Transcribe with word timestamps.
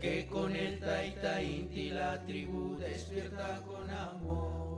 Que 0.00 0.26
con 0.26 0.54
el 0.54 0.78
Taita 0.78 1.42
Inti 1.42 1.90
la 1.90 2.22
tribu 2.24 2.76
despierta 2.76 3.62
con 3.66 3.90
amor. 3.90 4.76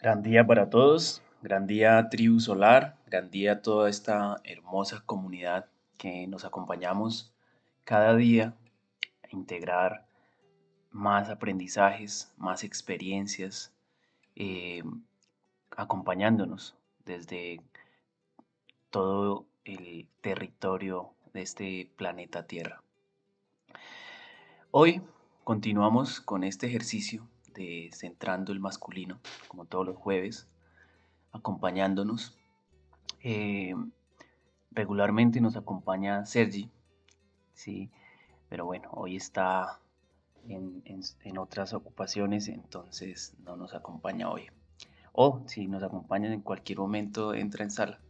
Gran 0.00 0.22
día 0.22 0.46
para 0.46 0.68
todos, 0.70 1.22
gran 1.42 1.66
día 1.66 2.08
tribu 2.10 2.38
solar, 2.38 2.98
gran 3.06 3.30
día 3.30 3.62
toda 3.62 3.88
esta 3.88 4.36
hermosa 4.44 5.02
comunidad 5.06 5.66
que 5.96 6.26
nos 6.26 6.44
acompañamos 6.44 7.32
cada 7.84 8.14
día 8.14 8.54
a 9.22 9.28
integrar 9.30 10.03
más 10.94 11.28
aprendizajes, 11.28 12.32
más 12.36 12.62
experiencias, 12.62 13.72
eh, 14.36 14.84
acompañándonos 15.76 16.76
desde 17.04 17.60
todo 18.90 19.44
el 19.64 20.06
territorio 20.20 21.10
de 21.32 21.42
este 21.42 21.90
planeta 21.96 22.46
Tierra. 22.46 22.80
Hoy 24.70 25.02
continuamos 25.42 26.20
con 26.20 26.44
este 26.44 26.68
ejercicio 26.68 27.28
de 27.54 27.90
centrando 27.92 28.52
el 28.52 28.60
masculino, 28.60 29.18
como 29.48 29.64
todos 29.64 29.84
los 29.84 29.96
jueves, 29.96 30.46
acompañándonos. 31.32 32.38
Eh, 33.20 33.74
regularmente 34.70 35.40
nos 35.40 35.56
acompaña 35.56 36.24
Sergi, 36.24 36.70
¿sí? 37.52 37.90
Pero 38.48 38.64
bueno, 38.64 38.90
hoy 38.92 39.16
está 39.16 39.80
en, 40.48 41.38
otras 41.38 41.72
ocupaciones, 41.72 42.48
entonces 42.48 43.34
no 43.44 43.56
nos 43.56 43.74
acompaña 43.74 44.30
hoy. 44.30 44.46
O 45.12 45.42
si 45.46 45.66
nos 45.66 45.82
acompaña 45.82 46.32
en 46.32 46.40
cualquier 46.40 46.78
momento, 46.78 47.34
entra 47.34 47.64
en 47.64 47.70
sala, 47.70 48.00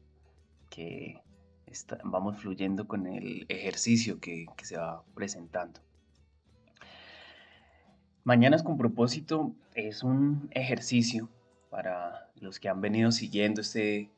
que 0.71 1.21
vamos 2.05 2.39
fluyendo 2.39 2.87
con 2.87 3.07
el 3.07 3.47
ejercicio 3.49 4.21
que, 4.21 4.47
que 4.57 4.65
se 4.65 4.77
va 4.77 5.03
presentando. 5.15 5.81
Mañanas 8.23 8.63
con 8.63 8.79
propósito 8.79 9.55
es 9.75 10.03
un 10.03 10.49
ejercicio 10.53 11.29
para 11.69 12.31
los 12.37 12.59
que 12.59 12.69
han 12.69 12.81
venido 12.81 13.13
siguiendo 13.13 13.61
este 13.61 14.11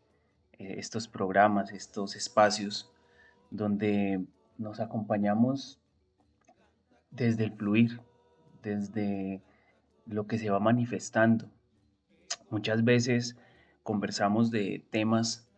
eh, 0.58 0.76
estos 0.78 1.06
programas, 1.06 1.70
estos 1.72 2.16
espacios 2.16 2.90
donde 3.50 4.24
nos 4.56 4.80
acompañamos 4.80 5.78
desde 7.10 7.44
el 7.44 7.52
fluir, 7.52 8.00
desde 8.62 9.42
lo 10.06 10.26
que 10.26 10.38
se 10.38 10.50
va 10.50 10.60
manifestando. 10.60 11.50
Muchas 12.50 12.84
veces 12.84 13.36
conversamos 13.82 14.50
de 14.50 14.84
temas 14.90 15.48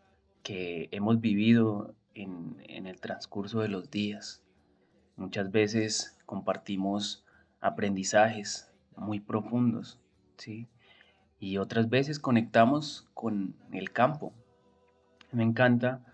que 0.43 0.89
hemos 0.93 1.21
vivido 1.21 1.95
en, 2.15 2.57
el 2.87 3.01
transcurso 3.01 3.61
de 3.61 3.69
los 3.69 3.91
días. 3.91 4.43
Muchas 5.17 5.51
veces 5.51 6.17
compartimos 6.27 7.25
aprendizajes 7.61 8.71
muy 8.97 9.21
profundos, 9.21 10.01
¿sí? 10.37 10.69
Y 11.41 11.59
otras 11.59 11.89
veces 11.89 12.19
conectamos 12.19 13.09
con 13.15 13.55
el 13.73 13.93
campo, 13.93 14.33
me 15.31 15.45
encanta 15.45 16.05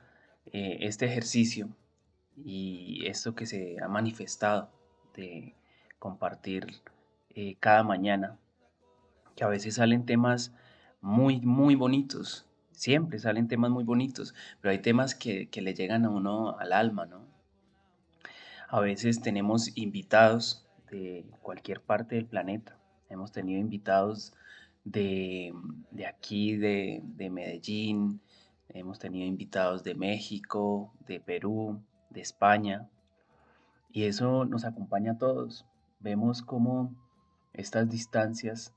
eh, 0.46 0.78
este 0.80 1.06
ejercicio 1.06 1.68
y 2.36 3.06
esto 3.06 3.34
que 3.34 3.46
se 3.46 3.76
ha 3.80 3.88
manifestado 3.88 4.73
de 5.14 5.54
compartir 5.98 6.82
eh, 7.30 7.56
cada 7.60 7.82
mañana, 7.82 8.38
que 9.36 9.44
a 9.44 9.48
veces 9.48 9.76
salen 9.76 10.06
temas 10.06 10.54
muy, 11.00 11.40
muy 11.40 11.74
bonitos, 11.74 12.46
siempre 12.72 13.18
salen 13.18 13.48
temas 13.48 13.70
muy 13.70 13.84
bonitos, 13.84 14.34
pero 14.60 14.72
hay 14.72 14.78
temas 14.78 15.14
que, 15.14 15.48
le 15.52 15.74
llegan 15.74 16.04
a 16.04 16.10
uno 16.10 16.58
al 16.58 16.72
alma, 16.72 17.06
¿no? 17.06 17.26
A 18.68 18.80
veces 18.80 19.20
tenemos 19.20 19.76
invitados 19.76 20.66
de 20.90 21.24
cualquier 21.42 21.80
parte 21.80 22.16
del 22.16 22.26
planeta. 22.26 22.76
Hemos 23.08 23.30
tenido 23.30 23.60
invitados 23.60 24.32
de, 24.84 25.52
aquí, 26.06 26.56
de, 26.56 27.00
de 27.04 27.30
Medellín, 27.30 28.20
Hemos 28.68 28.98
tenido 28.98 29.26
invitados 29.26 29.84
de 29.84 29.94
México, 29.94 30.92
de 31.06 31.20
Perú, 31.20 31.80
de 32.10 32.20
España, 32.22 32.88
y 33.94 34.06
eso 34.06 34.44
nos 34.44 34.64
acompaña 34.64 35.12
a 35.12 35.18
todos. 35.18 35.64
Vemos 36.00 36.42
cómo 36.42 36.92
estas 37.52 37.88
distancias, 37.88 38.74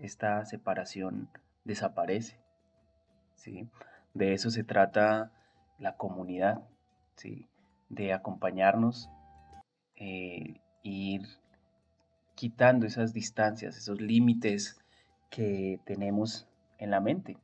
esta 0.00 0.44
separación 0.46 1.28
desaparece. 1.64 2.40
¿sí? 3.36 3.68
De 4.14 4.32
eso 4.32 4.50
se 4.50 4.64
trata 4.64 5.30
la 5.78 5.98
comunidad, 5.98 6.62
¿sí? 7.14 7.46
de 7.90 8.14
acompañarnos, 8.14 9.10
e 9.96 10.62
ir 10.82 11.28
quitando 12.34 12.86
esas 12.86 13.12
distancias, 13.12 13.76
esos 13.76 14.00
límites 14.00 14.80
que 15.28 15.78
tenemos 15.84 16.48
en 16.78 16.90
la 16.90 17.00
mente. 17.00 17.36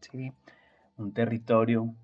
¿sí? 0.00 0.32
un 0.96 1.12
territorio 1.12 1.94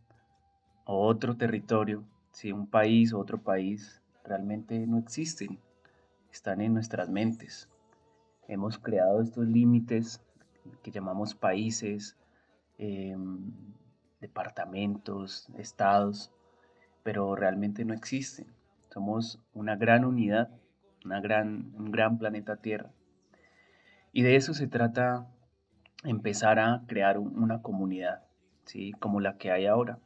o 0.84 1.06
otro 1.06 1.38
territorio, 1.38 2.04
si 2.32 2.52
un 2.52 2.66
país 2.66 3.12
o 3.12 3.18
otro 3.18 3.38
país 3.38 4.02
realmente 4.24 4.86
no 4.86 4.98
existen, 4.98 5.58
están 6.32 6.60
en 6.60 6.74
nuestras 6.74 7.08
mentes. 7.08 7.68
Hemos 8.48 8.78
creado 8.78 9.20
estos 9.20 9.46
límites 9.46 10.20
que 10.82 10.90
llamamos 10.90 11.34
países, 11.34 12.16
em, 12.78 13.52
departamentos, 14.20 15.48
estados, 15.56 16.30
pero 17.02 17.34
realmente 17.34 17.84
no 17.84 17.94
existen. 17.94 18.46
Somos 18.90 19.40
una 19.54 19.76
gran 19.76 20.04
unidad, 20.04 20.50
una 21.04 21.20
gran, 21.20 21.72
un 21.76 21.90
gran 21.90 22.18
planeta 22.18 22.56
Tierra. 22.56 22.90
Y 24.12 24.22
de 24.22 24.36
eso 24.36 24.54
se 24.54 24.66
trata 24.66 25.28
empezar 26.04 26.58
a 26.58 26.82
crear 26.86 27.18
una 27.18 27.62
comunidad 27.62 28.22
como 29.00 29.20
la 29.20 29.36
que 29.36 29.50
hay 29.50 29.66
ahora. 29.66 29.98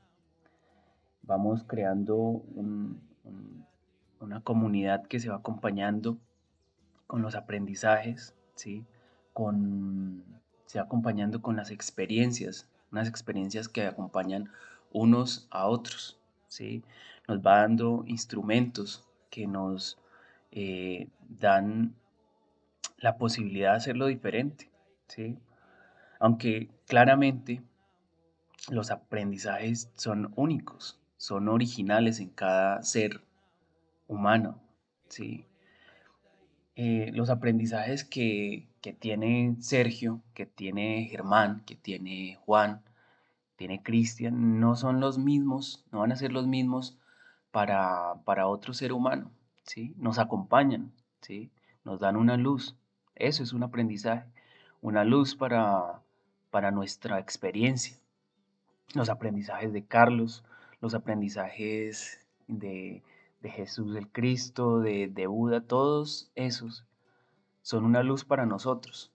Vamos 1.27 1.65
creando 1.65 2.43
una 4.21 4.41
comunidad 4.43 5.07
que 5.07 5.21
se 5.21 5.31
va 5.31 5.37
acompañando 5.37 6.19
con 7.07 7.23
los 7.23 7.35
aprendizajes, 7.35 8.35
¿sí? 8.55 8.85
con, 9.33 10.23
se 10.67 10.79
va 10.79 10.85
acompañando 10.85 11.41
con 11.41 11.57
las 11.57 11.71
experiencias, 11.71 12.69
unas 12.93 13.09
experiencias 13.09 13.69
que 13.69 13.87
acompañan 13.87 14.51
unos 14.93 15.47
a 15.51 15.67
otros. 15.67 16.19
¿sí? 16.49 16.85
Nos 17.29 17.39
va 17.39 17.61
dando 17.61 18.05
instrumentos 18.07 19.05
que 19.31 19.47
nos 19.47 19.99
eh, 20.51 21.09
dan 21.29 21.95
la 22.99 23.17
posibilidad 23.17 23.73
de 23.73 23.77
hacerlo 23.77 24.07
diferente. 24.07 24.71
¿sí? 25.09 25.39
Aunque 26.19 26.71
claramente 26.87 27.63
los 28.71 28.91
aprendizajes 28.91 29.91
son 29.95 30.33
únicos, 30.37 30.99
son 31.25 31.49
originales 31.49 32.21
en 32.21 32.29
cada 32.29 32.83
ser 32.83 33.23
humano, 34.09 34.61
¿sí? 35.09 35.47
eh, 36.77 37.11
los 37.15 37.31
aprendizajes 37.31 38.05
que, 38.05 38.69
que 38.83 38.93
tiene 38.93 39.57
Sergio, 39.61 40.21
que 40.35 40.45
tiene 40.45 41.07
Germán, 41.11 41.63
que 41.65 41.77
tiene 41.77 42.37
Juan, 42.45 42.83
tiene 43.57 43.83
Cristian, 43.83 44.61
no 44.61 44.77
son 44.77 45.01
los 45.01 45.17
mismos, 45.17 45.87
no 45.93 46.01
van 46.01 46.13
a 46.13 46.17
ser 46.17 46.31
los 46.31 46.47
mismos 46.47 46.99
para, 47.51 48.17
para 48.27 48.47
otro 48.47 48.75
ser 48.75 48.93
humano, 48.93 49.31
¿sí? 49.63 49.95
Nos 49.97 50.19
acompañan, 50.19 50.93
¿sí? 51.23 51.51
Nos 51.85 52.01
dan 52.01 52.17
una 52.17 52.37
luz. 52.37 52.77
Eso 53.15 53.43
es 53.43 53.55
un 53.55 53.63
aprendizaje, 53.63 54.29
una 54.83 55.05
luz 55.05 55.37
para, 55.37 56.03
para 56.51 56.71
nuestra 56.71 57.19
experiencia. 57.19 57.97
Los 58.93 59.09
aprendizajes 59.09 59.73
de 59.73 59.87
Carlos, 59.87 60.45
los 60.85 60.93
aprendizajes 60.93 62.21
de, 62.47 63.03
de 63.41 63.51
Jesús 63.51 63.97
el 63.97 64.07
Cristo, 64.09 64.81
de, 64.81 65.09
de 65.09 65.27
Buda, 65.27 65.63
todos 65.63 66.31
esos 66.35 66.85
son 67.63 67.87
una 67.87 68.03
luz 68.03 68.27
para 68.27 68.45
nosotros, 68.45 69.11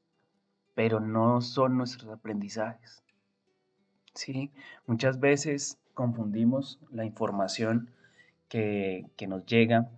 pero 0.74 1.00
no 1.00 1.42
son 1.42 1.78
nuestros 1.78 2.12
aprendizajes. 2.12 3.04
¿sí? 4.16 4.52
Muchas 4.88 5.20
veces 5.20 5.78
confundimos 5.94 6.80
la 6.90 7.06
información 7.06 7.92
que, 8.48 9.06
nos 9.28 9.46
llega 9.46 9.92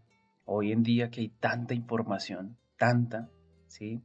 hoy 0.43 0.73
en 0.73 0.83
día, 0.83 1.09
que 1.09 1.21
hay 1.21 1.29
tanta 1.29 1.73
información, 1.73 2.57
tanta, 2.75 3.29
¿sí? 3.67 4.01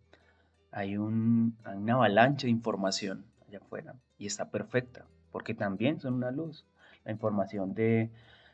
Hay, 0.70 0.96
un, 0.96 1.56
una 1.66 1.94
avalancha 1.94 2.46
de 2.46 2.52
información 2.52 3.24
allá 3.48 3.58
afuera 3.58 3.96
y 4.18 4.26
está 4.26 4.52
perfecta, 4.52 5.04
porque 5.32 5.52
también 5.52 5.98
son 5.98 6.14
una 6.14 6.30
luz. 6.30 6.64
La 7.06 7.12
información 7.12 7.72
de 7.72 8.10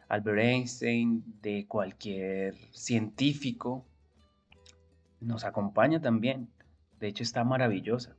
Albert 0.08 0.38
Einstein, 0.40 1.25
de 1.40 1.66
cualquier 1.66 2.54
científico, 2.70 3.84
nos 5.20 5.44
acompaña 5.44 6.02
también. 6.02 6.49
De 7.00 7.08
hecho, 7.08 7.22
está 7.22 7.44
maravillosa. 7.44 8.14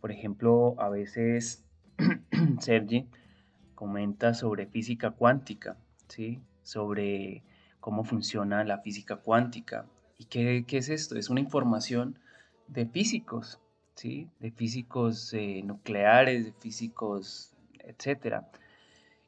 Por 0.00 0.12
ejemplo, 0.12 0.76
a 0.78 0.88
veces 0.88 1.64
Sergi 2.60 3.08
comenta 3.74 4.32
sobre 4.32 4.66
física 4.66 5.10
cuántica, 5.10 5.76
¿sí? 6.06 6.40
sobre 6.62 7.42
cómo 7.80 8.04
funciona 8.04 8.62
la 8.62 8.78
física 8.78 9.16
cuántica. 9.16 9.86
¿Y 10.18 10.26
qué, 10.26 10.64
es 10.68 10.88
esto? 10.88 11.16
Es 11.16 11.30
una 11.30 11.40
información 11.40 12.20
de 12.68 12.86
físicos, 12.86 13.60
¿sí? 13.96 14.30
de 14.38 14.52
físicos 14.52 15.34
eh, 15.34 15.62
nucleares, 15.64 16.44
de 16.44 16.52
físicos, 16.52 17.52
etc. 17.80 18.44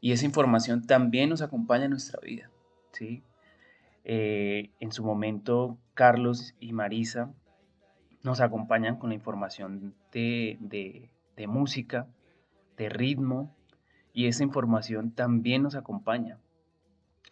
Y 0.00 0.12
esa 0.12 0.26
información 0.26 0.86
también 0.86 1.30
nos 1.30 1.42
acompaña 1.42 1.84
en 1.84 1.90
nuestra 1.90 2.20
vida. 2.20 2.50
¿sí? 2.92 3.22
Eh, 4.04 4.70
en 4.80 4.92
su 4.92 5.04
momento, 5.04 5.78
Carlos 5.94 6.54
y 6.60 6.72
Marisa 6.72 7.32
nos 8.22 8.40
acompañan 8.40 8.96
con 8.96 9.10
la 9.10 9.14
información 9.14 9.94
de 10.12 11.10
música, 11.46 12.06
de 12.76 12.88
ritmo, 12.88 13.54
y 14.12 14.26
esa 14.26 14.42
información 14.42 15.12
también 15.12 15.62
nos 15.62 15.74
acompaña. 15.76 16.38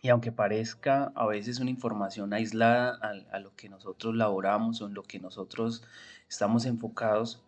Y 0.03 0.09
aunque 0.11 0.31
parezca 0.31 1.13
a 1.17 1.27
veces 1.27 1.59
una 1.59 1.71
información 1.71 2.33
aislada 2.33 2.97
a, 3.33 3.41
lo 3.41 3.57
que 3.57 3.69
nosotros 3.69 4.15
laboramos 4.15 4.81
o 4.81 4.87
en 4.87 4.95
lo 4.95 5.03
que 5.03 5.19
nosotros 5.19 5.83
estamos 6.29 6.65
enfocados, 6.65 7.43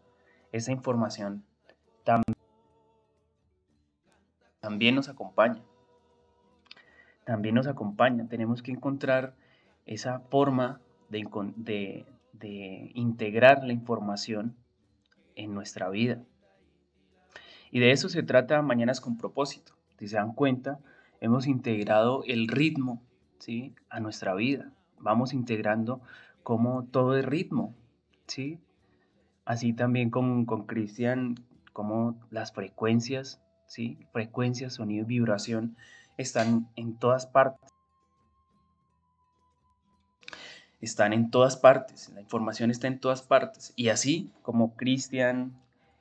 esa 0.50 0.72
información 0.72 1.44
también 2.04 2.34
nos 4.68 5.08
acompaña. 5.08 5.62
También 7.24 7.54
nos 7.54 7.66
acompaña. 7.66 8.28
Tenemos 8.28 8.62
que 8.62 8.72
encontrar 8.72 9.34
esa 9.86 10.20
forma 10.20 10.80
de, 11.08 12.06
de 12.32 12.90
integrar 12.94 13.64
la 13.64 13.72
información 13.72 14.56
en 15.34 15.54
nuestra 15.54 15.88
vida. 15.90 16.22
Y 17.70 17.80
de 17.80 17.92
eso 17.92 18.08
se 18.08 18.22
trata 18.22 18.62
Mañanas 18.62 19.00
con 19.00 19.18
propósito. 19.18 19.74
Si 19.98 20.08
se 20.08 20.16
dan 20.16 20.32
cuenta, 20.32 20.78
hemos 21.20 21.46
integrado 21.46 22.22
el 22.26 22.48
ritmo 22.48 23.02
¿sí? 23.38 23.74
a 23.90 24.00
nuestra 24.00 24.34
vida. 24.34 24.72
Vamos 24.98 25.32
integrando 25.32 26.00
como 26.42 26.84
todo 26.84 27.16
es 27.16 27.24
ritmo. 27.24 27.74
¿sí? 28.26 28.58
Así 29.44 29.72
también 29.72 30.10
con 30.10 30.44
Cristian, 30.66 31.34
como 31.72 32.18
las 32.30 32.52
frecuencias, 32.52 33.40
¿sí? 33.68 33.98
frecuencias, 34.12 34.74
sonido 34.74 35.04
y 35.04 35.06
vibración 35.06 35.76
están 36.16 36.68
en 36.74 36.96
todas 36.96 37.26
partes. 37.26 37.70
Están 40.80 41.12
en 41.12 41.30
todas 41.30 41.56
partes, 41.56 42.08
la 42.10 42.20
información 42.20 42.70
está 42.70 42.86
en 42.86 43.00
todas 43.00 43.22
partes. 43.22 43.72
Y 43.76 43.88
así 43.88 44.30
como 44.42 44.76
Cristian, 44.76 45.52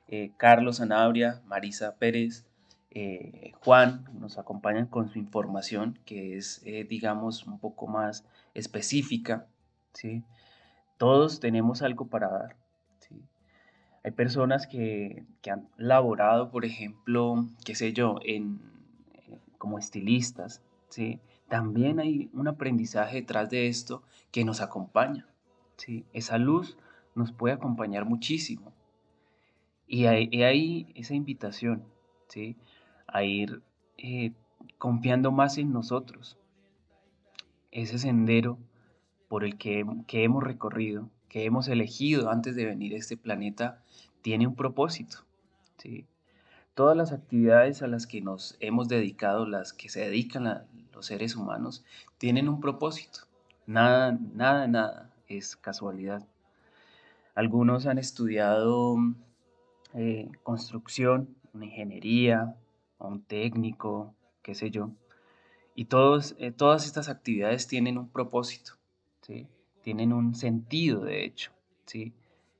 eh, 0.08 0.32
Carlos 0.36 0.76
Sanabria, 0.76 1.42
Marisa 1.46 1.96
Pérez, 1.96 2.46
eh, 2.90 3.52
Juan 3.60 4.04
nos 4.14 4.38
acompañan 4.38 4.86
con 4.86 5.08
su 5.08 5.18
información 5.18 5.98
que 6.04 6.36
es, 6.36 6.62
eh, 6.64 6.86
digamos, 6.88 7.46
un 7.46 7.58
poco 7.58 7.86
más 7.86 8.24
específica. 8.54 9.46
¿sí? 9.92 10.22
Todos 10.96 11.40
tenemos 11.40 11.82
algo 11.82 12.06
para 12.06 12.28
dar. 12.28 12.67
Hay 14.04 14.12
personas 14.12 14.66
que, 14.66 15.24
han 15.50 15.68
laborado, 15.76 16.50
por 16.50 16.64
ejemplo, 16.64 17.46
qué 17.64 17.74
sé 17.74 17.92
yo, 17.92 18.18
en, 18.24 18.60
como 19.58 19.78
estilistas. 19.78 20.62
¿sí? 20.88 21.20
También 21.48 22.00
hay 22.00 22.30
un 22.32 22.48
aprendizaje 22.48 23.16
detrás 23.16 23.50
de 23.50 23.68
esto 23.68 24.02
que 24.30 24.44
nos 24.44 24.60
acompaña. 24.60 25.26
¿sí? 25.76 26.04
Esa 26.12 26.38
luz 26.38 26.76
nos 27.14 27.32
puede 27.32 27.54
acompañar 27.54 28.04
muchísimo. 28.04 28.72
Y 29.86 30.04
hay 30.04 30.92
esa 30.94 31.14
invitación, 31.14 31.82
¿sí? 32.28 32.56
A 33.06 33.24
ir 33.24 33.62
eh, 33.96 34.32
confiando 34.76 35.32
más 35.32 35.56
en 35.56 35.72
nosotros. 35.72 36.38
Ese 37.70 37.98
sendero 37.98 38.58
por 39.28 39.44
el 39.44 39.56
que, 39.56 39.84
que 40.06 40.24
hemos 40.24 40.44
recorrido, 40.44 41.10
que 41.28 41.44
hemos 41.44 41.68
elegido 41.68 42.30
antes 42.30 42.56
de 42.56 42.64
venir 42.64 42.94
a 42.94 42.98
este 42.98 43.16
planeta, 43.16 43.82
tiene 44.22 44.46
un 44.46 44.54
propósito, 44.54 45.24
¿sí? 45.76 46.06
Todas 46.74 46.96
las 46.96 47.12
actividades 47.12 47.82
a 47.82 47.88
las 47.88 48.06
que 48.06 48.20
nos 48.20 48.56
hemos 48.60 48.88
dedicado, 48.88 49.46
las 49.46 49.72
que 49.72 49.88
se 49.88 50.00
dedican 50.00 50.66
los 50.92 51.06
seres 51.06 51.34
humanos, 51.34 51.84
tienen 52.18 52.48
un 52.48 52.60
propósito. 52.60 53.20
Nada, 53.66 54.16
nada, 54.34 54.68
nada 54.68 55.10
es 55.26 55.56
casualidad. 55.56 56.26
Algunos 57.34 57.86
han 57.86 57.98
estudiado 57.98 58.96
eh, 59.94 60.30
construcción, 60.42 61.36
ingeniería, 61.54 62.56
un 62.98 63.22
técnico, 63.22 64.14
qué 64.42 64.54
sé 64.54 64.70
yo. 64.70 64.90
Y 65.74 65.86
todos, 65.86 66.34
eh, 66.38 66.50
todas 66.50 66.86
estas 66.86 67.08
actividades 67.08 67.66
tienen 67.66 67.98
un 67.98 68.08
propósito, 68.08 68.72
¿sí? 69.22 69.46
Tienen 69.88 70.12
un 70.12 70.34
sentido, 70.34 71.00
de 71.00 71.24
hecho, 71.24 71.50
¿sí? 71.86 72.12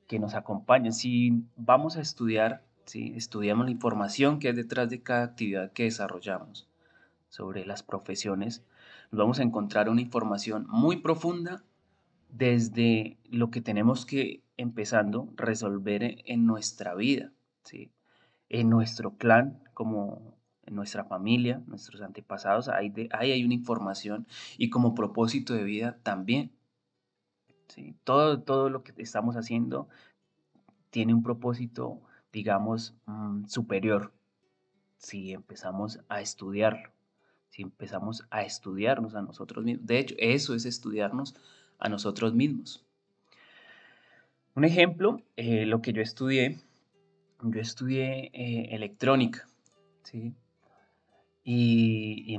que 0.06 0.18
nos 0.18 0.32
acompañan. 0.32 0.94
Si 0.94 1.44
vamos 1.58 1.98
a 1.98 2.00
estudiar, 2.00 2.64
¿sí? 2.86 3.12
estudiamos 3.16 3.66
la 3.66 3.70
información 3.70 4.38
que 4.38 4.48
hay 4.48 4.54
detrás 4.54 4.88
de 4.88 5.02
cada 5.02 5.24
actividad 5.24 5.70
que 5.72 5.82
desarrollamos 5.82 6.70
sobre 7.28 7.66
las 7.66 7.82
profesiones, 7.82 8.64
nos 9.10 9.18
vamos 9.18 9.40
a 9.40 9.42
encontrar 9.42 9.90
una 9.90 10.00
información 10.00 10.64
muy 10.70 11.02
profunda 11.02 11.62
desde 12.30 13.18
lo 13.28 13.50
que 13.50 13.60
tenemos 13.60 14.06
que, 14.06 14.42
empezando, 14.56 15.28
resolver 15.36 16.22
en 16.24 16.46
nuestra 16.46 16.94
vida, 16.94 17.30
¿sí? 17.62 17.90
en 18.48 18.70
nuestro 18.70 19.18
clan, 19.18 19.62
como 19.74 20.34
en 20.64 20.76
nuestra 20.76 21.04
familia, 21.04 21.60
nuestros 21.66 22.00
antepasados, 22.00 22.70
ahí, 22.70 22.90
ahí 23.10 23.32
hay 23.32 23.44
una 23.44 23.52
información 23.52 24.26
y 24.56 24.70
como 24.70 24.94
propósito 24.94 25.52
de 25.52 25.64
vida 25.64 25.98
también. 26.02 26.52
Todo, 28.04 28.40
todo 28.42 28.70
lo 28.70 28.82
que 28.82 28.92
estamos 29.02 29.36
haciendo 29.36 29.88
tiene 30.90 31.14
un 31.14 31.22
propósito, 31.22 32.00
digamos, 32.32 32.94
mm, 33.06 33.44
superior, 33.46 34.12
si 34.96 35.32
empezamos 35.32 36.00
a 36.08 36.20
estudiarlo, 36.20 36.90
si 37.50 37.62
empezamos 37.62 38.26
a 38.30 38.42
estudiarnos 38.42 39.14
a 39.14 39.22
nosotros 39.22 39.64
mismos. 39.64 39.86
De 39.86 39.98
hecho, 39.98 40.14
eso 40.18 40.54
es 40.54 40.64
estudiarnos 40.64 41.34
a 41.78 41.88
nosotros 41.88 42.34
mismos. 42.34 42.84
Un 44.54 44.64
ejemplo, 44.64 45.22
eh, 45.36 45.66
lo 45.66 45.80
que 45.80 45.92
yo 45.92 46.02
estudié, 46.02 46.58
yo 47.42 47.60
estudié 47.60 48.30
eh, 48.32 48.74
electrónica, 48.74 49.46
¿sí? 50.02 50.34
Y, 51.44 52.36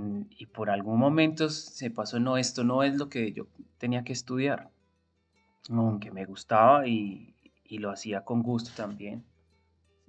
por 0.54 0.70
algún 0.70 1.00
momento 1.00 1.50
se 1.50 1.90
pasó, 1.90 2.20
no, 2.20 2.38
esto 2.38 2.64
no 2.64 2.84
es 2.84 2.96
lo 2.96 3.10
que 3.10 3.32
yo 3.32 3.48
tenía 3.78 4.04
que 4.04 4.14
estudiar, 4.14 4.70
aunque 5.70 6.12
me 6.12 6.26
gustaba 6.26 6.88
y, 6.88 7.36
lo 7.70 7.92
hacía 7.92 8.26
con 8.26 8.42
gusto 8.42 8.72
también. 8.76 9.24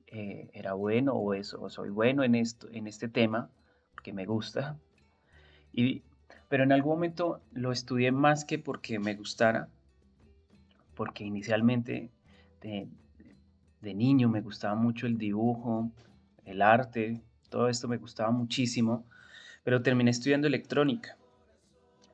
Eh, 0.06 0.50
era 0.54 0.72
bueno 0.72 1.12
o 1.12 1.34
eso, 1.34 1.62
o 1.62 1.70
soy 1.70 1.90
bueno 1.90 2.24
en, 2.24 2.34
esto, 2.34 2.68
en 2.72 2.86
este 2.86 3.08
tema, 3.08 3.50
porque 3.92 4.12
me 4.12 4.26
gusta. 4.26 4.78
Y 5.72 6.02
pero 6.48 6.64
en 6.64 6.72
algún 6.72 6.94
momento 6.94 7.40
lo 7.52 7.70
estudié 7.70 8.10
más 8.10 8.44
que 8.44 8.58
porque 8.58 8.98
me 8.98 9.14
gustara, 9.14 9.68
porque 10.96 11.22
inicialmente 11.22 12.10
de, 12.60 12.88
de 13.80 13.94
niño 13.94 14.28
me 14.28 14.40
gustaba 14.40 14.74
mucho 14.74 15.06
el 15.06 15.16
dibujo, 15.16 15.92
el 16.44 16.60
arte, 16.60 17.22
todo 17.50 17.68
esto 17.68 17.86
me 17.86 17.98
gustaba 17.98 18.32
muchísimo, 18.32 19.04
pero 19.62 19.80
terminé 19.80 20.10
estudiando 20.10 20.48
electrónica. 20.48 21.16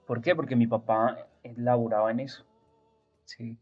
¿Por 0.07 0.21
qué? 0.21 0.37
Porque 0.37 0.55
mi 0.55 0.67
papá 0.67 1.17
laboraba 1.57 2.11
en 2.11 2.21
eso. 2.21 2.46
¿Sí? 3.27 3.59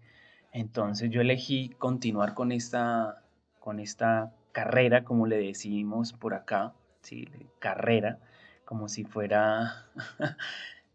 Entonces 0.52 1.10
yo 1.10 1.20
elegí 1.20 1.70
continuar 1.70 2.34
con 2.34 2.52
esta, 2.52 3.24
con 3.58 3.80
esta 3.80 4.32
carrera, 4.52 5.04
como 5.04 5.26
le 5.26 5.38
decimos 5.38 6.12
por 6.12 6.34
acá, 6.34 6.74
¿sí? 7.02 7.28
carrera, 7.58 8.20
como 8.64 8.88
si 8.88 9.04
fuera 9.04 9.86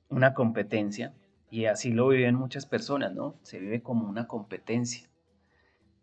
una 0.09 0.33
competencia. 0.33 1.13
Y 1.51 1.65
así 1.65 1.91
lo 1.91 2.07
viven 2.07 2.35
muchas 2.35 2.65
personas, 2.65 3.13
¿no? 3.13 3.35
Se 3.41 3.59
vive 3.59 3.81
como 3.81 4.07
una 4.07 4.27
competencia. 4.27 5.09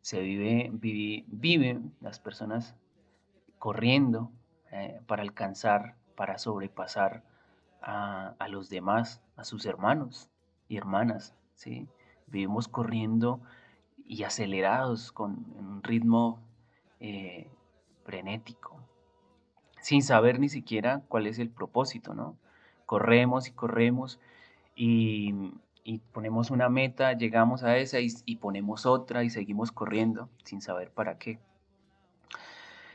Se 0.03 0.21
vive, 0.21 0.71
viven 0.73 1.95
las 2.01 2.19
personas 2.19 2.77
corriendo 3.59 4.33
eh, 4.71 5.01
para 5.07 5.23
alcanzar, 5.23 5.97
para 6.17 6.39
sobrepasar 6.39 7.23
a, 7.81 8.35
a, 8.39 8.49
los 8.49 8.69
demás, 8.69 9.23
a 9.37 9.45
sus 9.45 9.67
hermanos 9.67 10.31
y 10.69 10.77
hermanas, 10.77 11.35
¿sí? 11.55 11.89
Vivimos 12.27 12.69
corriendo 12.69 13.41
y 14.07 14.23
acelerados 14.23 15.13
con 15.13 15.47
un 15.59 15.83
ritmo 15.83 16.41
eh, 17.01 17.49
frenético, 18.05 18.81
sin 19.81 20.03
saber 20.03 20.39
ni 20.39 20.49
siquiera 20.49 21.03
cuál 21.09 21.27
es 21.27 21.39
el 21.39 21.51
propósito, 21.51 22.15
¿no? 22.15 22.37
Corremos 22.87 23.49
y 23.49 23.53
corremos 23.53 24.21
y, 24.77 25.35
ponemos 26.13 26.51
una 26.51 26.69
meta, 26.69 27.13
llegamos 27.13 27.63
a 27.63 27.77
esa 27.79 27.99
y, 28.01 28.37
ponemos 28.37 28.87
otra 28.87 29.25
y 29.25 29.31
seguimos 29.31 29.73
corriendo 29.73 30.29
sin 30.45 30.61
saber 30.61 30.91
para 30.91 31.19
qué. 31.19 31.39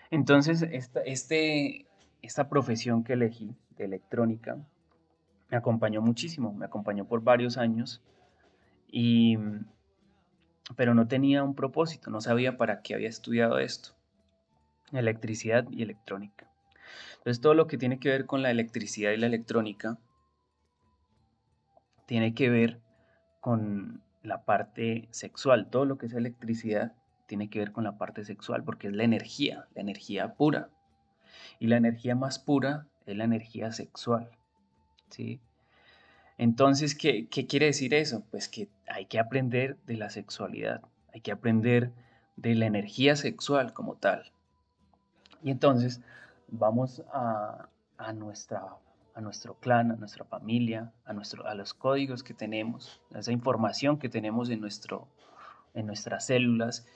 Entonces, 0.09 0.61
esta, 0.61 1.01
este, 1.01 1.85
esta 2.21 2.49
profesión 2.49 3.03
que 3.03 3.13
elegí 3.13 3.55
de 3.77 3.85
electrónica 3.85 4.57
me 5.49 5.57
acompañó 5.57 6.01
muchísimo, 6.01 6.53
me 6.53 6.65
acompañó 6.65 7.05
por 7.05 7.21
varios 7.21 7.57
años 7.57 8.01
y 8.91 9.37
pero 10.75 10.93
no 10.93 11.07
tenía 11.07 11.43
un 11.43 11.55
propósito, 11.55 12.11
no 12.11 12.21
sabía 12.21 12.57
para 12.57 12.81
qué 12.81 12.93
había 12.93 13.09
estudiado 13.09 13.59
esto, 13.59 13.91
electricidad 14.91 15.67
y 15.69 15.81
electrónica. 15.81 16.49
Entonces 17.17 17.41
todo 17.41 17.53
lo 17.53 17.67
que 17.67 17.77
tiene 17.77 17.99
que 17.99 18.09
ver 18.09 18.25
con 18.25 18.41
la 18.41 18.51
electricidad 18.51 19.11
y 19.11 19.17
la 19.17 19.27
electrónica 19.27 19.97
tiene 22.05 22.33
que 22.33 22.49
ver 22.49 22.79
con 23.39 24.03
la 24.23 24.45
parte 24.45 25.07
sexual, 25.11 25.69
todo 25.69 25.85
lo 25.85 25.97
que 25.97 26.05
es 26.05 26.13
electricidad 26.13 26.93
tiene 27.31 27.49
que 27.49 27.59
ver 27.59 27.71
con 27.71 27.85
la 27.85 27.97
parte 27.97 28.25
sexual 28.25 28.63
porque 28.65 28.87
es 28.87 28.93
la 28.93 29.05
energía, 29.05 29.65
la 29.73 29.81
energía 29.81 30.33
pura. 30.33 30.69
Y 31.59 31.67
la 31.67 31.77
energía 31.77 32.13
más 32.13 32.39
pura 32.39 32.87
es 33.05 33.15
la 33.15 33.23
energía 33.23 33.71
sexual. 33.71 34.29
¿sí? 35.09 35.39
Entonces, 36.41 36.95
¿qué, 36.95 37.27
quiere 37.27 37.67
decir 37.67 37.93
eso? 37.93 38.23
Pues 38.31 38.49
que 38.49 38.67
hay 38.87 39.05
que 39.05 39.19
aprender 39.19 39.77
de 39.85 39.95
la 39.95 40.09
sexualidad, 40.09 40.81
hay 41.13 41.21
que 41.21 41.31
aprender 41.31 41.91
de 42.35 42.55
la 42.55 42.65
energía 42.65 43.15
sexual 43.15 43.73
como 43.73 43.93
tal. 43.97 44.31
Y 45.43 45.51
entonces 45.51 46.01
vamos 46.47 47.03
a, 47.13 47.69
nuestra, 48.15 48.63
a 49.13 49.21
nuestro 49.21 49.53
clan, 49.59 49.91
a 49.91 49.97
nuestra 49.97 50.25
familia, 50.25 50.91
a, 51.05 51.13
nuestro, 51.13 51.45
a 51.45 51.53
los 51.53 51.75
códigos 51.75 52.23
que 52.23 52.33
tenemos, 52.33 52.99
a 53.13 53.19
esa 53.19 53.31
información 53.31 53.99
que 53.99 54.09
tenemos 54.09 54.49
en, 54.49 54.61
nuestro, 54.61 55.07
en 55.75 55.85
nuestras 55.85 56.25
células 56.25 56.87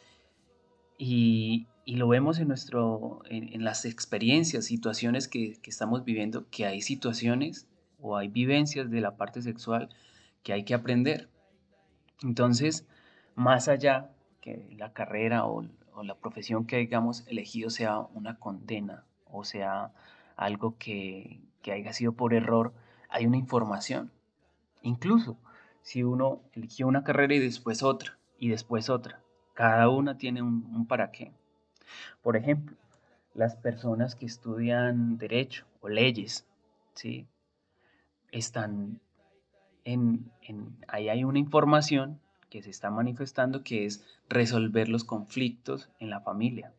y, 0.97 1.67
lo 1.85 2.07
vemos 2.07 2.39
en, 2.39 2.47
nuestro, 2.47 3.21
en, 3.29 3.63
las 3.63 3.85
experiencias, 3.85 4.65
situaciones 4.65 5.27
que, 5.27 5.59
que 5.61 5.69
estamos 5.69 6.03
viviendo, 6.03 6.49
que 6.49 6.65
hay 6.65 6.81
situaciones 6.81 7.67
o 7.99 8.17
hay 8.17 8.27
vivencias 8.27 8.89
de 8.89 9.01
la 9.01 9.17
parte 9.17 9.41
sexual 9.41 9.89
que 10.43 10.53
hay 10.53 10.63
que 10.63 10.73
aprender. 10.73 11.29
Entonces, 12.23 12.87
más 13.35 13.67
allá 13.67 14.11
que 14.41 14.67
la 14.77 14.93
carrera 14.93 15.45
o, 15.45 15.65
la 16.03 16.15
profesión 16.15 16.65
que 16.65 16.75
hayamos 16.75 17.25
elegido 17.27 17.69
sea 17.69 17.99
una 17.99 18.37
condena 18.37 19.05
o 19.31 19.45
sea 19.45 19.93
algo 20.35 20.77
que, 20.77 21.39
que 21.61 21.71
haya 21.71 21.93
sido 21.93 22.11
por 22.11 22.33
error, 22.33 22.73
hay 23.09 23.25
una 23.25 23.37
información. 23.37 24.11
Incluso 24.81 25.37
si 25.81 26.03
uno 26.03 26.41
eligió 26.53 26.87
una 26.87 27.03
carrera 27.03 27.33
y 27.35 27.39
después 27.39 27.81
otra, 27.81 28.17
y 28.37 28.49
después 28.49 28.89
otra, 28.89 29.21
cada 29.53 29.87
una 29.87 30.17
tiene 30.17 30.41
un, 30.41 30.65
un 30.75 30.85
para 30.85 31.11
qué. 31.11 31.31
Por 32.21 32.35
ejemplo, 32.35 32.75
las 33.33 33.55
personas 33.55 34.15
que 34.15 34.25
estudian 34.25 35.17
derecho 35.17 35.65
o 35.81 35.89
leyes, 35.89 36.45
¿sí? 36.93 37.27
Están 38.37 38.99
en, 39.85 40.31
ahí 40.87 41.09
hay 41.09 41.23
una 41.23 41.39
información 41.39 42.19
que 42.49 42.61
se 42.61 42.69
está 42.69 42.89
manifestando 42.89 43.63
que 43.63 43.85
es 43.85 44.03
resolver 44.29 44.89
los 44.89 45.03
conflictos 45.03 45.89
en 45.99 46.09
la 46.09 46.21
familia. 46.21 46.73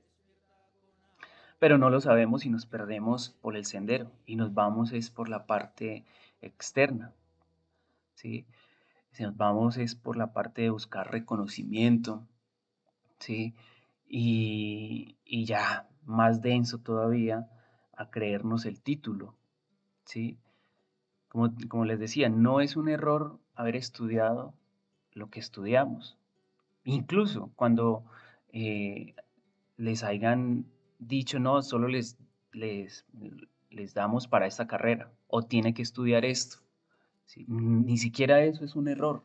Pero 1.59 1.79
no 1.79 1.89
lo 1.89 2.01
sabemos 2.01 2.45
y 2.45 2.51
nos 2.51 2.67
perdemos 2.67 3.31
por 3.41 3.57
el 3.57 3.65
sendero 3.65 4.11
y 4.27 4.37
nos 4.37 4.53
vamos 4.53 4.93
es 4.93 5.11
por 5.11 5.29
la 5.29 5.47
parte 5.47 6.05
externa. 6.43 7.13
¿sí? 8.15 8.47
Si 9.13 9.23
nos 9.23 9.37
vamos 9.37 9.79
es 9.79 9.95
por 9.95 10.17
la 10.17 10.33
parte 10.33 10.63
de 10.63 10.71
buscar 10.71 11.11
reconocimiento, 11.11 12.27
¿sí? 13.19 13.55
Y, 14.09 15.17
y 15.25 15.47
ya 15.47 15.89
más 16.05 16.43
denso 16.43 16.79
todavía 16.79 17.49
a 17.95 18.11
creernos 18.11 18.67
el 18.67 18.81
título, 18.83 19.35
¿sí? 20.05 20.39
Como, 21.69 21.85
les 21.85 21.99
decía, 21.99 22.31
no 22.31 22.63
es 22.63 22.77
un 22.77 22.89
error 22.89 23.39
haber 23.55 23.77
estudiado 23.77 24.55
lo 25.13 25.29
que 25.29 25.39
estudiamos. 25.39 26.17
Incluso 26.85 27.53
cuando 27.57 28.05
eh, 28.53 29.15
les 29.77 30.03
hayan 30.03 30.65
dicho, 30.99 31.39
no, 31.39 31.61
solo 31.61 31.89
les, 31.89 32.17
les, 32.53 33.05
les, 33.69 33.93
damos 33.93 34.29
para 34.29 34.47
esta 34.47 34.67
carrera 34.67 35.13
o 35.27 35.43
tiene 35.43 35.75
que 35.75 35.83
estudiar 35.83 36.25
esto. 36.25 36.59
Ni 37.47 37.99
siquiera 37.99 38.43
eso 38.43 38.65
es 38.65 38.75
un 38.75 38.89
error. 38.89 39.23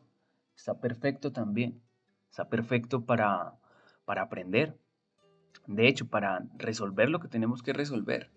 Está 0.54 0.80
perfecto 0.80 1.32
también. 1.32 1.80
Está 2.28 2.50
perfecto 2.50 3.06
para, 3.06 3.54
para 4.04 4.20
aprender. 4.20 4.78
De 5.66 5.88
hecho, 5.88 6.08
para 6.08 6.46
resolver 6.58 7.08
lo 7.08 7.20
que 7.20 7.28
tenemos 7.28 7.62
que 7.62 7.72
resolver. 7.72 8.30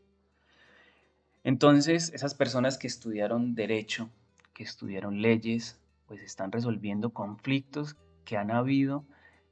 Entonces, 1.46 2.12
esas 2.16 2.34
personas 2.34 2.80
que 2.80 2.88
estudiaron 2.88 3.54
derecho, 3.54 4.10
que 4.56 4.64
estudiaron 4.64 5.22
leyes, 5.22 5.80
pues 6.08 6.24
están 6.24 6.52
resolviendo 6.52 7.12
conflictos 7.12 7.96
que 8.26 8.36
han 8.36 8.50
habido 8.50 9.06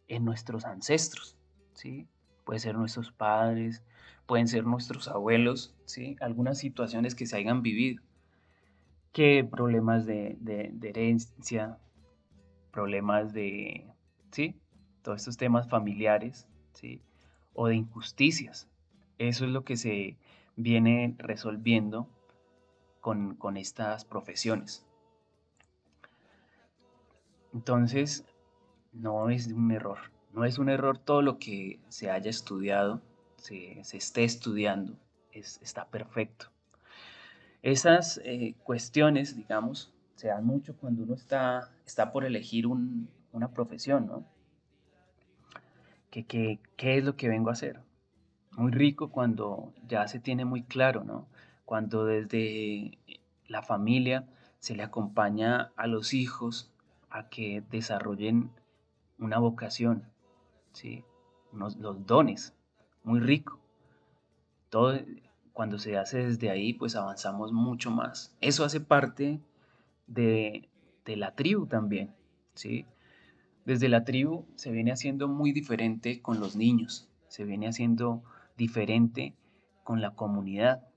en 0.08 0.26
nuestros 0.26 0.66
ancestros, 0.66 1.38
¿sí? 1.76 2.08
Puede 2.46 2.60
ser 2.60 2.74
nuestros 2.74 3.12
padres, 3.12 3.84
pueden 4.26 4.48
ser 4.48 4.66
nuestros 4.66 5.08
abuelos, 5.08 5.76
¿sí? 5.86 6.16
Algunas 6.20 6.58
situaciones 6.58 7.14
que 7.14 7.28
se 7.28 7.38
hayan 7.38 7.62
vivido. 7.62 8.02
¿Qué 9.12 9.48
problemas 9.48 10.08
de, 10.08 10.36
de 10.40 10.90
herencia, 10.90 11.78
problemas 12.72 13.34
de, 13.34 13.86
¿sí? 14.32 14.56
Todos 15.04 15.22
estos 15.22 15.38
temas 15.38 15.70
familiares, 15.70 16.48
¿sí? 16.74 17.04
O 17.54 17.68
de 17.68 17.76
injusticias. 17.76 18.68
Eso 19.20 19.46
es 19.46 19.52
lo 19.52 19.64
que 19.64 19.78
se 19.78 20.18
viene 20.56 21.16
resolviendo 21.18 22.08
con, 23.02 23.58
estas 23.58 24.06
profesiones. 24.06 24.86
Entonces, 27.54 28.26
no 28.94 29.30
es 29.30 29.48
un 29.48 29.72
error, 29.72 30.00
no 30.32 30.46
es 30.46 30.58
un 30.58 30.70
error 30.70 30.98
todo 30.98 31.22
lo 31.22 31.38
que 31.38 31.80
se 31.90 32.10
haya 32.10 32.30
estudiado, 32.30 33.02
se, 33.38 33.82
esté 33.82 34.24
estudiando, 34.24 34.98
está 35.32 35.86
perfecto. 35.86 36.48
Esas 37.62 38.20
eh, 38.24 38.56
cuestiones, 38.64 39.36
digamos, 39.36 39.94
se 40.16 40.30
dan 40.30 40.46
mucho 40.46 40.76
cuando 40.78 41.04
uno 41.04 41.16
está, 41.16 41.72
está 41.86 42.12
por 42.12 42.24
elegir 42.26 42.68
una 42.68 43.54
profesión, 43.54 44.08
¿no? 44.08 44.26
¿Qué 46.10 46.60
es 46.78 47.04
lo 47.04 47.16
que 47.16 47.28
vengo 47.28 47.50
a 47.50 47.54
hacer? 47.54 47.80
Muy 48.56 48.72
rico 48.72 49.10
cuando 49.10 49.74
ya 49.88 50.08
se 50.08 50.20
tiene 50.20 50.46
muy 50.46 50.64
claro, 50.64 51.04
¿no? 51.04 51.28
Cuando 51.66 52.06
desde 52.06 52.98
la 53.48 53.64
familia 53.64 54.28
se 54.60 54.76
le 54.76 54.84
acompaña 54.84 55.72
a 55.76 55.88
los 55.88 56.14
hijos 56.14 56.72
a 57.10 57.30
que 57.30 57.64
desarrollen 57.70 58.52
una 59.20 59.40
vocación, 59.40 60.04
¿sí? 60.72 61.04
los 61.54 62.06
dones, 62.08 62.54
muy 63.04 63.20
rico. 63.20 63.60
Todo, 64.70 65.00
cuando 65.54 65.78
se 65.78 65.98
hace 65.98 66.26
desde 66.26 66.50
ahí, 66.50 66.74
pues 66.74 66.96
avanzamos 66.96 67.52
mucho 67.52 67.92
más. 67.92 68.36
Eso 68.42 68.66
hace 68.66 68.80
parte 68.82 69.40
de, 70.08 70.70
de 71.06 71.16
la 71.16 71.36
tribu 71.36 71.68
también, 71.68 72.12
¿sí? 72.56 72.88
Desde 73.66 73.88
la 73.88 74.04
tribu 74.04 74.46
se 74.56 74.72
viene 74.72 74.92
haciendo 74.92 75.28
muy 75.28 75.52
diferente 75.52 76.22
con 76.22 76.40
los 76.40 76.56
niños, 76.56 77.08
se 77.28 77.46
viene 77.46 77.68
haciendo 77.68 78.24
diferente 78.58 79.36
con 79.84 80.02
la 80.02 80.12
comunidad, 80.12 80.88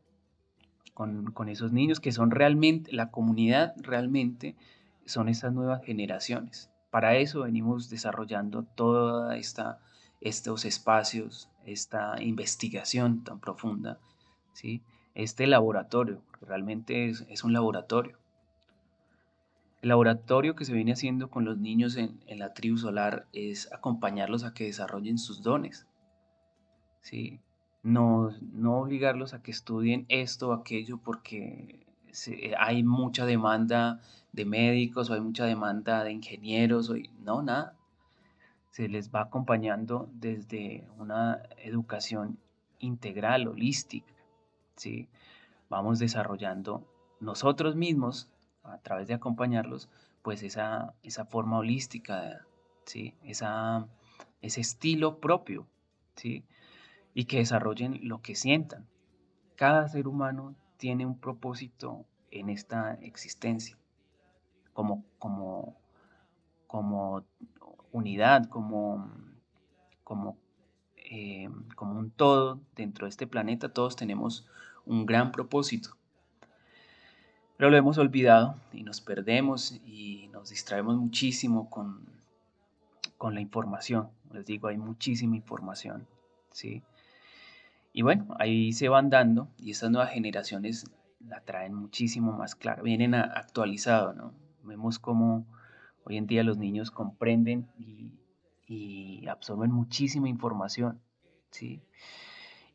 con, 0.94 1.32
con 1.32 1.48
esos 1.48 1.72
niños 1.72 2.00
que 2.00 2.12
son 2.12 2.30
realmente, 2.30 2.92
la 2.92 3.10
comunidad 3.10 3.75
realmente 3.78 4.56
son 5.04 5.28
estas 5.28 5.52
nuevas 5.52 5.84
generaciones. 5.84 6.70
Para 6.90 7.16
eso 7.16 7.42
venimos 7.42 7.90
desarrollando 7.90 8.62
toda 8.62 9.36
esta 9.36 9.80
estos 10.20 10.64
espacios, 10.64 11.48
esta 11.64 12.20
investigación 12.22 13.25
tan 13.25 13.40
profunda, 13.40 13.98
¿sí? 14.52 14.82
este 15.14 15.46
laboratorio, 15.46 16.22
realmente 16.40 17.06
es, 17.08 17.44
un 17.44 17.52
laboratorio. 17.52 18.18
El 19.82 19.90
laboratorio 19.90 20.56
que 20.56 20.64
se 20.64 20.72
viene 20.72 20.92
haciendo 20.92 21.30
con 21.30 21.44
los 21.44 21.58
niños 21.58 21.96
en, 21.96 22.20
la 22.26 22.54
tribu 22.54 22.76
solar 22.76 23.26
es 23.32 23.72
acompañarlos 23.72 24.44
a 24.44 24.52
que 24.52 24.64
desarrollen 24.64 25.18
sus 25.18 25.42
dones. 25.42 25.86
¿sí? 27.02 27.40
No, 27.86 28.32
no 28.52 28.80
obligarlos 28.80 29.32
a 29.32 29.42
que 29.42 29.52
estudien 29.52 30.06
esto 30.08 30.48
o 30.48 30.52
aquello 30.52 30.98
porque 30.98 31.86
hay 32.58 32.82
mucha 32.82 33.26
demanda 33.26 34.00
de 34.32 34.44
médicos 34.44 35.08
o 35.08 35.14
hay 35.14 35.20
mucha 35.20 35.44
demanda 35.44 36.02
de 36.02 36.12
ingenieros. 36.12 36.90
O, 36.90 36.94
no, 37.20 37.42
nada 37.42 37.76
se 38.76 38.88
les 38.88 39.10
va 39.10 39.22
acompañando 39.22 40.10
desde 40.12 40.86
una 40.98 41.40
educación 41.64 42.38
integral, 42.78 43.48
holística. 43.48 44.12
¿sí? 44.76 45.08
Vamos 45.70 45.98
desarrollando 45.98 46.86
nosotros 47.18 47.74
mismos, 47.74 48.28
a 48.64 48.76
través 48.76 49.08
de 49.08 49.14
acompañarlos, 49.14 49.88
pues 50.20 50.42
esa, 50.42 50.92
esa 51.02 51.24
forma 51.24 51.56
holística, 51.56 52.44
¿sí? 52.84 53.14
esa, 53.24 53.86
ese 54.42 54.60
estilo 54.60 55.20
propio, 55.20 55.66
¿sí? 56.14 56.44
Y 57.16 57.25
que 57.25 57.38
desarrollen 57.38 57.99
lo 58.02 58.20
que 58.20 58.35
sientan. 58.35 58.87
Cada 59.54 59.88
ser 59.88 60.06
humano 60.06 60.54
tiene 60.76 61.06
un 61.06 61.18
propósito 61.18 62.04
en 62.30 62.50
esta 62.50 62.92
existencia, 63.00 63.78
como, 64.75 65.02
como, 65.18 65.78
como 66.66 67.25
unidad, 67.90 68.50
como, 68.50 69.11
como, 70.04 70.37
eh, 71.11 71.49
como 71.75 71.99
un 71.99 72.11
todo 72.11 72.61
dentro 72.75 73.06
de 73.06 73.11
este 73.11 73.26
planeta, 73.26 73.73
todos 73.73 73.96
tenemos 73.96 74.46
un 74.85 75.06
gran 75.06 75.32
propósito. 75.32 75.96
Pero 77.56 77.70
lo 77.70 77.78
hemos 77.78 77.96
olvidado 77.96 78.56
y 78.75 78.82
nos 78.82 79.00
perdemos 79.00 79.80
y 79.87 80.28
nos 80.35 80.50
distraemos 80.50 80.99
muchísimo 80.99 81.70
con, 81.70 82.04
con 83.16 83.32
la 83.32 83.40
información. 83.40 84.11
Les 84.35 84.44
digo, 84.44 84.68
hay 84.68 84.76
muchísima 84.76 85.35
información. 85.35 86.06
¿sí? 86.50 86.82
Y 87.96 88.02
bueno, 88.02 88.26
ahí 88.38 88.74
se 88.74 88.90
van 88.90 89.08
dando 89.08 89.48
y 89.56 89.70
estas 89.70 89.90
nuevas 89.90 90.12
generaciones 90.12 90.84
la 91.18 91.40
traen 91.40 91.72
muchísimo 91.72 92.30
más 92.32 92.54
claro, 92.54 92.82
vienen 92.82 93.14
actualizados, 93.14 94.14
¿no? 94.14 94.34
Vemos 94.62 94.98
cómo 94.98 95.46
Hoy 96.04 96.18
en 96.18 96.26
día 96.26 96.44
los 96.44 96.58
niños 96.58 96.90
comprenden 96.90 97.68
y, 97.78 99.26
absorben 99.28 99.72
muchísima 99.72 100.28
información, 100.28 101.00
¿sí? 101.50 101.82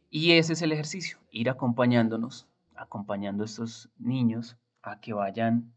Y 0.09 0.31
ese 0.31 0.53
es 0.53 0.63
el 0.63 0.71
ejercicio, 0.71 1.19
ir 1.29 1.49
acompañándonos, 1.51 2.47
acompañando 2.75 3.43
a 3.43 3.45
estos 3.45 3.89
niños 3.99 4.57
a 4.81 4.99
que 4.99 5.13
vayan 5.13 5.71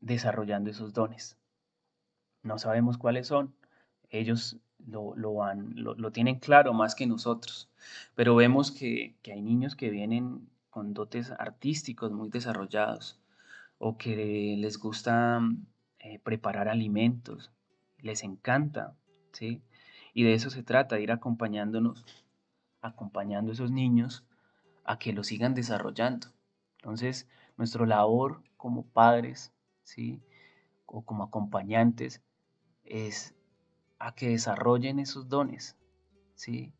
desarrollando 0.00 0.70
esos 0.70 0.94
dones. 0.94 1.36
No 2.42 2.58
sabemos 2.58 2.96
cuáles 2.96 3.26
son, 3.26 3.54
ellos 4.08 4.56
lo, 4.86 5.14
lo, 5.16 6.12
tienen 6.12 6.38
claro 6.38 6.72
más 6.72 6.94
que 6.94 7.06
nosotros, 7.06 7.70
pero 8.14 8.34
vemos 8.34 8.70
que, 8.70 9.16
que, 9.22 9.32
hay 9.32 9.42
niños 9.42 9.76
que 9.76 9.90
vienen 9.90 10.48
con 10.70 10.94
dotes 10.94 11.30
artísticos 11.32 12.12
muy 12.12 12.30
desarrollados 12.30 13.20
o 13.78 13.96
que 13.96 14.56
les 14.58 14.78
gusta 14.78 15.40
eh, 15.98 16.18
preparar 16.18 16.68
alimentos, 16.68 17.50
les 17.98 18.22
encanta, 18.24 18.94
¿sí? 19.32 19.62
Y 20.12 20.24
de 20.24 20.34
eso 20.34 20.50
se 20.50 20.62
trata, 20.62 21.00
ir 21.00 21.12
acompañándonos, 21.12 22.04
acompañando 22.80 23.50
a 23.50 23.54
esos 23.54 23.70
niños 23.70 24.24
a 24.84 24.98
que 24.98 25.12
lo 25.12 25.24
sigan 25.24 25.54
desarrollando. 25.54 26.28
Entonces, 26.78 27.28
nuestra 27.56 27.86
labor 27.86 28.42
como 28.56 28.84
padres, 28.84 29.52
¿sí? 29.84 30.20
O 30.86 31.02
como 31.02 31.24
acompañantes 31.24 32.22
es 32.84 33.34
a 34.00 34.14
que 34.14 34.30
desarrollen 34.30 34.98
esos 34.98 35.28
dones, 35.28 35.76
¿sí? 36.34 36.72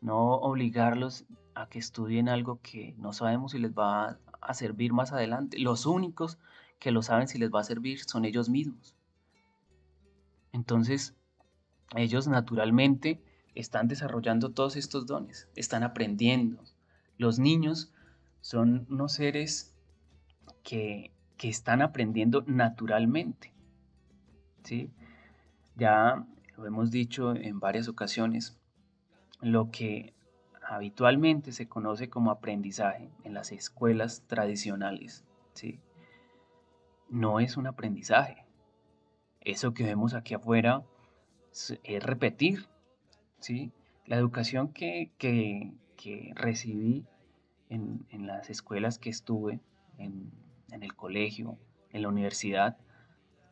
No 0.00 0.34
obligarlos 0.34 1.24
a 1.54 1.68
que 1.68 1.78
estudien 1.78 2.28
algo 2.28 2.60
que 2.60 2.94
no 2.98 3.12
sabemos 3.12 3.52
si 3.52 3.58
les 3.58 3.72
va 3.72 4.18
a 4.40 4.54
servir 4.54 4.92
más 4.92 5.12
adelante. 5.12 5.58
Los 5.58 5.86
únicos 5.86 6.38
que 6.78 6.90
lo 6.90 7.02
saben 7.02 7.28
si 7.28 7.38
les 7.38 7.50
va 7.50 7.60
a 7.60 7.64
servir 7.64 8.04
son 8.04 8.26
ellos 8.26 8.50
mismos. 8.50 8.94
Entonces, 10.52 11.16
ellos 11.94 12.28
naturalmente 12.28 13.22
están 13.54 13.88
desarrollando 13.88 14.50
todos 14.52 14.76
estos 14.76 15.06
dones, 15.06 15.48
están 15.56 15.82
aprendiendo. 15.82 16.62
Los 17.16 17.38
niños 17.38 17.90
son 18.42 18.86
unos 18.90 19.14
seres 19.14 19.74
que, 20.62 21.10
están 21.38 21.80
aprendiendo 21.80 22.42
naturalmente. 22.46 23.52
¿sí? 24.64 24.90
Ya 25.76 26.26
lo 26.56 26.66
hemos 26.66 26.90
dicho 26.90 27.34
en 27.34 27.60
varias 27.60 27.88
ocasiones, 27.88 28.58
lo 29.40 29.70
que 29.70 30.14
habitualmente 30.62 31.52
se 31.52 31.68
conoce 31.68 32.08
como 32.08 32.30
aprendizaje 32.30 33.10
en 33.24 33.34
las 33.34 33.52
escuelas 33.52 34.24
tradicionales, 34.26 35.24
¿sí? 35.54 35.80
no 37.08 37.40
es 37.40 37.56
un 37.56 37.66
aprendizaje. 37.66 38.44
Eso 39.40 39.74
que 39.74 39.84
vemos 39.84 40.14
aquí 40.14 40.34
afuera 40.34 40.82
es 41.84 42.02
repetir, 42.02 42.66
¿sí? 43.38 43.72
La 44.04 44.16
educación 44.16 44.72
que, 44.72 45.12
recibí 46.34 47.04
en, 47.68 48.06
las 48.26 48.50
escuelas 48.50 48.98
que 48.98 49.10
estuve, 49.10 49.60
en, 49.98 50.32
el 50.70 50.94
colegio, 50.94 51.58
en 51.90 52.02
la 52.02 52.08
universidad, 52.08 52.76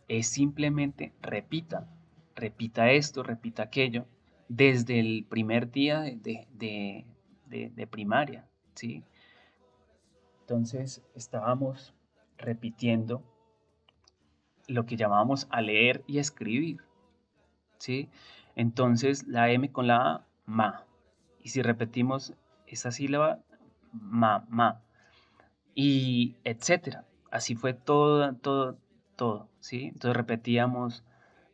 es 0.08 0.26
simplemente 0.26 1.12
repita, 1.22 1.88
repita 2.34 2.90
esto, 2.90 3.22
repita 3.22 3.64
aquello, 3.64 4.06
desde 4.48 5.00
el 5.00 5.24
primer 5.28 5.70
día 5.70 6.00
de, 6.00 7.06
de 7.46 7.86
primaria, 7.86 8.46
¿sí? 8.74 9.04
Entonces 10.40 11.02
estábamos 11.14 11.94
repitiendo 12.36 13.22
lo 14.66 14.86
que 14.86 14.96
llamamos 14.96 15.46
a 15.50 15.60
leer 15.60 16.04
y 16.06 16.18
escribir. 16.18 16.82
¿sí? 17.78 18.08
Entonces 18.56 19.26
la 19.26 19.50
M 19.50 19.70
con 19.72 19.86
la 19.86 19.96
A, 19.96 20.26
ma. 20.46 20.84
Y 21.42 21.50
si 21.50 21.62
repetimos 21.62 22.34
esa 22.66 22.90
sílaba, 22.90 23.40
ma, 23.92 24.46
ma. 24.48 24.80
Y 25.74 26.36
etcétera. 26.44 27.04
Así 27.30 27.54
fue 27.54 27.74
todo, 27.74 28.34
todo, 28.36 28.78
todo. 29.16 29.48
¿sí? 29.60 29.86
Entonces 29.86 30.16
repetíamos 30.16 31.04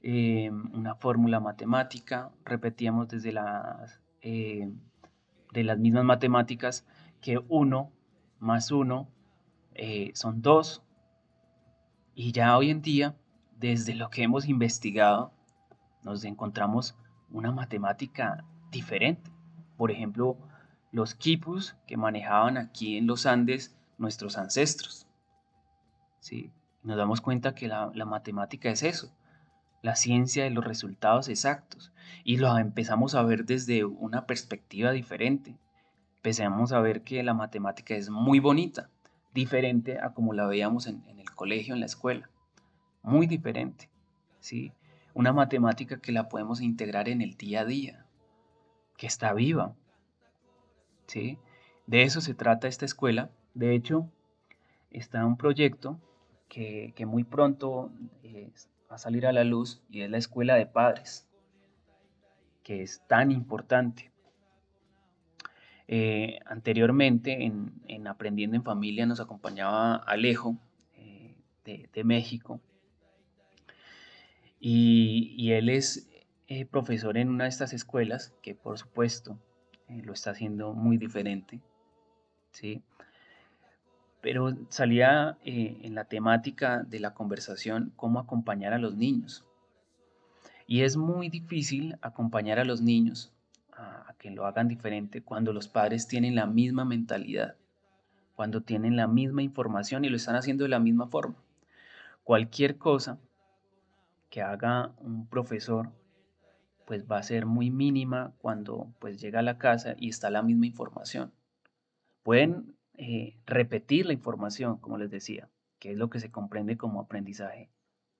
em, 0.02 0.70
una 0.74 0.94
fórmula 0.94 1.40
matemática, 1.40 2.30
repetíamos 2.44 3.08
desde 3.08 3.32
las, 3.32 4.00
em, 4.22 4.78
de 5.52 5.64
las 5.64 5.78
mismas 5.78 6.04
matemáticas 6.04 6.86
que 7.20 7.38
1 7.48 7.92
más 8.38 8.70
1 8.70 9.08
eh, 9.74 10.10
son 10.14 10.42
2, 10.42 10.82
y 12.14 12.32
ya 12.32 12.56
hoy 12.56 12.70
en 12.70 12.82
día, 12.82 13.16
desde 13.56 13.94
lo 13.94 14.10
que 14.10 14.22
hemos 14.22 14.48
investigado, 14.48 15.32
nos 16.02 16.24
encontramos 16.24 16.96
una 17.30 17.52
matemática 17.52 18.44
diferente. 18.70 19.30
Por 19.76 19.90
ejemplo, 19.90 20.36
los 20.92 21.14
quipus 21.14 21.76
que 21.86 21.96
manejaban 21.96 22.56
aquí 22.58 22.96
en 22.96 23.06
los 23.06 23.26
Andes 23.26 23.76
nuestros 23.98 24.36
ancestros. 24.36 25.06
¿Sí? 26.20 26.52
Nos 26.82 26.96
damos 26.96 27.20
cuenta 27.20 27.54
que 27.54 27.68
la, 27.68 27.90
la 27.94 28.04
matemática 28.04 28.70
es 28.70 28.82
eso, 28.82 29.14
la 29.82 29.96
ciencia 29.96 30.44
de 30.44 30.50
los 30.50 30.64
resultados 30.64 31.28
exactos. 31.28 31.92
Y 32.24 32.36
lo 32.36 32.56
empezamos 32.58 33.14
a 33.14 33.22
ver 33.22 33.44
desde 33.44 33.84
una 33.84 34.26
perspectiva 34.26 34.92
diferente. 34.92 35.56
Empezamos 36.16 36.72
a 36.72 36.80
ver 36.80 37.02
que 37.02 37.22
la 37.22 37.34
matemática 37.34 37.94
es 37.94 38.10
muy 38.10 38.40
bonita, 38.40 38.90
diferente 39.32 39.98
a 39.98 40.12
como 40.12 40.34
la 40.34 40.46
veíamos 40.46 40.86
en, 40.86 41.02
el 41.18 41.30
colegio, 41.30 41.74
en 41.74 41.80
la 41.80 41.86
escuela. 41.86 42.28
Muy 43.02 43.26
diferente, 43.26 43.88
¿sí? 44.40 44.72
Una 45.14 45.32
matemática 45.32 46.00
que 46.00 46.12
la 46.12 46.28
podemos 46.28 46.60
integrar 46.60 47.08
en 47.08 47.22
el 47.22 47.36
día 47.36 47.62
a 47.62 47.64
día, 47.64 48.04
que 48.98 49.06
está 49.06 49.32
viva, 49.32 49.74
¿sí? 51.06 51.38
De 51.86 52.02
eso 52.02 52.20
se 52.20 52.34
trata 52.34 52.68
esta 52.68 52.84
escuela. 52.84 53.30
De 53.54 53.74
hecho, 53.74 54.10
está 54.90 55.24
un 55.24 55.36
proyecto 55.36 55.98
que, 56.48 56.92
muy 57.06 57.24
pronto, 57.24 57.90
a 58.90 58.98
salir 58.98 59.26
a 59.26 59.32
la 59.32 59.44
luz 59.44 59.82
y 59.88 60.02
es 60.02 60.10
la 60.10 60.18
escuela 60.18 60.56
de 60.56 60.66
padres, 60.66 61.28
que 62.62 62.82
es 62.82 63.06
tan 63.06 63.30
importante. 63.30 64.10
Eh, 65.86 66.38
anteriormente 66.46 67.44
en, 67.44 68.06
Aprendiendo 68.06 68.56
en 68.56 68.62
Familia 68.62 69.06
nos 69.06 69.20
acompañaba 69.20 69.96
Alejo 69.96 70.56
eh, 70.96 71.34
de, 71.64 72.04
México 72.04 72.60
y, 74.60 75.50
él 75.52 75.68
es 75.68 76.08
eh, 76.46 76.64
profesor 76.64 77.16
en 77.18 77.28
una 77.28 77.44
de 77.44 77.50
estas 77.50 77.72
escuelas 77.72 78.34
que 78.42 78.54
por 78.54 78.78
supuesto 78.78 79.38
lo 79.88 80.12
está 80.12 80.30
haciendo 80.30 80.74
muy 80.74 80.96
diferente. 80.96 81.60
¿sí? 82.52 82.82
Pero 84.20 84.54
salía 84.68 85.38
eh, 85.44 85.78
en 85.82 85.94
la 85.94 86.04
temática 86.04 86.82
de 86.82 87.00
la 87.00 87.14
conversación 87.14 87.92
cómo 87.96 88.18
acompañar 88.18 88.72
a 88.72 88.78
los 88.78 88.96
niños. 88.96 89.44
Y 90.66 90.82
es 90.82 90.96
muy 90.96 91.28
difícil 91.28 91.96
acompañar 92.02 92.58
a 92.58 92.64
los 92.64 92.80
niños 92.80 93.32
a, 93.72 94.14
que 94.18 94.30
lo 94.30 94.46
hagan 94.46 94.68
diferente 94.68 95.22
cuando 95.22 95.52
los 95.52 95.68
padres 95.68 96.06
tienen 96.06 96.34
la 96.34 96.46
misma 96.46 96.84
mentalidad, 96.84 97.56
cuando 98.36 98.62
tienen 98.62 98.96
la 98.96 99.06
misma 99.06 99.42
información 99.42 100.04
y 100.04 100.10
lo 100.10 100.16
están 100.16 100.36
haciendo 100.36 100.64
de 100.64 100.70
la 100.70 100.78
misma 100.78 101.06
forma. 101.06 101.36
Cualquier 102.22 102.76
cosa 102.76 103.18
que 104.28 104.42
haga 104.42 104.92
un 104.98 105.26
profesor 105.26 105.90
pues 106.86 107.04
va 107.10 107.18
a 107.18 107.22
ser 107.22 107.46
muy 107.46 107.70
mínima 107.70 108.32
cuando 108.38 108.92
pues 108.98 109.20
llega 109.20 109.38
a 109.38 109.42
la 109.42 109.58
casa 109.58 109.94
y 109.96 110.08
está 110.08 110.28
la 110.28 110.42
misma 110.42 110.66
información. 110.66 111.32
Pueden 112.22 112.74
eh, 113.02 113.38
repetir 113.46 114.04
la 114.04 114.12
información, 114.12 114.76
como 114.76 114.98
les 114.98 115.10
decía, 115.10 115.48
que 115.78 115.92
es 115.92 115.96
lo 115.96 116.10
que 116.10 116.20
se 116.20 116.30
comprende 116.30 116.76
como 116.76 117.00
aprendizaje. 117.00 117.70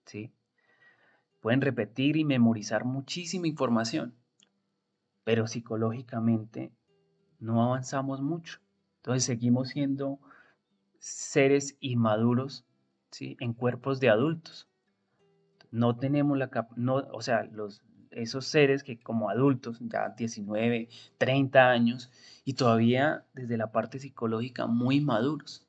¿sí? 0.06 0.32
Pueden 1.40 1.60
repetir 1.60 2.16
y 2.16 2.24
memorizar 2.24 2.86
muchísima 2.86 3.46
información, 3.46 4.14
pero 5.22 5.46
psicológicamente 5.46 6.72
no 7.40 7.62
avanzamos 7.62 8.22
mucho. 8.22 8.60
Entonces 8.96 9.24
seguimos 9.24 9.68
siendo 9.68 10.18
seres 10.98 11.76
inmaduros 11.80 12.64
¿sí? 13.10 13.36
en 13.38 13.52
cuerpos 13.52 14.00
de 14.00 14.08
adultos. 14.08 14.66
No 15.70 15.98
tenemos 15.98 16.38
la 16.38 16.68
no, 16.76 17.06
o 17.12 17.20
sea, 17.20 17.44
los, 17.44 17.82
esos 18.10 18.46
seres 18.46 18.82
que 18.82 18.98
como 18.98 19.30
adultos, 19.30 19.78
ya 19.80 20.10
19, 20.10 20.88
30 21.18 21.70
años, 21.70 22.10
y 22.44 22.54
todavía 22.54 23.24
desde 23.34 23.56
la 23.56 23.70
parte 23.72 23.98
psicológica 23.98 24.66
muy 24.66 25.00
maduros. 25.00 25.66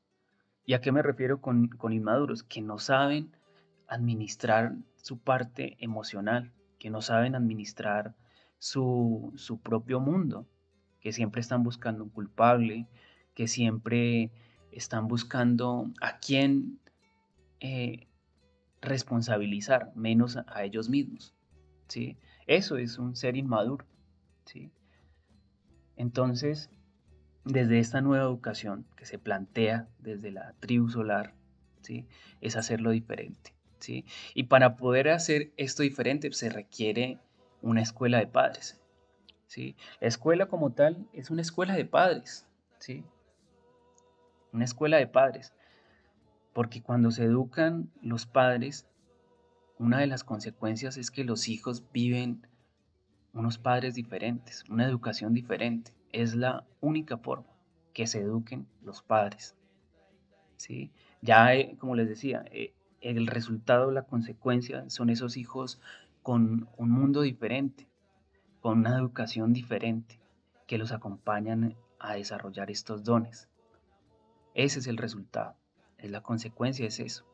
¿Y 0.65 0.73
a 0.73 0.81
qué 0.81 0.91
me 0.91 1.01
refiero 1.01 1.41
con, 1.41 1.69
inmaduros? 1.91 2.43
Que 2.43 2.61
no 2.61 2.77
saben 2.77 3.35
administrar 3.87 4.75
su 4.95 5.19
parte 5.19 5.77
emocional, 5.79 6.51
que 6.79 6.89
no 6.89 7.01
saben 7.01 7.35
administrar 7.35 8.15
su, 8.57 9.33
propio 9.63 9.99
mundo, 9.99 10.47
que 10.99 11.11
siempre 11.11 11.41
están 11.41 11.63
buscando 11.63 12.03
un 12.03 12.09
culpable, 12.09 12.87
que 13.33 13.47
siempre 13.47 14.31
están 14.71 15.07
buscando 15.07 15.91
a 15.99 16.19
quién 16.19 16.79
eh, 17.59 18.07
responsabilizar, 18.81 19.91
menos 19.95 20.37
a 20.37 20.63
ellos 20.63 20.89
mismos. 20.89 21.35
¿sí? 21.87 22.17
Eso 22.51 22.75
es 22.75 22.97
un 22.97 23.15
ser 23.15 23.37
inmaduro. 23.37 23.85
¿sí? 24.43 24.73
Entonces, 25.95 26.69
desde 27.45 27.79
esta 27.79 28.01
nueva 28.01 28.25
educación 28.25 28.85
que 28.97 29.05
se 29.05 29.17
plantea 29.17 29.87
desde 29.99 30.31
la 30.31 30.51
tribu 30.59 30.89
solar, 30.89 31.33
¿sí? 31.79 32.09
es 32.41 32.57
hacerlo 32.57 32.91
diferente. 32.91 33.55
¿sí? 33.79 34.03
Y 34.33 34.43
para 34.43 34.75
poder 34.75 35.07
hacer 35.07 35.53
esto 35.55 35.81
diferente 35.81 36.29
se 36.33 36.49
requiere 36.49 37.19
una 37.61 37.81
escuela 37.81 38.17
de 38.17 38.27
padres. 38.27 38.81
¿sí? 39.47 39.77
La 40.01 40.09
escuela 40.09 40.47
como 40.47 40.73
tal 40.73 41.07
es 41.13 41.31
una 41.31 41.43
escuela 41.43 41.73
de 41.73 41.85
padres. 41.85 42.45
¿sí? 42.79 43.05
Una 44.51 44.65
escuela 44.65 44.97
de 44.97 45.07
padres. 45.07 45.53
Porque 46.51 46.81
cuando 46.81 47.11
se 47.11 47.23
educan 47.23 47.89
los 48.01 48.25
padres, 48.25 48.90
una 49.81 49.97
de 49.97 50.05
las 50.05 50.23
consecuencias 50.23 50.95
es 50.97 51.09
que 51.09 51.23
los 51.23 51.47
hijos 51.47 51.83
viven 51.91 52.45
unos 53.33 53.57
padres 53.57 53.95
diferentes, 53.95 54.63
una 54.69 54.85
educación 54.85 55.33
diferente. 55.33 55.91
Es 56.11 56.35
la 56.35 56.67
única 56.81 57.17
forma 57.17 57.47
que 57.91 58.05
se 58.05 58.19
eduquen 58.19 58.67
los 58.83 59.01
padres. 59.01 59.55
¿sí? 60.55 60.91
Ya, 61.23 61.55
eh, 61.55 61.77
como 61.79 61.95
les 61.95 62.07
decía, 62.07 62.45
eh, 62.51 62.75
el 63.01 63.25
resultado, 63.25 63.89
la 63.89 64.03
consecuencia 64.03 64.87
son 64.91 65.09
esos 65.09 65.35
hijos 65.35 65.81
con 66.21 66.69
un 66.77 66.91
mundo 66.91 67.21
diferente, 67.21 67.87
con 68.59 68.79
una 68.79 68.95
educación 68.95 69.51
diferente, 69.51 70.19
que 70.67 70.77
los 70.77 70.91
acompañan 70.91 71.75
a 71.97 72.13
desarrollar 72.13 72.69
estos 72.69 73.03
dones. 73.03 73.49
Ese 74.53 74.77
es 74.77 74.85
el 74.85 74.97
resultado, 74.97 75.55
es 75.97 76.11
la 76.11 76.21
consecuencia, 76.21 76.85
es 76.85 76.99
eso, 76.99 77.25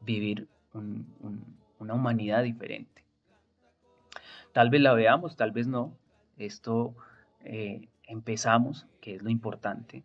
vivir 0.00 0.48
un, 0.72 1.63
una 1.78 1.94
humanidad 1.94 2.42
diferente. 2.42 3.04
Tal 4.52 4.70
vez 4.70 4.80
la 4.80 4.94
veamos, 4.94 5.36
tal 5.36 5.50
vez 5.50 5.66
no. 5.66 5.96
Esto 6.36 6.94
eh, 7.40 7.88
empezamos, 8.04 8.86
que 9.00 9.16
es 9.16 9.22
lo 9.22 9.30
importante, 9.30 10.04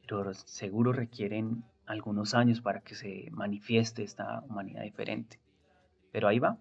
pero 0.00 0.32
seguro 0.34 0.92
requieren 0.92 1.64
algunos 1.86 2.34
años 2.34 2.60
para 2.60 2.80
que 2.80 2.94
se 2.94 3.28
manifieste 3.32 4.02
esta 4.02 4.40
humanidad 4.48 4.82
diferente. 4.82 5.40
Pero 6.12 6.28
ahí 6.28 6.38
va, 6.38 6.58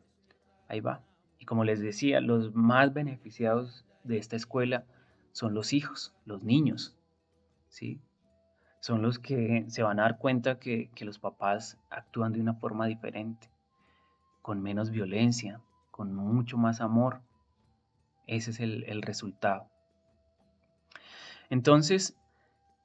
ahí 0.67 0.79
va. 0.79 1.03
Y 1.37 1.45
como 1.45 1.63
les 1.63 1.79
decía, 1.79 2.21
los 2.21 2.53
más 2.53 2.93
beneficiados 2.93 3.85
de 4.03 4.17
esta 4.17 4.35
escuela 4.35 4.85
son 5.31 5.53
los 5.53 5.73
hijos, 5.73 6.13
los 6.25 6.43
niños, 6.43 6.97
¿sí? 7.69 7.99
Son 8.79 9.01
los 9.01 9.19
que 9.19 9.65
se 9.67 9.83
van 9.83 9.99
a 9.99 10.03
dar 10.03 10.17
cuenta 10.17 10.59
que, 10.59 10.89
que 10.95 11.05
los 11.05 11.19
papás 11.19 11.77
actúan 11.89 12.33
de 12.33 12.41
una 12.41 12.55
forma 12.55 12.87
diferente 12.87 13.51
con 14.41 14.61
menos 14.61 14.91
violencia, 14.91 15.61
con 15.91 16.13
mucho 16.15 16.57
más 16.57 16.81
amor. 16.81 17.21
Ese 18.27 18.51
es 18.51 18.59
el, 18.59 19.01
resultado. 19.01 19.67
Entonces, 21.49 22.15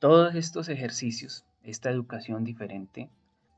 todos 0.01 0.35
estos 0.35 0.69
ejercicios, 0.69 1.45
esta 1.63 1.91
educación 1.91 2.45
diferente, 2.45 3.11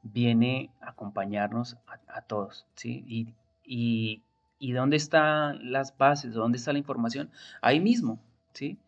viene 0.03 0.71
a 0.81 0.91
acompañarnos 0.91 1.77
a, 2.07 2.23
todos, 2.23 2.67
¿sí? 2.75 3.05
Y, 3.07 3.35
y, 3.65 4.23
y, 4.59 4.73
dónde 4.73 4.97
están 4.97 5.73
las 5.73 5.97
bases? 5.97 6.35
¿Dónde 6.35 6.59
está 6.59 6.73
la 6.73 6.79
información? 6.79 7.31
Ahí 7.63 7.81
mismo, 7.81 8.21
¿sí? 8.53 8.79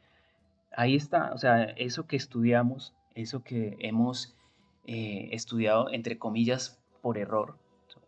Ahí 0.77 0.95
está, 0.95 1.33
o 1.33 1.39
sea, 1.39 1.63
eso 1.63 2.07
que 2.07 2.17
estudiamos, 2.17 2.95
eso 3.15 3.43
que 3.43 3.77
hemos 3.81 4.37
eh, 4.85 5.29
estudiado, 5.33 5.91
entre 5.91 6.19
comillas, 6.19 6.81
por 7.03 7.19
error, 7.19 7.57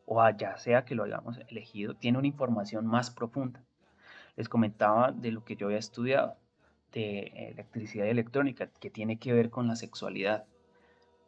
o 0.07 0.29
ya 0.31 0.57
sea 0.57 0.85
que 0.85 0.95
lo 0.95 1.05
hayamos 1.05 1.38
elegido, 1.49 1.95
tiene 1.95 2.19
una 2.19 2.27
información 2.27 2.87
más 2.87 3.11
profunda. 3.11 3.62
Les 4.37 4.49
comentaba 4.49 5.12
de 5.12 5.33
lo 5.33 5.45
que 5.45 5.57
yo 5.57 5.67
había 5.67 5.79
estudiado, 5.79 6.37
de 6.93 7.51
electricidad 7.51 8.07
y 8.07 8.11
electrónica, 8.11 8.69
que 8.81 8.91
tiene 8.91 9.19
que 9.19 9.33
ver 9.33 9.51
con 9.51 9.67
la 9.67 9.77
sexualidad. 9.77 10.45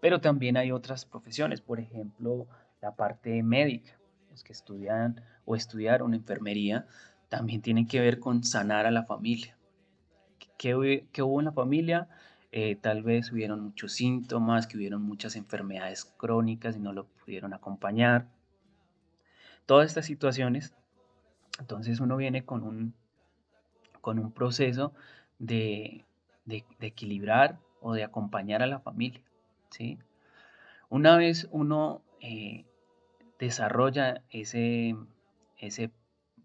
Pero 0.01 0.21
también 0.21 0.57
hay 0.57 0.73
otras 0.73 1.05
profesiones, 1.05 1.61
por 1.61 1.81
ejemplo, 1.81 2.47
la 2.81 2.95
parte 2.95 3.43
médica. 3.43 3.99
Los 4.31 4.43
que 4.43 4.53
estudian 4.53 5.21
o 5.45 5.57
estudiaron 5.57 6.13
enfermería 6.13 6.87
también 7.29 7.63
tienen 7.63 7.87
que 7.87 8.01
ver 8.01 8.19
con 8.19 8.45
sanar 8.45 8.87
a 8.87 8.91
la 8.91 9.05
familia. 9.05 9.57
¿Qué, 10.59 10.75
hubo 10.75 11.41
en 11.41 11.45
la 11.45 11.53
familia? 11.53 12.09
Eh, 12.53 12.77
tal 12.77 13.03
vez 13.03 13.33
hubieron 13.33 13.61
muchos 13.61 13.93
síntomas, 13.93 14.67
que 14.67 14.77
hubieron 14.77 15.03
muchas 15.03 15.37
enfermedades 15.37 16.05
crónicas 16.05 16.77
y 16.77 16.81
no 16.81 16.93
lo 16.93 17.07
pudieron 17.07 17.53
acompañar 17.53 18.29
todas 19.67 19.87
estas 19.87 20.07
situaciones, 20.07 20.75
entonces 21.59 22.01
uno 22.01 22.17
viene 22.17 22.45
con 22.45 22.63
un, 22.63 22.95
con 24.01 24.19
un 24.19 24.33
proceso 24.33 24.93
de, 25.39 26.05
equilibrar 26.81 27.59
o 27.81 27.95
de 27.95 28.05
acompañar 28.05 28.63
a 28.63 28.67
la 28.67 28.81
familia. 28.81 29.23
¿sí? 29.71 29.99
Una 30.89 31.17
vez 31.17 31.49
uno 31.51 32.03
eh, 32.21 32.65
desarrolla 33.39 34.23
ese, 34.31 34.97
ese 35.59 35.91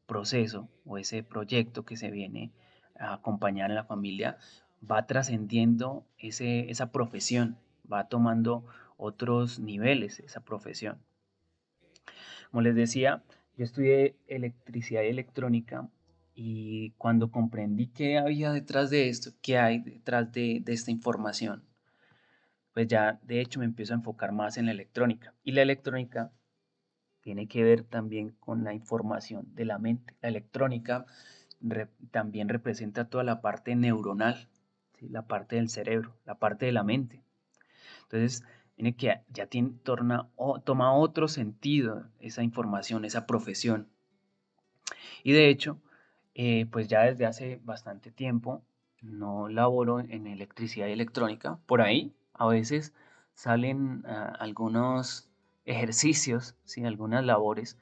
proceso 0.06 0.68
o 0.86 0.98
ese 0.98 1.24
proyecto 1.24 1.84
que 1.84 1.98
se 1.98 2.12
viene 2.12 2.52
a 2.98 3.14
acompañar 3.14 3.72
a 3.72 3.76
la 3.76 3.84
familia, 3.84 4.38
va 4.90 5.06
trascendiendo 5.06 6.04
esa 6.18 6.92
profesión, 6.92 7.58
va 7.92 8.08
tomando 8.08 8.66
otros 8.98 9.60
niveles 9.60 10.20
esa 10.20 10.42
profesión. 10.42 10.98
Como 12.50 12.62
les 12.62 12.76
decía, 12.76 13.24
yo 13.56 13.64
estudié 13.64 14.16
electricidad 14.28 15.04
y 15.04 15.08
electrónica 15.08 15.90
y 16.34 16.92
cuando 16.92 17.32
comprendí 17.32 17.88
qué 17.88 18.18
había 18.18 18.52
detrás 18.52 18.90
de 18.90 19.10
esto, 19.10 19.32
qué 19.42 19.58
hay 19.58 19.80
detrás 19.80 20.32
de, 20.32 20.64
esta 20.68 20.90
información, 20.92 21.64
pues 22.74 22.88
ya 22.88 23.20
de 23.24 23.42
hecho 23.42 23.60
me 23.60 23.66
empiezo 23.66 23.94
a 23.94 23.98
enfocar 23.98 24.32
más 24.32 24.58
en 24.58 24.66
la 24.66 24.72
electrónica. 24.72 25.34
Y 25.44 25.52
la 25.52 25.62
electrónica 25.62 26.32
tiene 27.22 27.48
que 27.48 27.64
ver 27.64 27.84
también 27.84 28.30
con 28.40 28.64
la 28.64 28.74
información 28.74 29.54
de 29.54 29.66
la 29.66 29.78
mente. 29.78 30.16
La 30.22 30.30
electrónica 30.30 31.06
también 32.12 32.48
representa 32.48 33.10
toda 33.10 33.24
la 33.24 33.42
parte 33.42 33.76
neuronal, 33.76 34.48
la 35.02 35.28
parte 35.28 35.58
del 35.58 35.70
cerebro, 35.70 36.16
la 36.26 36.36
parte 36.36 36.66
de 36.66 36.72
la 36.72 36.84
mente. 36.84 37.22
Entonces, 38.04 38.44
tiene 38.80 38.96
que 38.96 39.20
ya 39.34 39.46
tiene, 39.48 39.72
torna, 39.84 40.30
toma 40.64 40.94
otro 40.94 41.28
sentido 41.28 42.06
esa 42.22 42.44
información, 42.44 43.04
esa 43.04 43.28
profesión. 43.28 43.90
Y 45.22 45.34
de 45.34 45.50
hecho, 45.50 45.82
eh, 46.34 46.66
pues 46.72 46.88
ya 46.88 47.02
desde 47.02 47.26
hace 47.26 47.60
bastante 47.66 48.10
tiempo 48.10 48.64
no 49.02 49.50
laboro 49.50 50.00
en 50.00 50.28
electricidad 50.28 50.88
y 50.88 50.94
electrónica. 50.94 51.60
Por 51.66 51.82
ahí 51.82 52.14
a 52.34 52.48
veces 52.48 52.94
salen 53.34 54.06
ah, 54.08 54.34
algunos 54.40 55.28
ejercicios, 55.66 56.56
¿sí? 56.64 56.86
algunas 56.86 57.26
labores 57.26 57.78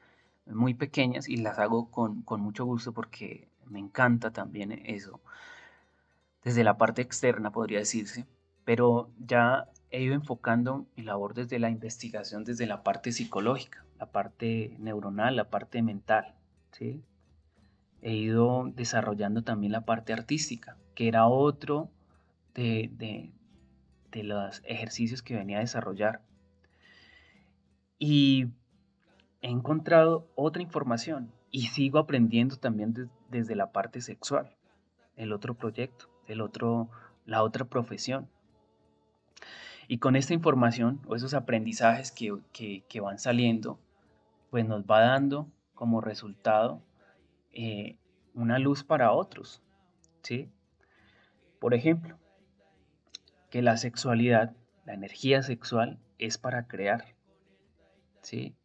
muy 0.47 0.73
pequeñas 0.73 1.29
y 1.29 1.37
las 1.37 1.59
hago 1.59 1.91
con, 1.91 2.23
con 2.23 2.41
mucho 2.41 2.65
gusto 2.65 2.91
porque 2.91 3.47
me 3.67 3.77
encanta 3.77 4.31
también 4.31 4.71
eso. 4.71 5.21
Desde 6.43 6.63
la 6.63 6.79
parte 6.79 7.03
externa 7.03 7.51
podría 7.51 7.77
decirse, 7.77 8.25
pero 8.65 9.11
ya 9.19 9.67
he 9.91 10.01
ido 10.01 10.13
enfocando 10.13 10.85
mi 10.95 11.03
labor 11.03 11.33
desde 11.33 11.59
la 11.59 11.69
investigación, 11.69 12.43
desde 12.43 12.65
la 12.65 12.83
parte 12.83 13.11
psicológica, 13.11 13.85
la 13.99 14.07
parte 14.07 14.75
neuronal, 14.79 15.35
la 15.35 15.49
parte 15.49 15.81
mental. 15.81 16.35
¿sí? 16.71 17.01
He 18.01 18.13
ido 18.13 18.71
desarrollando 18.75 19.43
también 19.43 19.71
la 19.71 19.85
parte 19.85 20.13
artística, 20.13 20.77
que 20.93 21.07
era 21.07 21.27
otro 21.27 21.89
de, 22.53 22.89
de, 22.93 23.31
de 24.11 24.23
los 24.23 24.61
ejercicios 24.65 25.21
que 25.21 25.35
venía 25.35 25.57
a 25.57 25.61
desarrollar. 25.61 26.21
Y 27.99 28.47
he 29.41 29.49
encontrado 29.49 30.27
otra 30.35 30.61
información 30.61 31.31
y 31.49 31.67
sigo 31.67 31.99
aprendiendo 31.99 32.57
también 32.57 33.09
desde 33.29 33.55
la 33.55 33.71
parte 33.71 34.01
sexual, 34.01 34.55
el 35.15 35.31
otro 35.31 35.55
proyecto, 35.55 36.09
el 36.27 36.41
otro, 36.41 36.89
la 37.25 37.43
otra 37.43 37.65
profesión. 37.65 38.29
Y 39.87 39.99
con 39.99 40.15
esta 40.15 40.33
información 40.33 41.01
o 41.07 41.15
esos 41.15 41.33
aprendizajes 41.33 42.11
que, 42.11 42.83
que, 42.87 42.99
van 42.99 43.19
saliendo, 43.19 43.79
pues 44.49 44.65
nos 44.65 44.83
va 44.83 45.01
dando 45.01 45.49
como 45.73 46.01
resultado 46.01 46.81
eh, 47.53 47.97
una 48.33 48.59
luz 48.59 48.83
para 48.83 49.13
otros. 49.13 49.61
¿sí? 50.23 50.49
Por 51.59 51.73
ejemplo, 51.73 52.17
que 53.49 53.61
la 53.61 53.77
sexualidad, 53.77 54.55
la 54.85 54.93
energía 54.93 55.41
sexual 55.41 55.99
es 56.17 56.37
para 56.37 56.67
crear. 56.67 57.15
¿sí? 58.21 58.55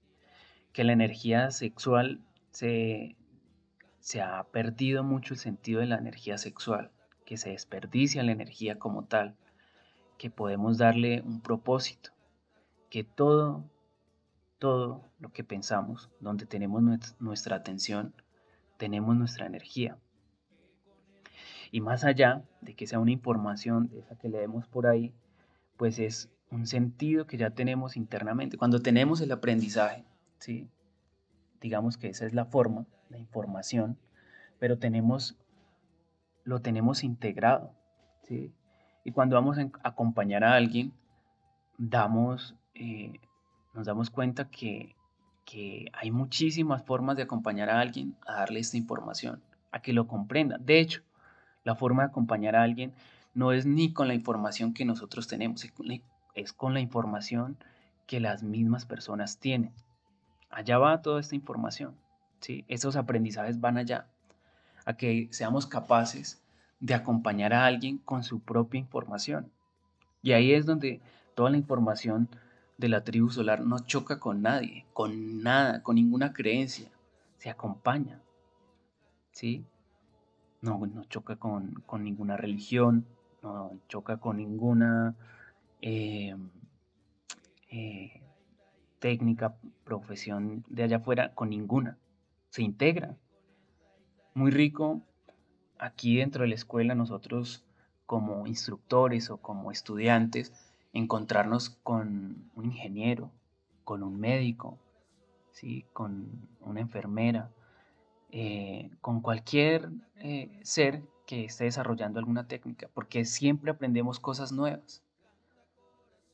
Que 0.73 0.83
la 0.83 0.93
energía 0.93 1.53
sexual 1.53 2.21
se, 2.51 3.17
se 4.01 4.21
ha 4.21 4.43
perdido 4.51 5.05
mucho 5.05 5.35
el 5.35 5.41
sentido 5.41 5.81
de 5.81 5.87
la 5.87 5.99
energía 5.99 6.37
sexual, 6.37 6.91
que 7.25 7.37
se 7.37 7.51
desperdicia 7.51 8.25
la 8.25 8.33
energía 8.33 8.81
como 8.81 9.05
tal 9.05 9.37
que 10.19 10.31
podemos 10.31 10.79
darle 10.79 11.23
un 11.23 11.41
propósito, 11.41 12.11
que 12.91 13.05
todo, 13.05 13.65
todo 14.59 15.09
lo 15.19 15.33
que 15.33 15.45
pensamos, 15.45 16.11
donde 16.21 16.47
tenemos 16.47 16.83
nuestra 17.19 17.57
atención, 17.57 18.15
tenemos 18.77 19.17
nuestra 19.17 19.47
energía. 19.47 19.99
Y 21.71 21.81
más 21.81 22.05
allá 22.05 22.43
de 22.61 22.75
que 22.75 22.87
sea 22.87 22.99
una 22.99 23.13
información 23.13 23.89
de 23.89 24.01
esa 24.01 24.17
que 24.17 24.29
leemos 24.29 24.69
por 24.69 24.87
ahí, 24.87 25.15
pues 25.77 25.99
es 25.99 26.31
un 26.51 26.67
sentido 26.67 27.27
que 27.27 27.39
ya 27.39 27.51
tenemos 27.51 27.97
internamente. 27.97 28.59
Cuando 28.59 28.81
tenemos 28.81 29.21
el 29.23 29.33
aprendizaje, 29.33 30.05
¿sí? 30.39 30.69
digamos 31.61 31.97
que 31.97 32.09
esa 32.09 32.27
es 32.27 32.35
la 32.35 32.45
forma, 32.45 32.87
la 33.09 33.19
información, 33.19 33.99
pero 34.59 34.79
tenemos, 34.79 35.39
lo 36.45 36.61
tenemos 36.61 37.05
integrado. 37.05 37.75
¿sí? 38.25 38.53
Y 39.05 39.13
cuando 39.13 39.37
vamos 39.37 39.59
a 39.59 39.69
acompañar 39.83 40.45
a 40.45 40.55
alguien, 40.55 40.93
damos, 41.77 42.55
eh, 42.75 43.21
nos 43.75 43.87
damos 43.87 44.11
cuenta 44.11 44.49
que, 44.51 44.95
que 45.45 45.91
hay 45.93 46.11
muchísimas 46.11 46.83
formas 46.85 47.17
de 47.17 47.25
acompañar 47.25 47.71
a 47.71 47.81
alguien 47.81 48.17
a 48.27 48.35
darle 48.35 48.61
esta 48.61 48.77
información, 48.77 49.43
a 49.71 49.81
que 49.81 49.93
lo 49.93 50.07
comprenda. 50.07 50.59
De 50.59 50.81
hecho, 50.81 51.03
la 51.65 51.75
forma 51.75 52.03
de 52.03 52.09
acompañar 52.09 52.57
a 52.57 52.63
alguien 52.63 52.95
no 53.35 53.53
es 53.53 53.67
ni 53.67 53.93
con 53.93 54.09
la 54.09 54.15
información 54.15 54.75
que 54.75 54.85
nosotros 54.85 55.27
tenemos, 55.27 55.65
es 56.35 56.53
con 56.53 56.75
la 56.75 56.81
información 56.81 57.57
que 58.07 58.21
las 58.21 58.43
mismas 58.43 58.85
personas 58.85 59.39
tienen. 59.39 59.73
Allá 60.51 60.79
va 60.79 61.03
toda 61.03 61.21
esta 61.21 61.35
información. 61.35 61.97
¿sí? 62.41 62.65
Esos 62.69 62.97
aprendizajes 62.97 63.61
van 63.61 63.79
allá, 63.79 64.07
a 64.85 64.95
que 64.95 65.29
seamos 65.31 65.67
capaces 65.67 66.42
de 66.83 66.95
acompañar 66.95 67.55
a 67.55 67.65
alguien 67.65 67.99
con 67.99 68.25
su 68.25 68.41
propia 68.41 68.81
información. 68.81 69.51
Y 70.21 70.33
ahí 70.33 70.53
es 70.53 70.67
donde 70.67 71.01
toda 71.35 71.49
la 71.51 71.57
información 71.57 72.29
de 72.77 72.89
la 72.89 73.05
tribu 73.05 73.31
solar 73.31 73.65
no 73.65 73.79
choca 73.79 74.19
con 74.19 74.43
nadie, 74.43 74.85
con 74.93 75.43
nada, 75.43 75.83
con 75.85 75.95
ninguna 75.95 76.33
creencia. 76.33 76.91
Se 77.39 77.49
acompaña. 77.49 78.21
¿Sí? 79.31 79.65
No, 80.61 80.85
no 80.85 81.05
choca 81.05 81.37
con, 81.37 81.83
ninguna 82.01 82.37
religión, 82.37 83.07
no 83.43 83.79
choca 83.89 84.17
con 84.17 84.39
ninguna 84.39 85.15
eh, 85.81 86.37
eh, 87.71 88.23
técnica, 88.99 89.55
profesión 89.85 90.65
de 90.69 90.83
allá 90.83 90.97
afuera, 90.97 91.33
con 91.35 91.51
ninguna. 91.51 91.97
Se 92.51 92.63
integra. 92.63 93.17
Muy 94.35 94.51
rico 94.51 95.03
aquí 95.83 96.19
dentro 96.19 96.43
de 96.43 96.49
la 96.49 96.55
escuela 96.55 96.95
nosotros 96.95 97.65
como 98.07 98.47
instructores 98.47 99.31
o 99.31 99.39
como 99.39 99.73
estudiantes 99.73 100.53
encontrarnos 100.93 101.71
con 101.83 102.51
un 102.55 102.67
ingeniero, 102.67 103.33
con 103.85 104.03
un 104.03 104.21
médico, 104.21 104.79
¿sí? 105.51 105.85
con 105.93 106.49
una 106.61 106.81
enfermera, 106.81 107.51
eh, 108.31 108.91
con 109.01 109.21
cualquier 109.21 109.91
eh, 110.17 110.61
ser 110.63 111.03
que 111.27 111.45
esté 111.45 111.65
desarrollando 111.65 112.19
alguna 112.19 112.47
técnica, 112.47 112.89
porque 112.95 113.25
siempre 113.25 113.71
aprendemos 113.71 114.21
cosas 114.21 114.53
nuevas. 114.53 115.03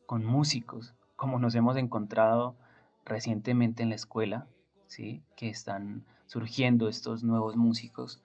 Con 0.07 0.25
músicos, 0.25 0.95
como 1.17 1.39
nos 1.39 1.55
hemos 1.55 1.77
encontrado 1.77 2.57
recientemente 3.05 3.83
en 3.83 3.91
la 3.91 3.95
escuela, 3.95 4.47
¿sí? 4.89 5.23
que 5.37 5.49
están 5.49 6.05
surgiendo 6.27 6.89
estos 6.89 7.23
nuevos 7.23 7.57
músicos 7.57 8.23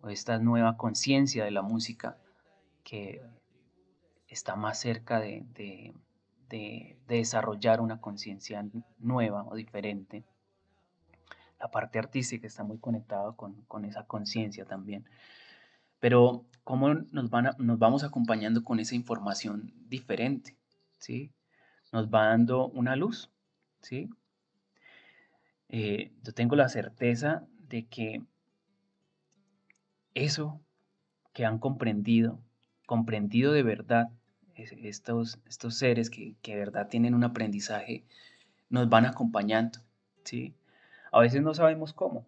o 0.00 0.08
esta 0.08 0.38
nueva 0.38 0.76
conciencia 0.76 1.44
de 1.44 1.50
la 1.50 1.62
música 1.62 2.16
que 2.84 3.22
está 4.28 4.56
más 4.56 4.78
cerca 4.80 5.20
de, 5.20 5.94
desarrollar 7.06 7.80
una 7.80 8.00
conciencia 8.00 8.64
nueva 8.98 9.44
o 9.44 9.54
diferente. 9.54 10.24
La 11.58 11.70
parte 11.70 11.98
artística 11.98 12.46
está 12.46 12.62
muy 12.62 12.78
conectada 12.78 13.32
con, 13.32 13.84
esa 13.84 14.04
conciencia 14.06 14.64
también. 14.64 15.04
Pero 16.00 16.44
cómo 16.62 16.94
nos, 16.94 17.28
van 17.30 17.50
nos 17.58 17.78
vamos 17.78 18.04
acompañando 18.04 18.62
con 18.62 18.78
esa 18.78 18.94
información 18.94 19.72
diferente, 19.88 20.56
¿sí? 20.98 21.32
Nos 21.92 22.08
va 22.08 22.28
dando 22.28 22.68
una 22.68 22.94
luz, 22.94 23.30
¿sí? 23.80 24.08
Eh, 25.68 26.12
yo 26.22 26.32
tengo 26.32 26.56
la 26.56 26.68
certeza 26.68 27.46
de 27.68 27.86
que 27.86 28.22
eso 30.24 30.60
que 31.32 31.44
han 31.44 31.58
comprendido, 31.58 32.40
comprendido 32.86 33.52
de 33.52 33.62
verdad, 33.62 34.10
estos, 34.54 35.38
estos 35.46 35.76
seres 35.76 36.10
que, 36.10 36.36
de 36.42 36.56
verdad 36.56 36.88
tienen 36.88 37.14
un 37.14 37.24
aprendizaje, 37.24 38.04
nos 38.70 38.88
van 38.88 39.06
acompañando, 39.06 39.80
¿sí? 40.24 40.54
A 41.12 41.20
veces 41.20 41.42
no 41.42 41.54
sabemos 41.54 41.92
cómo. 41.92 42.26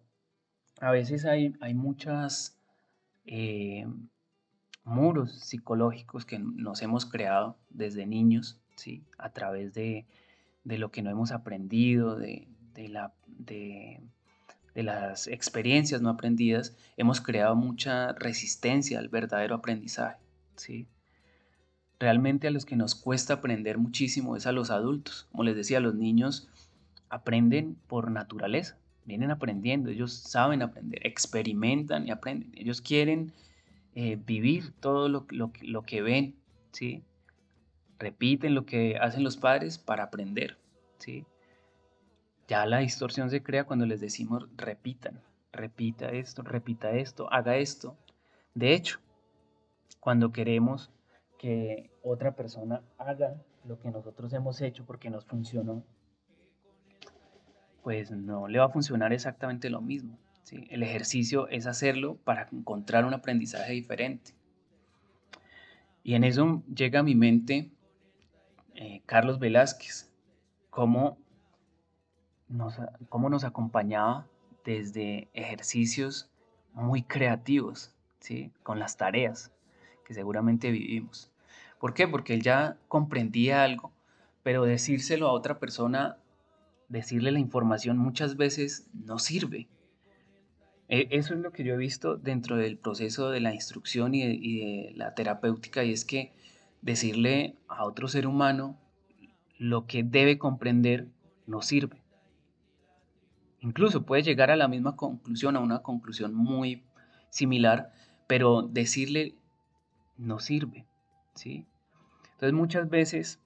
A 0.79 0.91
veces 0.91 1.25
hay, 1.25 1.53
hay 1.59 1.73
muchas 1.73 2.57
eh, 3.25 3.85
muros 4.83 5.31
psicológicos 5.39 6.25
que 6.25 6.39
nos 6.39 6.81
hemos 6.81 7.05
creado 7.05 7.57
desde 7.69 8.05
niños, 8.07 8.59
¿sí? 8.75 9.03
A 9.17 9.31
través 9.31 9.73
de, 9.73 10.05
lo 10.63 10.91
que 10.91 11.01
no 11.01 11.09
hemos 11.09 11.31
aprendido, 11.31 12.15
de, 12.15 12.47
la, 12.75 13.13
de, 13.27 14.01
de 14.73 14.83
las 14.83 15.27
experiencias 15.27 16.01
no 16.01 16.09
aprendidas, 16.09 16.75
hemos 16.97 17.21
creado 17.21 17.55
mucha 17.55 18.13
resistencia 18.13 18.99
al 18.99 19.09
verdadero 19.09 19.55
aprendizaje. 19.55 20.17
¿sí? 20.55 20.87
Realmente 21.99 22.47
a 22.47 22.51
los 22.51 22.65
que 22.65 22.75
nos 22.75 22.95
cuesta 22.95 23.35
aprender 23.35 23.77
muchísimo 23.77 24.35
es 24.35 24.47
a 24.47 24.51
los 24.51 24.71
adultos. 24.71 25.27
Como 25.31 25.43
les 25.43 25.55
decía, 25.55 25.79
los 25.79 25.95
niños 25.95 26.49
aprenden 27.09 27.75
por 27.87 28.09
naturaleza, 28.09 28.77
vienen 29.05 29.31
aprendiendo, 29.31 29.89
ellos 29.89 30.13
saben 30.13 30.61
aprender, 30.61 31.05
experimentan 31.05 32.07
y 32.07 32.11
aprenden. 32.11 32.51
Ellos 32.55 32.81
quieren 32.81 33.33
eh, 33.93 34.17
vivir 34.25 34.71
todo 34.79 35.09
lo, 35.09 35.27
lo, 35.29 35.83
que 35.83 36.01
ven, 36.01 36.35
¿sí? 36.71 37.03
repiten 37.99 38.55
lo 38.55 38.65
que 38.65 38.97
hacen 38.97 39.23
los 39.23 39.35
padres 39.35 39.77
para 39.77 40.05
aprender. 40.05 40.57
¿sí? 40.97 41.25
Ya 42.51 42.65
la 42.65 42.79
distorsión 42.79 43.29
se 43.29 43.41
crea 43.41 43.63
cuando 43.63 43.85
les 43.85 44.01
decimos 44.01 44.45
repitan, 44.57 45.21
repita 45.53 46.09
esto, 46.09 46.41
repita 46.41 46.91
esto, 46.91 47.31
haga 47.31 47.55
esto. 47.55 47.95
De 48.53 48.73
hecho, 48.73 48.99
cuando 50.01 50.33
queremos 50.33 50.91
que 51.39 51.89
otra 52.03 52.35
persona 52.35 52.83
haga 52.97 53.41
lo 53.63 53.79
que 53.79 53.89
nosotros 53.89 54.33
hemos 54.33 54.59
hecho 54.59 54.85
porque 54.85 55.09
nos 55.09 55.23
funcionó, 55.23 55.85
pues 57.83 58.11
no 58.11 58.49
le 58.49 58.59
va 58.59 58.65
a 58.65 58.69
funcionar 58.69 59.13
exactamente 59.13 59.69
lo 59.69 59.79
mismo. 59.79 60.19
¿sí? 60.43 60.67
El 60.71 60.83
ejercicio 60.83 61.47
es 61.47 61.67
hacerlo 61.67 62.17
para 62.17 62.49
encontrar 62.51 63.05
un 63.05 63.13
aprendizaje 63.13 63.71
diferente. 63.71 64.33
Y 66.03 66.15
en 66.15 66.25
eso 66.25 66.63
llega 66.67 66.99
a 66.99 67.03
mi 67.03 67.15
mente 67.15 67.71
eh, 68.75 69.03
Carlos 69.05 69.39
Velázquez, 69.39 70.11
cómo 70.69 71.17
cómo 73.09 73.29
nos 73.29 73.43
acompañaba 73.43 74.27
desde 74.63 75.29
ejercicios 75.33 76.29
muy 76.73 77.03
creativos, 77.03 77.93
¿sí? 78.19 78.51
con 78.63 78.79
las 78.79 78.97
tareas 78.97 79.51
que 80.05 80.13
seguramente 80.13 80.71
vivimos. 80.71 81.31
¿Por 81.79 81.93
qué? 81.93 82.07
Porque 82.07 82.33
él 82.33 82.43
ya 82.43 82.77
comprendía 82.87 83.63
algo, 83.63 83.91
pero 84.43 84.63
decírselo 84.63 85.27
a 85.27 85.33
otra 85.33 85.59
persona, 85.59 86.17
decirle 86.89 87.31
la 87.31 87.39
información 87.39 87.97
muchas 87.97 88.37
veces 88.37 88.87
no 88.93 89.17
sirve. 89.19 89.67
E, 90.89 91.07
eso 91.11 91.33
es 91.33 91.39
lo 91.39 91.51
que 91.51 91.63
yo 91.63 91.73
he 91.73 91.77
visto 91.77 92.17
dentro 92.17 92.57
del 92.57 92.77
proceso 92.77 93.31
de 93.31 93.39
la 93.39 93.53
instrucción 93.53 94.13
y 94.13 94.21
de, 94.21 94.91
la 94.95 95.15
terapéutica, 95.15 95.83
y 95.83 95.93
es 95.93 96.05
que 96.05 96.33
decirle 96.81 97.55
a 97.67 97.85
otro 97.85 98.07
ser 98.07 98.27
humano 98.27 98.77
lo 99.57 99.85
que 99.85 100.03
debe 100.03 100.37
comprender 100.37 101.07
no 101.47 101.61
sirve. 101.61 102.00
Incluso 103.61 104.03
puede 104.05 104.23
llegar 104.23 104.51
a 104.51 104.55
la 104.55 104.67
misma 104.67 104.95
conclusión, 104.95 105.55
a 105.55 105.59
una 105.59 105.79
conclusión 105.79 106.33
muy 106.33 106.83
similar, 107.29 107.93
pero 108.27 108.63
decirle 108.63 109.35
no 110.17 110.39
sirve, 110.39 110.85
¿sí? 111.35 111.65
Entonces 112.33 112.53
muchas 112.53 112.89
veces 112.89 113.39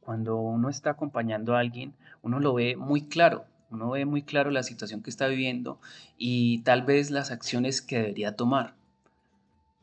cuando 0.00 0.36
uno 0.36 0.68
está 0.68 0.90
acompañando 0.90 1.56
a 1.56 1.60
alguien, 1.60 1.94
uno 2.22 2.38
lo 2.38 2.52
ve 2.54 2.76
muy 2.76 3.08
claro, 3.08 3.46
uno 3.70 3.90
ve 3.90 4.04
muy 4.04 4.22
claro 4.22 4.50
la 4.50 4.62
situación 4.62 5.02
que 5.02 5.10
está 5.10 5.26
viviendo 5.26 5.80
y 6.18 6.62
tal 6.62 6.82
vez 6.82 7.10
las 7.10 7.30
acciones 7.30 7.80
que 7.80 7.96
debería 7.96 8.36
tomar. 8.36 8.74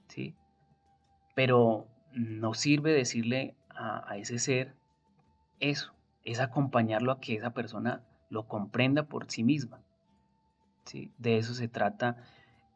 ¿sí? 0.07 0.35
Pero 1.35 1.87
no 2.13 2.53
sirve 2.53 2.93
decirle 2.93 3.55
a, 3.69 4.15
ese 4.17 4.37
ser 4.37 4.75
eso, 5.59 5.93
es 6.23 6.39
acompañarlo 6.39 7.11
a 7.11 7.19
que 7.19 7.35
esa 7.35 7.51
persona 7.51 8.03
lo 8.31 8.47
comprenda 8.47 9.03
por 9.03 9.29
sí 9.29 9.43
misma. 9.43 9.81
¿sí? 10.85 11.11
De 11.19 11.37
eso 11.37 11.53
se 11.53 11.67
trata 11.67 12.17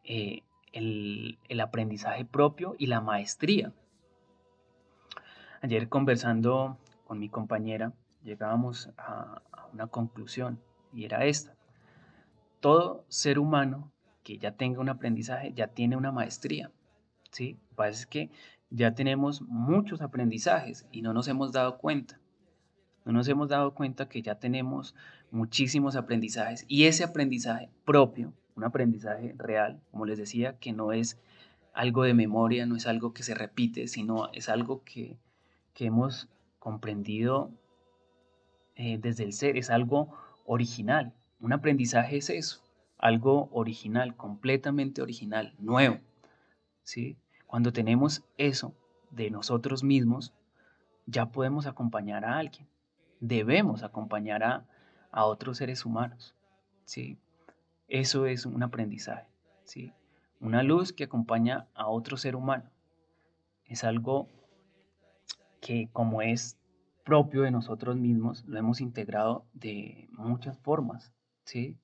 eh, 0.03 0.43
el, 0.73 1.39
aprendizaje 1.59 2.25
propio 2.25 2.75
y 2.77 2.87
la 2.87 3.01
maestría. 3.01 3.73
Ayer 5.61 5.89
conversando 5.89 6.77
con 7.05 7.17
mi 7.17 7.29
compañera, 7.29 7.93
llegábamos 8.23 8.89
a 8.97 9.41
una 9.73 9.87
conclusión 9.87 10.59
y 10.93 11.05
era 11.05 11.25
esta. 11.25 11.55
Todo 12.59 13.05
ser 13.07 13.39
humano 13.39 13.91
que 14.23 14.37
ya 14.37 14.51
tenga 14.51 14.81
un 14.81 14.89
aprendizaje 14.89 15.53
ya 15.53 15.67
tiene 15.67 15.95
una 15.95 16.11
maestría. 16.11 16.71
¿sí? 17.31 17.53
Lo 17.53 17.69
que 17.69 17.75
pasa 17.75 17.89
es 17.91 18.07
que 18.07 18.29
ya 18.69 18.93
tenemos 18.93 19.41
muchos 19.41 20.01
aprendizajes 20.01 20.85
y 20.91 21.01
no 21.01 21.13
nos 21.13 21.27
hemos 21.27 21.53
dado 21.53 21.77
cuenta. 21.77 22.19
No 23.05 23.11
nos 23.11 23.27
hemos 23.27 23.49
dado 23.49 23.75
cuenta 23.75 24.09
que 24.09 24.23
ya 24.23 24.39
tenemos 24.39 24.95
muchísimos 25.29 25.95
aprendizajes 25.95 26.65
y 26.67 26.85
ese 26.85 27.03
aprendizaje 27.03 27.69
propio, 27.85 28.33
un 28.55 28.63
aprendizaje 28.63 29.35
real, 29.37 29.79
como 29.91 30.05
les 30.05 30.17
decía, 30.17 30.57
que 30.57 30.73
no 30.73 30.91
es 30.91 31.21
algo 31.73 32.03
de 32.03 32.15
memoria, 32.15 32.65
no 32.65 32.75
es 32.75 32.87
algo 32.87 33.13
que 33.13 33.21
se 33.21 33.35
repite, 33.35 33.87
sino 33.87 34.31
es 34.33 34.49
algo 34.49 34.83
que, 34.83 35.17
hemos 35.77 36.29
comprendido 36.57 37.51
eh, 38.75 38.97
desde 38.97 39.23
el 39.23 39.33
ser, 39.33 39.57
es 39.57 39.69
algo 39.69 40.17
original. 40.45 41.13
Un 41.39 41.53
aprendizaje 41.53 42.17
es 42.17 42.29
eso, 42.29 42.63
algo 42.97 43.49
original, 43.51 44.15
completamente 44.15 45.01
original, 45.01 45.53
nuevo. 45.59 45.99
¿sí? 46.81 47.17
Cuando 47.45 47.71
tenemos 47.71 48.23
eso 48.37 48.73
de 49.11 49.29
nosotros 49.29 49.83
mismos, 49.83 50.33
ya 51.05 51.27
podemos 51.27 51.67
acompañar 51.67 52.23
a 52.25 52.37
alguien. 52.37 52.67
Debemos 53.19 53.83
acompañar 53.83 54.43
a, 54.43 54.65
otros 55.11 55.57
seres 55.57 55.85
humanos. 55.85 56.35
¿sí? 56.85 57.17
Eso 57.87 58.25
es 58.25 58.45
un 58.45 58.63
aprendizaje. 58.63 59.27
¿sí? 59.63 59.93
Una 60.39 60.63
luz 60.63 60.93
que 60.93 61.05
acompaña 61.05 61.67
a 61.73 61.87
otro 61.87 62.17
ser 62.17 62.35
humano. 62.35 62.69
Es 63.65 63.83
algo 63.83 64.27
que 65.61 65.89
como 65.91 66.21
es 66.21 66.57
propio 67.03 67.43
de 67.43 67.51
nosotros 67.51 67.95
mismos, 67.97 68.43
lo 68.45 68.57
hemos 68.57 68.81
integrado 68.81 69.45
de 69.53 70.07
muchas 70.11 70.57
formas, 70.59 71.13
¿sí? 71.45 71.77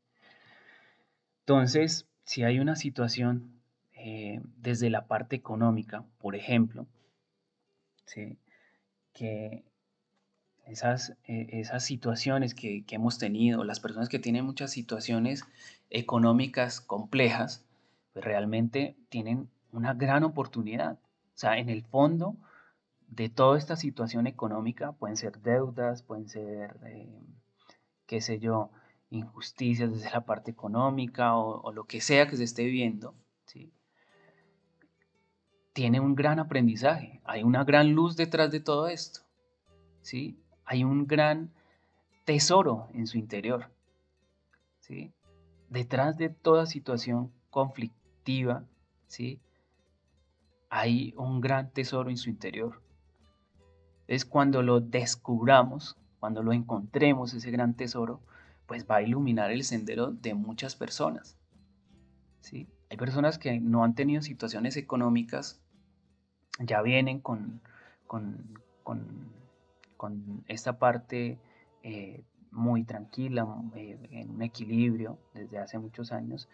Entonces, 1.42 2.08
si 2.24 2.44
hay 2.44 2.60
una 2.60 2.76
situación 2.76 3.62
eh, 3.94 4.42
desde 4.58 4.90
la 4.90 5.08
parte 5.08 5.36
económica, 5.36 6.06
por 6.18 6.36
ejemplo, 6.36 6.88
¿sí? 8.06 8.40
que 9.14 9.64
esas, 10.72 11.16
eh, 11.26 11.48
esas 11.52 11.84
situaciones 11.84 12.54
que, 12.56 12.84
que, 12.86 12.96
hemos 12.96 13.18
tenido, 13.18 13.64
las 13.64 13.80
personas 13.80 14.10
que 14.10 14.20
tienen 14.20 14.46
muchas 14.46 14.72
situaciones 14.72 15.44
económicas 15.90 16.82
complejas, 16.82 17.66
pues 18.14 18.26
realmente 18.26 18.96
tienen 19.10 19.50
una 19.72 19.94
gran 19.94 20.24
oportunidad. 20.24 20.94
O 20.94 21.38
sea, 21.42 21.58
en 21.58 21.70
el 21.70 21.84
fondo, 21.84 22.36
de 23.08 23.30
toda 23.30 23.58
esta 23.58 23.76
situación 23.76 24.28
económica, 24.28 24.94
pueden 24.94 25.18
ser 25.18 25.42
deudas, 25.42 26.04
pueden 26.04 26.30
ser, 26.30 26.78
eh, 26.86 27.22
qué 28.06 28.22
sé 28.22 28.40
yo, 28.40 28.72
injusticias 29.10 29.92
desde 29.92 30.10
la 30.12 30.26
parte 30.26 30.52
económica 30.52 31.36
o, 31.36 31.72
lo 31.74 31.84
que 31.84 32.02
sea 32.02 32.28
que 32.30 32.38
se 32.38 32.46
esté 32.46 32.64
viviendo, 32.64 33.14
¿sí? 33.46 33.72
tiene 35.74 36.00
un 36.00 36.16
gran 36.16 36.40
aprendizaje, 36.40 37.22
hay 37.26 37.44
una 37.44 37.64
gran 37.64 37.92
luz 37.92 38.16
detrás 38.16 38.52
de 38.52 38.60
todo 38.60 38.88
esto, 38.88 39.22
¿sí? 40.02 40.41
Hay 40.72 40.86
un 40.86 41.06
gran 41.06 41.52
tesoro 42.24 42.88
en 42.94 43.06
su 43.06 43.18
interior. 43.18 43.70
¿sí? 44.80 45.12
Detrás 45.70 46.18
de 46.18 46.30
toda 46.30 46.66
situación 46.66 47.30
conflictiva, 47.50 48.64
¿sí? 49.08 49.42
hay 50.70 51.14
un 51.18 51.42
gran 51.42 51.72
tesoro 51.72 52.10
en 52.10 52.16
su 52.16 52.30
interior 52.30 52.82
es 54.08 54.26
cuando 54.26 54.62
lo 54.62 54.80
descubramos, 54.80 55.98
cuando 56.20 56.42
lo 56.42 56.54
encontremos, 56.54 57.34
ese 57.34 57.52
gran 57.52 57.76
tesoro, 57.76 58.22
pues 58.66 58.86
va 58.86 58.98
a 58.98 59.02
iluminar 59.02 59.52
el 59.52 59.64
sendero 59.64 60.12
de 60.12 60.34
muchas 60.34 60.76
personas. 60.76 61.38
¿sí? 62.42 62.68
Hay 62.90 62.98
personas 62.98 63.38
que 63.38 63.60
no 63.60 63.84
han 63.84 63.96
tenido 63.96 64.22
situaciones 64.22 64.78
económicas, 64.78 65.62
ya 66.60 66.82
vienen 66.82 67.20
con, 67.20 67.62
con, 68.06 68.60
esta 70.48 70.80
parte 70.80 71.38
eh, 71.84 72.24
muy 72.52 72.84
tranquila, 72.84 73.48
eh, 73.76 73.98
en 74.12 74.32
un 74.32 74.42
equilibrio 74.42 75.18
desde 75.34 75.58
hace 75.58 75.80
muchos 75.80 76.12
años, 76.12 76.50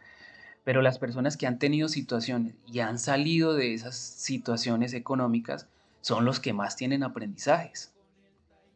pero 0.63 0.81
las 0.81 0.99
personas 0.99 1.37
que 1.37 1.47
han 1.47 1.59
tenido 1.59 1.87
situaciones 1.87 2.55
y 2.65 2.79
han 2.79 2.99
salido 2.99 3.53
de 3.53 3.73
esas 3.73 3.95
situaciones 3.95 4.93
económicas, 4.93 5.67
son 6.01 6.25
los 6.25 6.39
que 6.39 6.53
más 6.53 6.75
tienen 6.75 7.03
aprendizajes, 7.03 7.93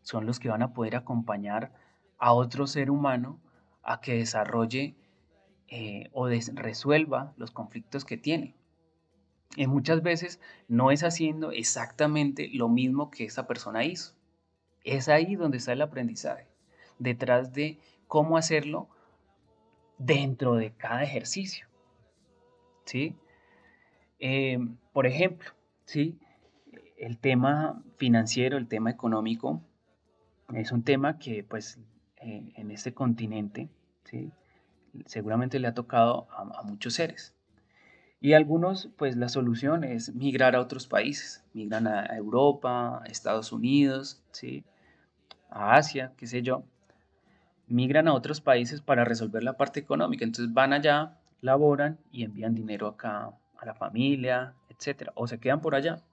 son 0.02 0.26
los 0.26 0.40
que 0.40 0.50
van 0.50 0.64
a 0.64 0.74
poder 0.74 0.96
acompañar 0.96 1.72
a 2.18 2.34
otro 2.34 2.68
ser 2.68 2.92
humano 2.92 3.40
a 3.84 4.02
que 4.02 4.16
desarrolle 4.16 4.96
eh, 5.68 6.10
o 6.14 6.28
resuelva 6.28 7.34
los 7.38 7.52
conflictos 7.52 8.06
que 8.06 8.18
tiene. 8.18 8.56
Y 9.56 9.68
muchas 9.68 10.02
veces 10.02 10.40
no 10.68 10.92
es 10.92 11.04
haciendo 11.04 11.52
exactamente 11.52 12.50
lo 12.54 12.70
mismo 12.70 13.12
que 13.12 13.26
esa 13.26 13.48
persona 13.48 13.84
hizo. 13.84 14.14
Es 14.84 15.10
ahí 15.10 15.36
donde 15.36 15.58
está 15.58 15.74
el 15.74 15.82
aprendizaje, 15.82 16.48
detrás 17.00 17.54
de 17.54 17.80
cómo 18.08 18.38
hacerlo 18.38 18.90
dentro 19.98 20.56
de 20.56 20.74
cada 20.74 21.04
ejercicio. 21.04 21.68
¿Sí? 22.86 23.16
Eh, 24.20 24.60
por 24.92 25.08
ejemplo, 25.08 25.52
¿sí? 25.86 26.20
el 26.98 27.18
tema 27.18 27.84
financiero, 27.98 28.58
el 28.58 28.68
tema 28.68 28.92
económico, 28.92 29.62
es 30.54 30.72
un 30.72 30.84
tema 30.84 31.18
que 31.18 31.44
pues 31.44 31.80
en, 32.18 32.72
este 32.72 32.94
continente, 32.94 33.70
¿sí? 34.04 34.32
seguramente 35.06 35.60
le 35.60 35.68
ha 35.68 35.74
tocado 35.74 36.28
a, 36.32 36.64
muchos 36.64 36.94
seres. 36.94 37.36
Y 38.20 38.34
algunos, 38.34 38.90
pues 38.98 39.16
la 39.18 39.30
solución 39.30 39.84
es 39.84 40.14
migrar 40.14 40.56
a 40.56 40.62
otros 40.62 40.86
países, 40.86 41.44
migran 41.54 41.88
a 41.88 42.06
Europa, 42.16 43.02
Estados 43.08 43.52
Unidos, 43.52 44.22
¿sí? 44.32 44.64
A 45.52 45.76
Asia, 45.76 46.14
qué 46.18 46.28
sé 46.28 46.42
yo. 46.42 46.64
migran 47.68 48.08
a 48.08 48.14
otros 48.14 48.42
países 48.42 48.82
para 48.82 49.06
resolver 49.06 49.44
la 49.44 49.58
parte 49.58 49.80
económica. 49.80 50.26
Entonces 50.26 50.54
van 50.54 50.74
allá, 50.74 51.18
laboran 51.42 52.00
y 52.12 52.24
envían 52.24 52.56
dinero 52.56 52.88
acá 52.88 53.32
a 53.58 53.66
la 53.66 53.74
familia, 53.76 54.56
etcétera, 54.70 55.12
o 55.16 55.28
se 55.28 55.40
quedan 55.40 55.62
por 55.62 55.76
allá 55.76 56.04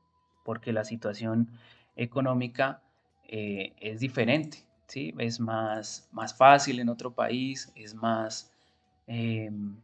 porque 0.45 0.73
la 0.73 0.85
situación 0.85 1.51
económica 1.97 2.83
eh, 3.25 3.75
es 3.81 4.01
diferente, 4.01 4.65
¿sí? 4.87 5.15
Es 5.19 5.41
más, 5.41 6.09
más 6.13 6.35
fácil 6.35 6.81
en 6.81 6.89
otro 6.89 7.13
país, 7.13 7.71
es 7.75 7.95
más, 7.95 8.51
em, 9.07 9.77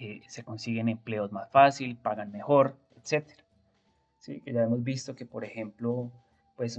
eh, 0.00 0.22
se 0.26 0.42
consiguen 0.42 0.88
empleos 0.88 1.30
más 1.30 1.50
fácil, 1.50 1.96
pagan 1.96 2.32
mejor, 2.32 2.76
etcétera. 2.96 3.44
¿Sí? 4.18 4.42
Ya 4.46 4.62
hemos 4.62 4.82
visto 4.82 5.14
que, 5.14 5.26
por 5.26 5.44
ejemplo, 5.44 6.10
pues 6.56 6.78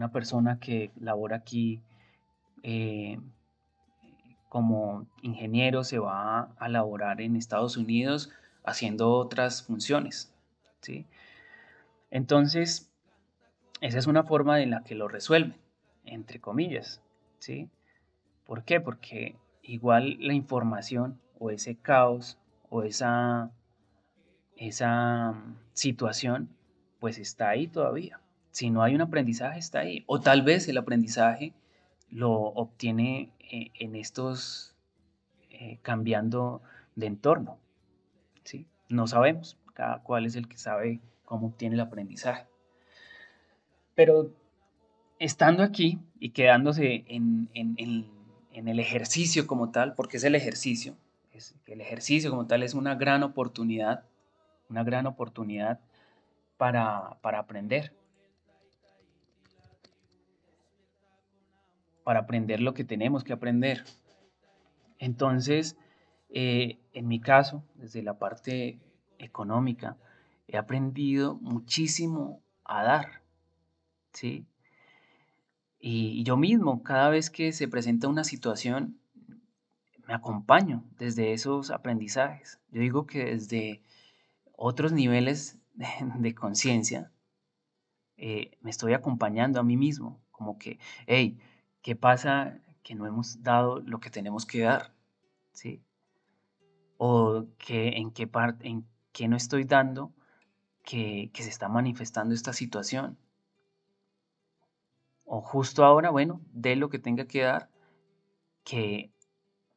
una 0.00 0.10
persona 0.10 0.58
que 0.58 0.92
labora 0.98 1.36
aquí 1.36 1.82
eh, 2.62 3.20
como 4.48 5.06
ingeniero 5.20 5.84
se 5.84 5.98
va 5.98 6.54
a 6.58 6.68
laborar 6.70 7.20
en 7.20 7.36
Estados 7.36 7.76
Unidos 7.76 8.30
haciendo 8.64 9.10
otras 9.10 9.62
funciones. 9.62 10.32
¿sí? 10.80 11.04
Entonces, 12.10 12.90
esa 13.82 13.98
es 13.98 14.06
una 14.06 14.24
forma 14.24 14.62
en 14.62 14.70
la 14.70 14.84
que 14.84 14.94
lo 14.94 15.06
resuelven, 15.06 15.60
entre 16.06 16.40
comillas. 16.40 17.02
¿sí? 17.38 17.68
¿Por 18.46 18.64
qué? 18.64 18.80
Porque 18.80 19.36
igual 19.62 20.16
la 20.18 20.32
información 20.32 21.20
o 21.38 21.50
ese 21.50 21.76
caos 21.76 22.38
o 22.70 22.84
esa, 22.84 23.50
esa 24.56 25.32
mm, 25.32 25.58
situación 25.74 26.48
pues 27.00 27.18
está 27.18 27.50
ahí 27.50 27.66
todavía. 27.66 28.18
Si 28.50 28.70
no 28.70 28.82
hay 28.82 28.94
un 28.94 29.00
aprendizaje, 29.00 29.58
está 29.58 29.80
ahí. 29.80 30.04
O 30.06 30.20
tal 30.20 30.42
vez 30.42 30.68
el 30.68 30.78
aprendizaje 30.78 31.54
lo 32.10 32.32
obtiene 32.32 33.30
eh, 33.50 33.70
en 33.78 33.96
estos 33.96 34.74
eh, 35.50 35.78
cambiando 35.82 36.62
de 36.96 37.06
entorno. 37.06 37.58
¿sí? 38.44 38.66
No 38.88 39.06
sabemos, 39.06 39.56
cada 39.74 40.02
cual 40.02 40.26
es 40.26 40.36
el 40.36 40.48
que 40.48 40.58
sabe 40.58 41.00
cómo 41.24 41.48
obtiene 41.48 41.74
el 41.74 41.80
aprendizaje. 41.80 42.46
Pero 43.94 44.32
estando 45.18 45.62
aquí 45.62 45.98
y 46.18 46.30
quedándose 46.30 47.04
en, 47.06 47.48
el 47.54 48.78
ejercicio 48.80 49.46
como 49.46 49.70
tal, 49.70 49.94
porque 49.94 50.16
es 50.16 50.24
el 50.24 50.34
ejercicio, 50.34 50.96
es, 51.32 51.54
el 51.66 51.80
ejercicio 51.80 52.30
como 52.30 52.46
tal 52.46 52.62
es 52.62 52.74
una 52.74 52.94
gran 52.94 53.22
oportunidad, 53.22 54.04
una 54.68 54.82
gran 54.82 55.06
oportunidad 55.06 55.80
para, 56.56 57.18
para 57.20 57.38
aprender. 57.38 57.92
Para 62.04 62.20
aprender 62.20 62.60
lo 62.60 62.74
que 62.74 62.84
tenemos 62.84 63.24
que 63.24 63.32
aprender. 63.32 63.84
Entonces, 64.98 65.76
eh, 66.28 66.78
en 66.92 67.08
mi 67.08 67.20
caso, 67.20 67.64
desde 67.74 68.02
la 68.02 68.18
parte 68.18 68.78
económica, 69.18 69.96
he 70.46 70.56
aprendido 70.56 71.36
muchísimo 71.36 72.42
a 72.64 72.82
dar, 72.82 73.22
¿sí? 74.12 74.46
Y, 75.80 76.22
yo 76.24 76.36
mismo, 76.36 76.82
cada 76.82 77.08
vez 77.08 77.30
que 77.30 77.52
se 77.52 77.66
presenta 77.66 78.08
una 78.08 78.24
situación, 78.24 79.00
me 80.06 80.14
acompaño 80.14 80.84
desde 80.98 81.32
esos 81.32 81.70
aprendizajes. 81.70 82.60
Yo 82.70 82.80
digo 82.82 83.06
que 83.06 83.24
desde 83.24 83.82
otros 84.56 84.92
niveles 84.92 85.58
de, 86.18 86.34
conciencia, 86.34 87.10
eh, 88.16 88.58
me 88.60 88.70
estoy 88.70 88.92
acompañando 88.92 89.58
a 89.58 89.62
mí 89.62 89.76
mismo, 89.76 90.20
como 90.30 90.58
que, 90.58 90.78
hey, 91.06 91.38
¿Qué 91.82 91.96
pasa 91.96 92.60
que 92.82 92.94
no 92.94 93.06
hemos 93.06 93.42
dado 93.42 93.80
lo 93.80 94.00
que 94.00 94.10
tenemos 94.10 94.46
que 94.46 94.60
dar? 94.60 94.92
¿Sí? 95.52 95.82
O 96.98 97.46
que 97.58 97.96
en 97.96 98.10
qué 98.10 98.26
parte, 98.26 98.68
en 98.68 98.86
qué 99.12 99.28
no 99.28 99.36
estoy 99.36 99.64
dando 99.64 100.12
que, 100.84 101.30
que 101.32 101.42
se 101.42 101.50
está 101.50 101.68
manifestando 101.68 102.34
esta 102.34 102.52
situación. 102.52 103.18
O 105.24 105.40
justo 105.40 105.84
ahora, 105.84 106.10
bueno, 106.10 106.40
dé 106.52 106.76
lo 106.76 106.90
que 106.90 106.98
tenga 106.98 107.26
que 107.26 107.42
dar, 107.42 107.70
que 108.64 109.12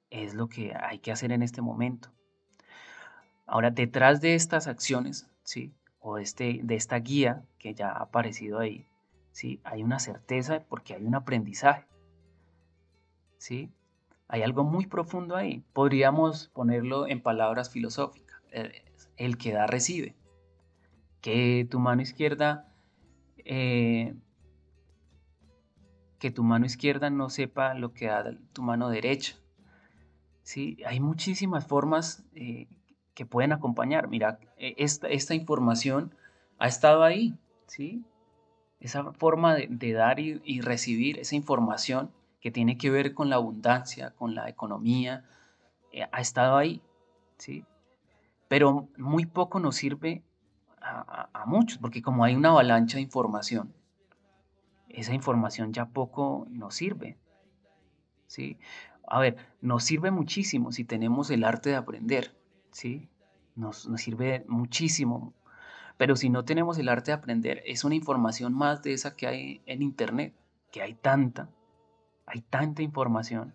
es 0.10 0.34
lo 0.34 0.47
que 0.47 0.74
hay 0.76 0.99
que 0.99 1.12
hacer 1.12 1.32
en 1.32 1.43
este 1.43 1.62
momento. 1.62 2.10
Ahora, 3.45 3.72
detrás 3.72 4.22
de 4.22 4.36
estas 4.36 4.68
acciones, 4.68 5.28
¿sí? 5.43 5.74
O 5.99 6.18
este, 6.18 6.60
de 6.64 6.76
esta 6.76 6.97
guía 6.97 7.45
que 7.60 7.74
ya 7.74 7.89
ha 7.91 8.04
aparecido 8.04 8.60
ahí, 8.60 8.88
¿sí? 9.32 9.60
Hay 9.64 9.84
una 9.84 9.99
certeza 9.99 10.62
porque 10.68 10.95
hay 10.95 11.06
un 11.06 11.16
aprendizaje. 11.16 11.86
¿Sí? 13.43 13.69
Hay 14.29 14.41
algo 14.41 14.63
muy 14.63 14.87
profundo 14.87 15.35
ahí. 15.35 15.65
Podríamos 15.73 16.47
ponerlo 16.53 17.07
en 17.07 17.21
palabras 17.21 17.69
filosóficas. 17.69 18.41
Eh, 18.51 18.85
el 19.17 19.37
que 19.37 19.51
da 19.51 19.67
recibe. 19.67 20.15
Que 21.19 21.67
tu 21.69 21.77
mano 21.79 22.01
izquierda, 22.01 22.73
eh, 23.43 24.15
que 26.19 26.31
tu 26.31 26.43
mano 26.43 26.65
izquierda 26.65 27.09
no 27.09 27.29
sepa 27.29 27.73
lo 27.73 27.93
que 27.93 28.07
da 28.07 28.33
tu 28.53 28.61
mano 28.61 28.87
derecha. 28.87 29.35
¿Sí? 30.43 30.77
Hay 30.87 31.01
muchísimas 31.01 31.67
formas 31.67 32.23
eh, 32.35 32.67
que 33.13 33.25
pueden 33.25 33.51
acompañar. 33.51 34.07
Mira, 34.07 34.39
esta, 34.57 35.35
información 35.35 36.15
ha 36.59 36.67
estado 36.67 37.03
ahí, 37.03 37.37
¿sí? 37.67 38.05
Esa 38.79 39.11
forma 39.11 39.55
de, 39.55 39.91
dar 39.91 40.21
y 40.21 40.61
recibir 40.61 41.19
esa 41.19 41.35
información 41.35 42.09
que 42.43 42.51
tiene 42.51 42.77
que 42.77 42.89
ver 42.89 43.13
con 43.13 43.29
la 43.29 43.37
abundancia, 43.37 44.11
con 44.11 44.35
la 44.35 44.49
economía, 44.49 45.23
eh, 45.93 46.05
ha 46.11 46.19
estado 46.19 46.57
ahí, 46.57 46.81
¿sí? 47.37 47.63
Pero 48.49 48.89
muy 48.97 49.25
poco 49.25 49.61
nos 49.61 49.77
sirve 49.77 50.25
a, 50.81 51.45
muchos, 51.45 51.77
porque 51.77 52.01
como 52.01 52.25
hay 52.25 52.35
una 52.35 52.49
avalancha 52.49 52.97
de 52.97 53.03
información, 53.03 53.73
esa 54.89 55.13
información 55.13 55.71
ya 55.71 55.85
poco 55.85 56.45
nos 56.49 56.75
sirve, 56.75 57.17
¿sí? 58.27 58.57
A 59.07 59.21
ver, 59.21 59.37
nos 59.61 59.85
sirve 59.85 60.11
muchísimo 60.11 60.73
si 60.73 60.83
tenemos 60.83 61.31
el 61.31 61.45
arte 61.45 61.69
de 61.69 61.77
aprender, 61.77 62.35
¿sí? 62.71 63.07
Nos, 63.55 63.87
nos 63.87 64.01
sirve 64.01 64.43
muchísimo, 64.49 65.33
pero 65.95 66.17
si 66.17 66.29
no 66.29 66.43
tenemos 66.43 66.77
el 66.77 66.89
arte 66.89 67.11
de 67.11 67.15
aprender, 67.19 67.63
es 67.65 67.85
una 67.85 67.95
información 67.95 68.53
más 68.53 68.83
de 68.83 68.91
esa 68.91 69.15
que 69.15 69.27
hay 69.27 69.61
en 69.65 69.81
Internet, 69.81 70.35
que 70.73 70.81
hay 70.81 70.93
tanta, 70.93 71.47
hay 72.26 72.41
tanta 72.41 72.82
información, 72.82 73.53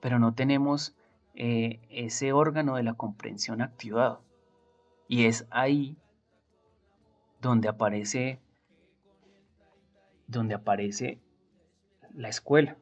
pero 0.00 0.18
no 0.18 0.34
tenemos 0.34 0.96
eh, 1.34 1.80
ese 1.90 2.32
órgano 2.32 2.76
de 2.76 2.82
la 2.82 2.94
comprensión 2.94 3.62
activado. 3.62 4.22
Y 5.08 5.26
es 5.26 5.46
ahí 5.50 5.96
donde 7.40 7.68
aparece, 7.68 8.40
donde 10.26 10.54
aparece 10.54 11.20
la 12.14 12.28
escuela. 12.28 12.76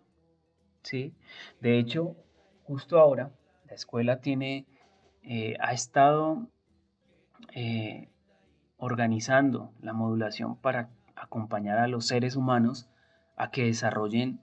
¿sí? 0.82 1.14
De 1.60 1.78
hecho, 1.78 2.16
justo 2.64 2.98
ahora, 2.98 3.32
la 3.66 3.74
escuela 3.74 4.20
tiene, 4.20 4.66
eh, 5.22 5.56
ha 5.60 5.72
estado 5.72 6.48
eh, 7.54 8.08
organizando 8.76 9.72
la 9.80 9.92
modulación 9.92 10.56
para 10.56 10.90
acompañar 11.14 11.78
a 11.78 11.88
los 11.88 12.06
seres 12.06 12.36
humanos 12.36 12.88
a 13.40 13.50
que 13.50 13.64
desarrollen 13.64 14.38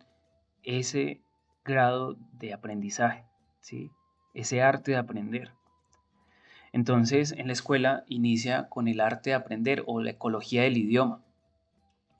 ese 0.63 1.21
grado 1.63 2.17
de 2.31 2.51
aprendizaje, 2.51 3.25
¿sí? 3.59 3.91
ese 4.33 4.63
arte 4.63 4.89
de 4.89 4.97
aprender. 4.97 5.53
Entonces, 6.71 7.31
en 7.31 7.45
la 7.45 7.53
escuela 7.53 8.05
inicia 8.07 8.67
con 8.69 8.87
el 8.87 8.99
arte 8.99 9.29
de 9.29 9.35
aprender 9.35 9.83
o 9.85 10.01
la 10.01 10.09
ecología 10.09 10.63
del 10.63 10.77
idioma, 10.77 11.21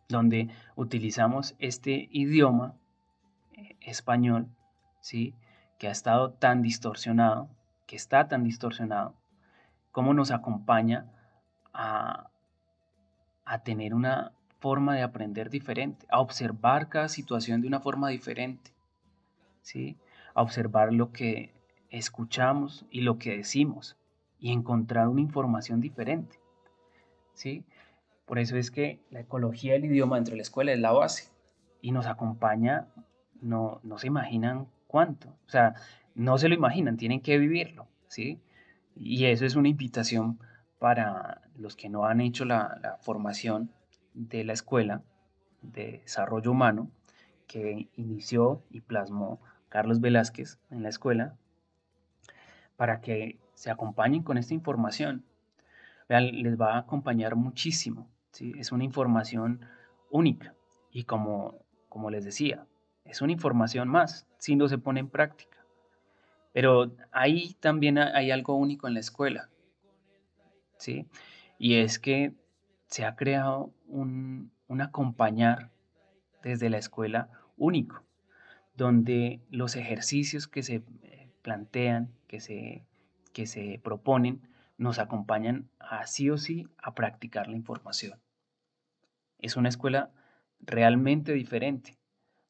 donde 0.08 0.50
utilizamos 0.76 1.56
este 1.58 2.10
idioma 2.12 2.76
eh, 3.54 3.76
español, 3.82 4.48
¿sí? 5.02 5.34
que 5.80 5.88
ha 5.88 5.92
estado 5.92 6.34
tan 6.34 6.62
distorsionado, 6.62 7.50
que 7.88 7.96
está 7.96 8.28
tan 8.28 8.44
distorsionado, 8.44 9.16
cómo 9.92 10.14
nos 10.14 10.30
acompaña 10.30 11.08
a, 11.74 12.30
a 13.46 13.64
tener 13.64 13.96
una 13.96 14.32
forma 14.60 14.96
de 14.96 15.04
aprender 15.04 15.50
diferente, 15.50 16.06
a 16.10 16.20
observar 16.20 16.90
cada 16.90 17.10
situación 17.10 17.62
de 17.62 17.68
una 17.68 17.80
forma 17.80 18.10
diferente, 18.10 18.72
¿sí? 19.62 19.98
a 20.34 20.42
observar 20.42 20.94
lo 20.94 21.12
que 21.12 21.54
escuchamos 21.90 22.86
y 22.90 23.02
lo 23.02 23.18
que 23.18 23.38
decimos 23.38 23.98
y 24.40 24.52
encontrar 24.52 25.08
una 25.08 25.22
información 25.22 25.82
diferente. 25.82 26.40
¿sí? 27.34 27.64
Por 28.26 28.40
eso 28.40 28.58
es 28.58 28.72
que 28.72 29.00
la 29.10 29.22
ecología 29.22 29.74
del 29.74 29.86
idioma 29.86 30.16
dentro 30.16 30.32
de 30.32 30.38
la 30.38 30.44
escuela 30.44 30.74
es 30.74 30.80
la 30.80 30.92
base 30.92 31.32
y 31.82 31.92
nos 31.92 32.08
acompaña, 32.08 32.88
no, 33.42 33.80
no 33.84 33.98
se 33.98 34.08
imaginan 34.08 34.68
cuánto, 34.88 35.30
o 35.30 35.50
sea, 35.50 35.76
no 36.16 36.38
se 36.38 36.50
lo 36.50 36.56
imaginan, 36.56 36.98
tienen 36.98 37.22
que 37.22 37.38
vivirlo. 37.38 37.88
¿sí? 38.08 38.40
Y 38.96 39.26
eso 39.26 39.46
es 39.46 39.56
una 39.56 39.70
invitación 39.70 40.40
para 40.80 41.42
los 41.58 41.76
que 41.76 41.90
no 41.90 42.06
han 42.06 42.22
hecho 42.22 42.46
la, 42.46 42.80
la 42.82 42.98
formación 42.98 43.72
de 44.18 44.44
la 44.44 44.54
escuela 44.54 45.04
de 45.62 46.00
desarrollo 46.04 46.52
humano, 46.52 46.90
que 47.46 47.88
inició 47.96 48.64
y 48.70 48.82
plasmó 48.82 49.40
Carlos 49.70 50.02
Velázquez 50.02 50.60
en 50.70 50.84
la 50.84 50.90
escuela 50.90 51.36
para 52.76 53.00
que 53.00 53.38
se 53.54 53.72
acompañen 53.72 54.24
con 54.24 54.38
esta 54.38 54.54
información. 54.54 55.24
Vean, 56.10 56.32
les 56.42 56.60
va 56.60 56.76
a 56.76 56.80
acompañar 56.80 57.36
muchísimo. 57.36 58.10
¿sí? 58.32 58.54
Es 58.58 58.72
una 58.72 58.84
información 58.84 59.62
única 60.10 60.56
y 60.92 61.04
como, 61.04 61.60
como 61.90 62.10
les 62.10 62.26
decía, 62.26 62.66
es 63.06 63.22
una 63.22 63.32
información 63.32 63.88
más 63.88 64.28
si 64.38 64.56
no 64.56 64.68
se 64.68 64.78
pone 64.78 65.00
en 65.00 65.10
práctica. 65.10 65.58
Pero 66.54 66.92
ahí 67.12 67.56
también 67.60 67.98
hay 67.98 68.32
algo 68.32 68.56
único 68.56 68.88
en 68.88 68.96
la 68.96 69.00
escuela. 69.00 69.50
¿sí? 70.78 71.08
Y 71.60 71.76
es 71.76 72.00
que 72.00 72.34
se 72.88 73.06
ha 73.06 73.16
creado 73.16 73.74
un, 73.88 74.52
un 74.68 74.82
acompañar 74.82 75.70
desde 76.44 76.70
la 76.70 76.78
escuela 76.78 77.30
único, 77.58 78.04
donde 78.76 79.42
los 79.50 79.76
ejercicios 79.76 80.48
que 80.48 80.64
se 80.64 80.84
eh, 81.02 81.30
plantean, 81.42 82.12
que 82.28 82.40
se, 82.40 82.84
que 83.34 83.48
se 83.48 83.80
proponen, 83.84 84.42
nos 84.78 85.00
acompañan 85.00 85.70
a 85.80 86.06
sí 86.06 86.30
o 86.30 86.38
sí 86.38 86.68
a 86.78 86.94
practicar 86.94 87.48
la 87.48 87.56
información. 87.56 88.20
Es 89.40 89.58
una 89.58 89.70
escuela 89.70 90.12
realmente 90.60 91.34
diferente, 91.34 91.98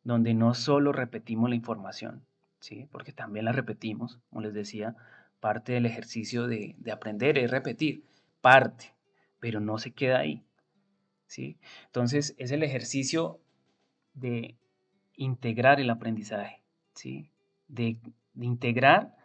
donde 0.03 0.33
no 0.33 0.53
solo 0.53 0.91
repetimos 0.91 1.49
la 1.49 1.55
información, 1.55 2.25
¿sí? 2.59 2.88
porque 2.91 3.13
también 3.13 3.45
la 3.45 3.51
repetimos, 3.51 4.19
como 4.29 4.41
les 4.41 4.53
decía, 4.53 4.95
parte 5.39 5.73
del 5.73 5.85
ejercicio 5.85 6.47
de, 6.47 6.75
de 6.77 6.91
aprender 6.91 7.38
es 7.38 7.51
repetir, 7.51 8.03
parte, 8.41 8.93
pero 9.39 9.59
no 9.59 9.77
se 9.77 9.91
queda 9.91 10.19
ahí. 10.19 10.43
¿sí? 11.27 11.59
Entonces 11.85 12.35
es 12.38 12.51
el 12.51 12.63
ejercicio 12.63 13.39
de 14.13 14.57
integrar 15.15 15.79
el 15.79 15.89
aprendizaje, 15.89 16.63
¿sí? 16.93 17.31
de, 17.67 17.99
integrar, 18.35 19.15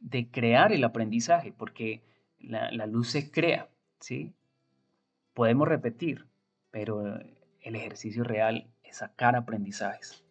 de 0.00 0.30
crear 0.30 0.72
el 0.72 0.84
aprendizaje, 0.84 1.52
porque 1.52 2.02
la, 2.38 2.70
luz 2.86 3.10
se 3.10 3.30
crea, 3.30 3.68
¿sí? 4.00 4.34
Podemos 5.32 5.68
repetir, 5.68 6.26
pero 6.70 7.18
el 7.60 7.76
ejercicio 7.76 8.24
real 8.24 8.68
es 8.82 8.98
sacar 8.98 9.36
aprendizajes, 9.36 10.24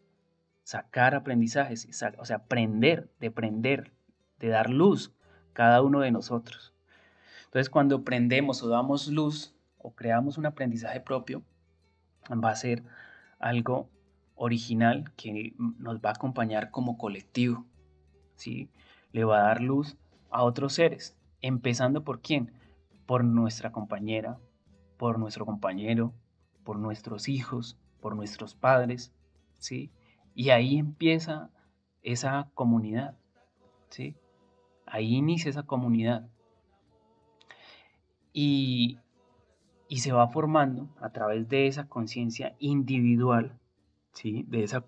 sacar 0.64 1.16
aprendizajes, 1.16 1.88
o 2.18 2.26
sea, 2.26 2.38
aprender, 2.38 3.10
de 3.20 3.32
prender, 3.32 3.94
de 4.40 4.50
dar 4.50 4.70
luz 4.70 5.14
cada 5.54 5.82
uno 5.82 6.02
de 6.02 6.12
nosotros. 6.12 6.74
Entonces, 7.52 7.70
cuando 7.70 8.06
prendemos 8.06 8.64
o 8.64 8.70
damos 8.70 9.10
luz 9.10 9.54
o 9.78 9.94
creamos 9.94 10.38
un 10.38 10.46
aprendizaje 10.46 11.02
propio, 11.02 11.44
va 12.32 12.50
a 12.50 12.56
ser 12.56 12.82
algo 13.40 13.90
original 14.36 15.12
que 15.18 15.54
nos 15.58 15.98
va 15.98 16.12
a 16.12 16.14
acompañar 16.14 16.72
como 16.72 16.98
colectivo, 16.98 17.66
¿sí? 18.36 18.70
Le 19.12 19.26
va 19.26 19.40
a 19.40 19.48
dar 19.48 19.62
luz 19.62 19.98
a 20.30 20.44
otros 20.44 20.76
seres, 20.76 21.18
empezando 21.42 22.06
por 22.06 22.22
quién? 22.22 22.54
Por 23.06 23.26
nuestra 23.26 23.74
compañera, 23.74 24.40
por 24.96 25.20
nuestro 25.20 25.46
compañero, 25.46 26.14
por 26.64 26.80
nuestros 26.80 27.28
hijos, 27.28 27.78
por 28.00 28.16
nuestros 28.16 28.56
padres, 28.56 29.12
¿sí? 29.60 29.92
Y 30.36 30.52
ahí 30.52 30.78
empieza 30.78 31.50
esa 32.02 32.50
comunidad, 32.54 33.18
¿sí? 33.90 34.16
Ahí 34.86 35.16
inicia 35.16 35.50
esa 35.50 35.64
comunidad. 35.64 36.30
Y, 38.34 39.00
se 39.90 40.12
va 40.14 40.28
formando 40.30 40.90
a 41.02 41.10
través 41.10 41.50
de 41.50 41.68
esa 41.68 41.88
conciencia 41.88 42.56
individual, 42.60 43.60
¿sí? 44.14 44.46
de 44.48 44.64
esa 44.64 44.86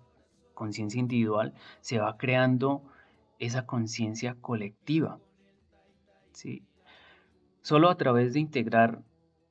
conciencia 0.54 0.98
individual, 0.98 1.52
se 1.80 1.98
va 1.98 2.16
creando 2.16 2.82
esa 3.38 3.66
conciencia 3.66 4.34
colectiva. 4.40 5.20
¿sí? 6.32 6.62
Solo 7.60 7.90
a 7.90 7.96
través 7.96 8.32
de 8.32 8.40
integrar 8.40 9.02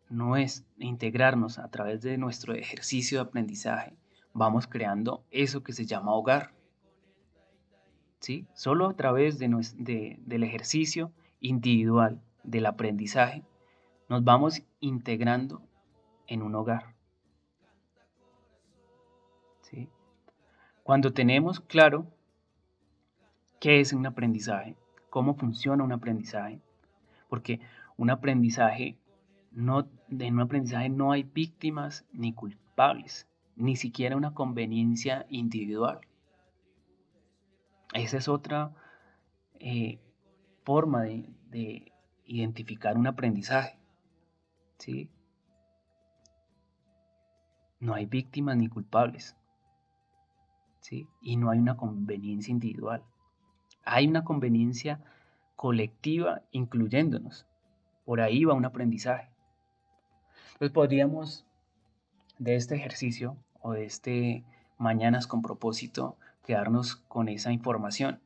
no 0.09 0.37
es 0.37 0.65
integrarnos 0.77 1.59
a 1.59 1.69
través 1.69 2.01
de 2.01 2.17
nuestro 2.17 2.53
ejercicio 2.53 3.19
de 3.19 3.29
aprendizaje, 3.29 3.95
vamos 4.33 4.67
creando 4.67 5.23
eso 5.31 5.63
que 5.63 5.73
se 5.73 5.85
llama 5.85 6.13
hogar. 6.13 6.51
¿Sí? 8.19 8.47
Solo 8.53 8.87
a 8.87 8.95
través 8.95 9.37
de, 9.37 9.49
de, 9.77 10.17
del 10.25 10.43
ejercicio 10.43 11.11
individual 11.41 12.21
del 12.43 12.65
aprendizaje 12.65 13.43
nos 14.13 14.23
vamos 14.23 14.61
integrando 14.79 15.63
en 16.27 16.43
un 16.43 16.53
hogar. 16.53 16.93
¿Sí? 19.61 19.89
Cuando 20.83 21.13
tenemos 21.13 21.59
claro 21.59 22.05
qué 23.59 23.79
es 23.79 23.91
un 23.91 24.05
aprendizaje, 24.05 24.77
cómo 25.09 25.33
funciona 25.33 25.83
un 25.83 25.93
aprendizaje, 25.93 26.61
porque 27.27 27.59
un 27.97 28.11
aprendizaje 28.11 28.99
no, 29.49 29.87
en 30.11 30.35
un 30.35 30.41
aprendizaje 30.41 30.89
no 30.89 31.11
hay 31.11 31.23
víctimas 31.23 32.05
ni 32.11 32.33
culpables, 32.33 33.27
ni 33.55 33.75
siquiera 33.75 34.15
una 34.15 34.35
conveniencia 34.35 35.25
individual. 35.29 36.01
Esa 37.95 38.17
es 38.17 38.27
otra 38.27 38.75
eh, 39.55 39.97
forma 40.63 41.01
de, 41.01 41.33
de 41.49 41.91
identificar 42.27 42.95
un 42.95 43.07
aprendizaje. 43.07 43.81
¿Sí? 44.77 45.09
No 47.79 47.93
hay 47.93 48.05
víctimas 48.05 48.57
ni 48.57 48.69
culpables, 48.69 49.35
¿sí? 50.79 51.07
Y 51.21 51.37
no 51.37 51.49
hay 51.49 51.59
una 51.59 51.75
conveniencia 51.75 52.51
individual. 52.51 53.03
Hay 53.83 54.07
una 54.07 54.23
conveniencia 54.23 55.01
colectiva 55.55 56.41
incluyéndonos. 56.51 57.45
Por 58.05 58.21
ahí 58.21 58.45
va 58.45 58.53
un 58.53 58.65
aprendizaje. 58.65 59.29
Entonces 60.53 60.71
podríamos 60.71 61.45
de 62.37 62.55
este 62.55 62.75
ejercicio 62.75 63.37
o 63.61 63.73
de 63.73 63.85
este 63.85 64.43
mañanas 64.77 65.27
con 65.27 65.41
propósito 65.41 66.17
quedarnos 66.45 66.95
con 66.95 67.29
esa 67.29 67.51
información 67.51 68.21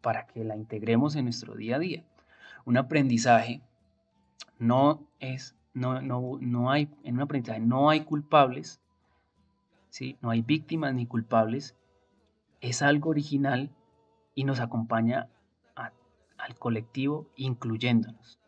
para 0.00 0.26
que 0.26 0.44
la 0.44 0.56
integremos 0.56 1.16
en 1.16 1.24
nuestro 1.24 1.54
día 1.54 1.76
a 1.76 1.78
día. 1.78 2.04
Un 2.64 2.76
aprendizaje 2.76 3.62
no 4.58 5.08
es 5.20 5.58
no, 5.78 6.00
no, 6.02 6.38
no 6.40 6.70
hay, 6.70 6.90
en 7.04 7.14
un 7.16 7.22
aprendizaje 7.22 7.60
no 7.60 7.88
hay 7.88 8.00
culpables, 8.00 8.80
¿sí? 9.90 10.18
no 10.20 10.30
hay 10.30 10.42
víctimas 10.42 10.94
ni 10.94 11.06
culpables, 11.06 11.76
es 12.60 12.82
algo 12.82 13.10
original 13.10 13.70
y 14.34 14.44
nos 14.44 14.60
acompaña 14.60 15.28
al 15.74 16.56
colectivo 16.56 17.28
incluyéndonos. 17.36 18.38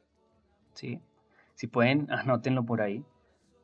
¿sí? 0.74 1.00
Si 1.54 1.66
pueden, 1.66 2.06
anótenlo 2.12 2.64
por 2.64 2.82
ahí. 2.82 3.04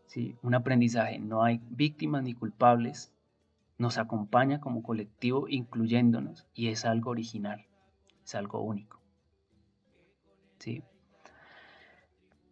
¿sí? 0.06 0.36
Un 0.42 0.54
aprendizaje, 0.54 1.18
no 1.18 1.42
hay 1.42 1.60
víctimas 1.70 2.22
ni 2.22 2.34
culpables, 2.34 3.12
nos 3.78 3.98
acompaña 3.98 4.60
como 4.60 4.82
colectivo 4.82 5.48
incluyéndonos 5.48 6.46
y 6.54 6.68
es 6.68 6.84
algo 6.84 7.10
original, 7.10 7.66
es 8.24 8.34
algo 8.34 8.60
único. 8.60 9.00
¿sí? 10.58 10.82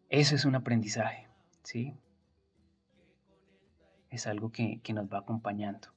Eso 0.09 0.35
es 0.35 0.45
un 0.45 0.55
aprendizaje, 0.55 1.27
¿sí? 1.63 1.95
Es 4.11 4.27
algo 4.27 4.53
que, 4.53 4.81
nos 4.93 5.13
va 5.13 5.19
acompañando 5.19 5.89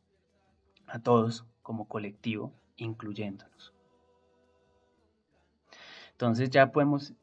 a 0.87 0.99
todos 0.99 1.45
como 1.61 1.87
colectivo, 1.87 2.53
incluyéndonos. 2.77 3.73
Entonces 6.11 6.49
ya 6.49 6.71
podemos 6.71 7.13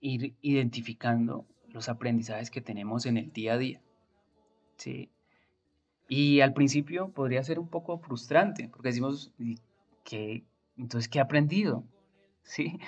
ir 0.00 0.36
identificando 0.42 1.44
los 1.68 1.88
aprendizajes 1.88 2.50
que 2.50 2.60
tenemos 2.60 3.06
en 3.06 3.16
el 3.16 3.32
día 3.32 3.54
a 3.54 3.58
día. 3.58 3.80
¿sí? 4.76 5.10
Y 6.08 6.40
al 6.40 6.52
principio 6.52 7.08
podría 7.08 7.42
ser 7.42 7.58
un 7.58 7.68
poco 7.68 7.98
frustrante, 7.98 8.68
porque 8.68 8.88
decimos, 8.90 9.32
que 10.04 10.44
entonces, 10.76 11.08
¿qué 11.08 11.18
he 11.18 11.22
aprendido? 11.22 11.84
¿Sí? 12.42 12.78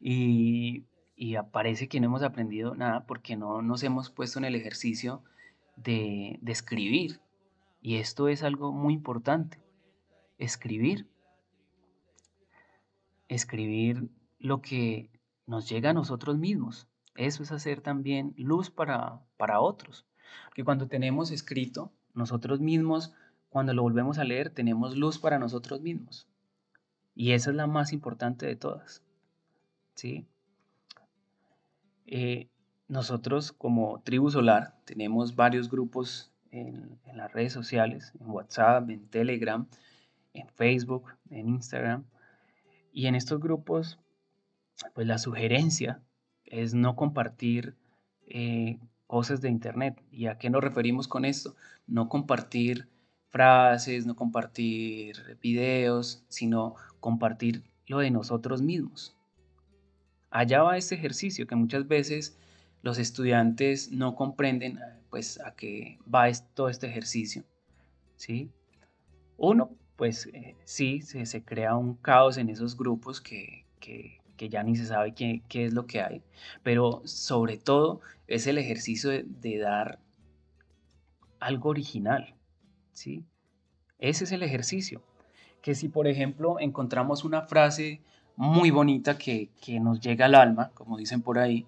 Y 0.00 0.84
y 1.16 1.36
aparece 1.36 1.88
que 1.88 2.00
no 2.00 2.06
hemos 2.06 2.22
aprendido 2.22 2.74
nada 2.74 3.06
porque 3.06 3.36
no 3.36 3.62
nos 3.62 3.82
hemos 3.82 4.10
puesto 4.10 4.38
en 4.38 4.44
el 4.44 4.54
ejercicio 4.54 5.22
de, 5.76 6.40
escribir. 6.46 7.20
Y 7.80 7.96
esto 7.96 8.28
es 8.28 8.42
algo 8.42 8.72
muy 8.72 8.94
importante. 8.94 9.58
Escribir. 10.38 11.06
Escribir 13.28 14.08
lo 14.38 14.60
que 14.60 15.10
nos 15.46 15.68
llega 15.68 15.90
a 15.90 15.94
nosotros 15.94 16.38
mismos. 16.38 16.88
Eso 17.14 17.42
es 17.42 17.52
hacer 17.52 17.80
también 17.80 18.34
luz 18.36 18.70
para, 18.70 19.20
para 19.36 19.60
otros. 19.60 20.06
Que 20.54 20.64
cuando 20.64 20.88
tenemos 20.88 21.30
escrito, 21.30 21.92
nosotros 22.14 22.60
mismos, 22.60 23.14
cuando 23.50 23.72
lo 23.72 23.82
volvemos 23.82 24.18
a 24.18 24.24
leer, 24.24 24.50
tenemos 24.50 24.96
luz 24.96 25.18
para 25.18 25.38
nosotros 25.38 25.80
mismos. 25.80 26.26
Y 27.14 27.32
esa 27.32 27.50
es 27.50 27.56
la 27.56 27.68
más 27.68 27.92
importante 27.92 28.46
de 28.46 28.56
todas. 28.56 29.02
¿Sí? 29.94 30.26
Eh, 32.06 32.48
nosotros 32.88 33.52
como 33.52 34.00
tribu 34.02 34.30
solar 34.30 34.74
tenemos 34.84 35.34
varios 35.34 35.70
grupos 35.70 36.32
en, 36.50 36.98
las 37.14 37.32
redes 37.32 37.52
sociales, 37.52 38.12
en 38.20 38.28
WhatsApp, 38.28 38.90
en 38.90 39.06
Telegram, 39.08 39.66
en 40.32 40.48
Facebook, 40.48 41.12
en 41.30 41.48
Instagram. 41.48 42.04
Y 42.92 43.06
en 43.06 43.14
estos 43.14 43.40
grupos, 43.40 43.98
pues 44.94 45.06
la 45.06 45.18
sugerencia 45.18 46.00
es 46.44 46.74
no 46.74 46.94
compartir 46.94 47.74
eh, 48.26 48.78
cosas 49.06 49.40
de 49.40 49.48
Internet. 49.48 50.00
¿Y 50.10 50.26
a 50.26 50.38
qué 50.38 50.50
nos 50.50 50.62
referimos 50.62 51.08
con 51.08 51.24
esto? 51.24 51.56
No 51.86 52.08
compartir 52.08 52.88
frases, 53.30 54.06
no 54.06 54.14
compartir 54.14 55.38
videos, 55.40 56.22
sino 56.28 56.76
compartir 57.00 57.64
lo 57.86 57.98
de 57.98 58.10
nosotros 58.10 58.62
mismos. 58.62 59.16
Allá 60.34 60.64
va 60.64 60.76
este 60.76 60.96
ejercicio 60.96 61.46
que 61.46 61.54
muchas 61.54 61.86
veces 61.86 62.36
los 62.82 62.98
estudiantes 62.98 63.92
no 63.92 64.16
comprenden 64.16 64.80
pues 65.08 65.40
a 65.40 65.54
qué 65.54 66.00
va 66.12 66.26
todo 66.54 66.68
este 66.68 66.88
ejercicio. 66.88 67.44
¿sí? 68.16 68.50
Uno, 69.36 69.70
pues 69.94 70.26
eh, 70.32 70.56
sí, 70.64 71.02
se, 71.02 71.44
crea 71.44 71.76
un 71.76 71.94
caos 71.94 72.36
en 72.36 72.48
esos 72.48 72.76
grupos 72.76 73.20
que, 73.20 73.64
ya 74.36 74.64
ni 74.64 74.74
se 74.74 74.86
sabe 74.86 75.14
qué, 75.14 75.40
es 75.52 75.72
lo 75.72 75.86
que 75.86 76.02
hay, 76.02 76.20
pero 76.64 77.00
sobre 77.04 77.56
todo 77.56 78.00
es 78.26 78.48
el 78.48 78.58
ejercicio 78.58 79.10
de, 79.10 79.58
dar 79.58 80.00
algo 81.38 81.68
original. 81.68 82.34
¿sí? 82.92 83.24
Ese 84.00 84.24
es 84.24 84.32
el 84.32 84.42
ejercicio. 84.42 85.00
Que 85.62 85.76
si, 85.76 85.88
por 85.88 86.08
ejemplo, 86.08 86.58
encontramos 86.58 87.22
una 87.22 87.42
frase 87.42 88.02
muy 88.36 88.70
bonita 88.70 89.16
que, 89.16 89.50
que 89.60 89.80
nos 89.80 90.00
llega 90.00 90.26
al 90.26 90.34
alma, 90.34 90.70
como 90.74 90.96
dicen 90.96 91.22
por 91.22 91.38
ahí, 91.38 91.66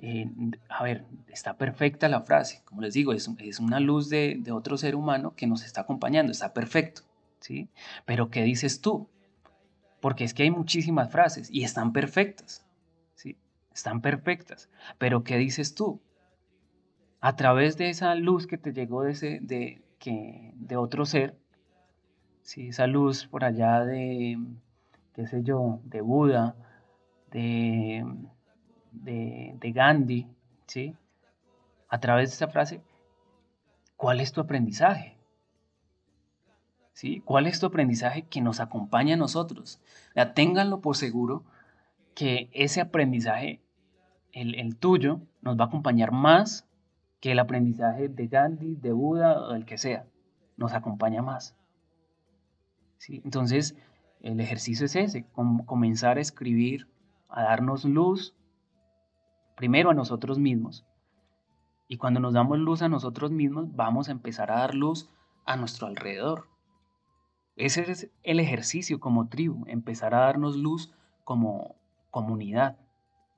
eh, 0.00 0.30
a 0.68 0.84
ver, 0.84 1.04
está 1.28 1.56
perfecta 1.56 2.08
la 2.08 2.22
frase, 2.22 2.62
como 2.64 2.82
les 2.82 2.94
digo, 2.94 3.12
es, 3.12 3.28
es 3.38 3.58
una 3.58 3.80
luz 3.80 4.08
de, 4.08 4.36
de, 4.38 4.52
otro 4.52 4.76
ser 4.76 4.94
humano 4.94 5.34
que 5.34 5.46
nos 5.46 5.64
está 5.64 5.80
acompañando, 5.80 6.30
está 6.30 6.52
perfecto, 6.52 7.02
¿sí? 7.40 7.68
Pero 8.04 8.30
¿qué 8.30 8.44
dices 8.44 8.80
tú? 8.80 9.08
Porque 10.00 10.22
es 10.22 10.34
que 10.34 10.44
hay 10.44 10.50
muchísimas 10.52 11.10
frases 11.10 11.48
y 11.50 11.64
están 11.64 11.92
perfectas, 11.92 12.64
¿sí? 13.16 13.36
Están 13.74 14.00
perfectas, 14.00 14.68
pero 14.98 15.24
¿qué 15.24 15.36
dices 15.36 15.74
tú? 15.74 16.00
A 17.20 17.34
través 17.34 17.76
de 17.76 17.90
esa 17.90 18.14
luz 18.14 18.46
que 18.46 18.58
te 18.58 18.72
llegó 18.72 19.02
de, 19.02 19.12
ese, 19.12 19.38
de, 19.42 19.82
que, 19.98 20.52
de 20.54 20.76
otro 20.76 21.06
ser, 21.06 21.36
¿sí? 22.42 22.68
Esa 22.68 22.86
luz 22.86 23.26
por 23.26 23.44
allá 23.44 23.84
de, 23.84 24.38
qué 25.18 25.26
sé 25.26 25.42
yo, 25.42 25.80
de 25.82 26.00
Buda, 26.00 26.54
de 27.32 28.06
de, 28.92 29.72
Gandhi, 29.74 30.26
¿sí? 30.66 30.94
A 31.88 31.98
través 31.98 32.30
de 32.30 32.34
esa 32.34 32.48
frase, 32.48 32.80
¿cuál 33.96 34.20
es 34.20 34.32
tu 34.32 34.40
aprendizaje? 34.40 35.16
¿Sí? 36.92 37.20
¿Cuál 37.24 37.46
es 37.46 37.60
tu 37.60 37.66
aprendizaje 37.66 38.22
que 38.22 38.40
nos 38.40 38.60
acompaña 38.60 39.14
a 39.14 39.18
nosotros? 39.18 39.80
Ya, 40.14 40.34
ténganlo 40.34 40.80
por 40.80 40.96
seguro 40.96 41.44
que 42.14 42.50
ese 42.52 42.80
aprendizaje, 42.80 43.60
el, 44.32 44.56
el, 44.56 44.76
tuyo, 44.76 45.20
nos 45.40 45.58
va 45.58 45.64
a 45.64 45.66
acompañar 45.68 46.12
más 46.12 46.66
que 47.20 47.32
el 47.32 47.38
aprendizaje 47.38 48.08
de 48.08 48.26
Gandhi, 48.26 48.76
de 48.76 48.92
Buda 48.92 49.40
o 49.40 49.52
del 49.52 49.64
que 49.64 49.78
sea. 49.78 50.06
Nos 50.56 50.72
acompaña 50.72 51.22
más. 51.22 51.56
¿Sí? 52.98 53.20
Entonces, 53.24 53.76
el 54.20 54.40
ejercicio 54.40 54.86
es 54.86 54.96
ese, 54.96 55.26
comenzar 55.32 56.18
a 56.18 56.20
escribir, 56.20 56.88
a 57.28 57.42
darnos 57.42 57.84
luz 57.84 58.34
primero 59.56 59.90
a 59.90 59.94
nosotros 59.94 60.38
mismos. 60.38 60.84
Y 61.88 61.96
cuando 61.96 62.20
nos 62.20 62.34
damos 62.34 62.58
luz 62.58 62.82
a 62.82 62.88
nosotros 62.88 63.30
mismos, 63.30 63.74
vamos 63.74 64.08
a 64.08 64.12
empezar 64.12 64.50
a 64.50 64.58
dar 64.58 64.74
luz 64.74 65.08
a 65.46 65.56
nuestro 65.56 65.86
alrededor. 65.86 66.48
Ese 67.56 67.90
es 67.90 68.10
el 68.22 68.38
ejercicio 68.38 69.00
como 69.00 69.28
tribu, 69.28 69.64
empezar 69.66 70.14
a 70.14 70.20
darnos 70.20 70.56
luz 70.56 70.92
como 71.24 71.76
comunidad. 72.10 72.76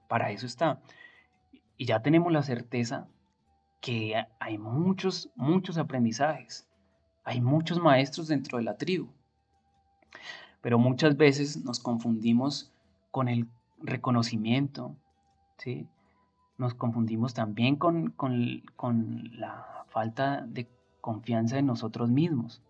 Para 0.09 0.31
eso 0.31 0.47
está. 0.47 0.83
Y 1.76 1.87
ya 1.87 2.03
tenemos 2.03 2.33
la 2.33 2.43
certeza 2.43 3.09
que 3.81 4.26
hay 4.39 4.59
muchos, 4.59 5.31
muchos 5.37 5.78
aprendizajes. 5.78 6.68
Hay 7.24 7.41
muchos 7.41 7.81
maestros 7.81 8.28
dentro 8.28 8.59
de 8.59 8.64
la 8.64 8.76
tribu. 8.76 9.09
Pero 10.61 10.78
muchas 10.78 11.16
veces 11.16 11.64
nos 11.64 11.80
confundimos 11.80 12.72
con 13.11 13.28
el 13.28 13.48
reconocimiento, 13.78 14.96
¿sí? 15.58 15.88
nos 16.58 16.74
confundimos 16.74 17.32
también 17.32 17.76
con, 17.76 18.14
la 19.38 19.84
falta 19.88 20.42
de 20.46 20.68
confianza 21.00 21.58
en 21.58 21.66
nosotros 21.66 22.11
mismos. 22.11 22.62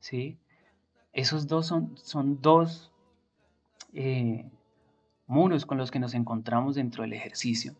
¿sí? 0.00 0.38
Esos 1.12 1.46
dos 1.46 1.66
son, 1.66 1.96
son 1.96 2.40
dos 2.40 2.90
eh, 3.92 4.50
muros 5.26 5.66
con 5.66 5.76
los 5.76 5.90
que 5.90 5.98
nos 5.98 6.14
encontramos 6.14 6.76
dentro 6.76 7.02
del 7.02 7.12
ejercicio. 7.12 7.74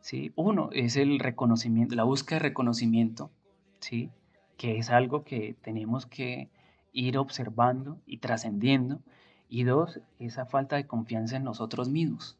¿sí? 0.00 0.32
Uno 0.34 0.70
es 0.72 0.96
el 0.96 1.20
reconocimiento, 1.20 1.94
la 1.94 2.04
búsqueda 2.04 2.40
de 2.40 2.48
reconocimiento, 2.48 3.30
¿sí? 3.78 4.10
que 4.56 4.78
es 4.78 4.90
algo 4.90 5.22
que 5.22 5.54
tenemos 5.62 6.06
que 6.06 6.50
ir 6.96 7.18
observando 7.18 8.00
y 8.06 8.18
trascendiendo. 8.18 9.00
Y 9.48 9.62
dos, 9.62 10.00
esa 10.18 10.46
falta 10.46 10.76
de 10.76 10.86
confianza 10.86 11.36
en 11.36 11.44
nosotros 11.44 11.88
mismos. 11.88 12.36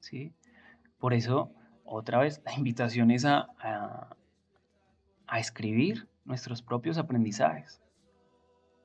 ¿sí? 0.00 0.32
Por 0.98 1.12
eso, 1.12 1.50
otra 1.84 2.18
vez, 2.20 2.40
la 2.44 2.54
invitación 2.54 3.10
es 3.10 3.24
a, 3.24 3.48
a, 5.26 5.38
escribir 5.38 6.08
nuestros 6.24 6.62
propios 6.62 6.96
aprendizajes. 6.98 7.80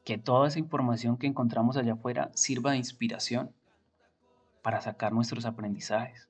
Que 0.03 0.17
toda 0.17 0.47
esa 0.47 0.59
información 0.59 1.17
que 1.17 1.27
encontramos 1.27 1.77
allá 1.77 1.93
afuera 1.93 2.31
sirva 2.33 2.71
de 2.71 2.77
inspiración 2.77 3.53
para 4.63 4.81
sacar 4.81 5.13
nuestros 5.13 5.45
aprendizajes. 5.45 6.27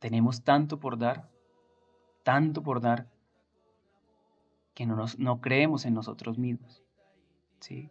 Tenemos 0.00 0.42
tanto 0.42 0.78
por 0.80 0.98
dar, 0.98 1.28
tanto 2.24 2.62
por 2.62 2.80
dar, 2.80 3.06
que 4.78 4.86
no, 4.86 4.94
nos, 4.94 5.18
no 5.18 5.40
creemos 5.40 5.86
en 5.86 5.94
nosotros 5.94 6.38
mismos. 6.38 6.84
¿sí? 7.58 7.90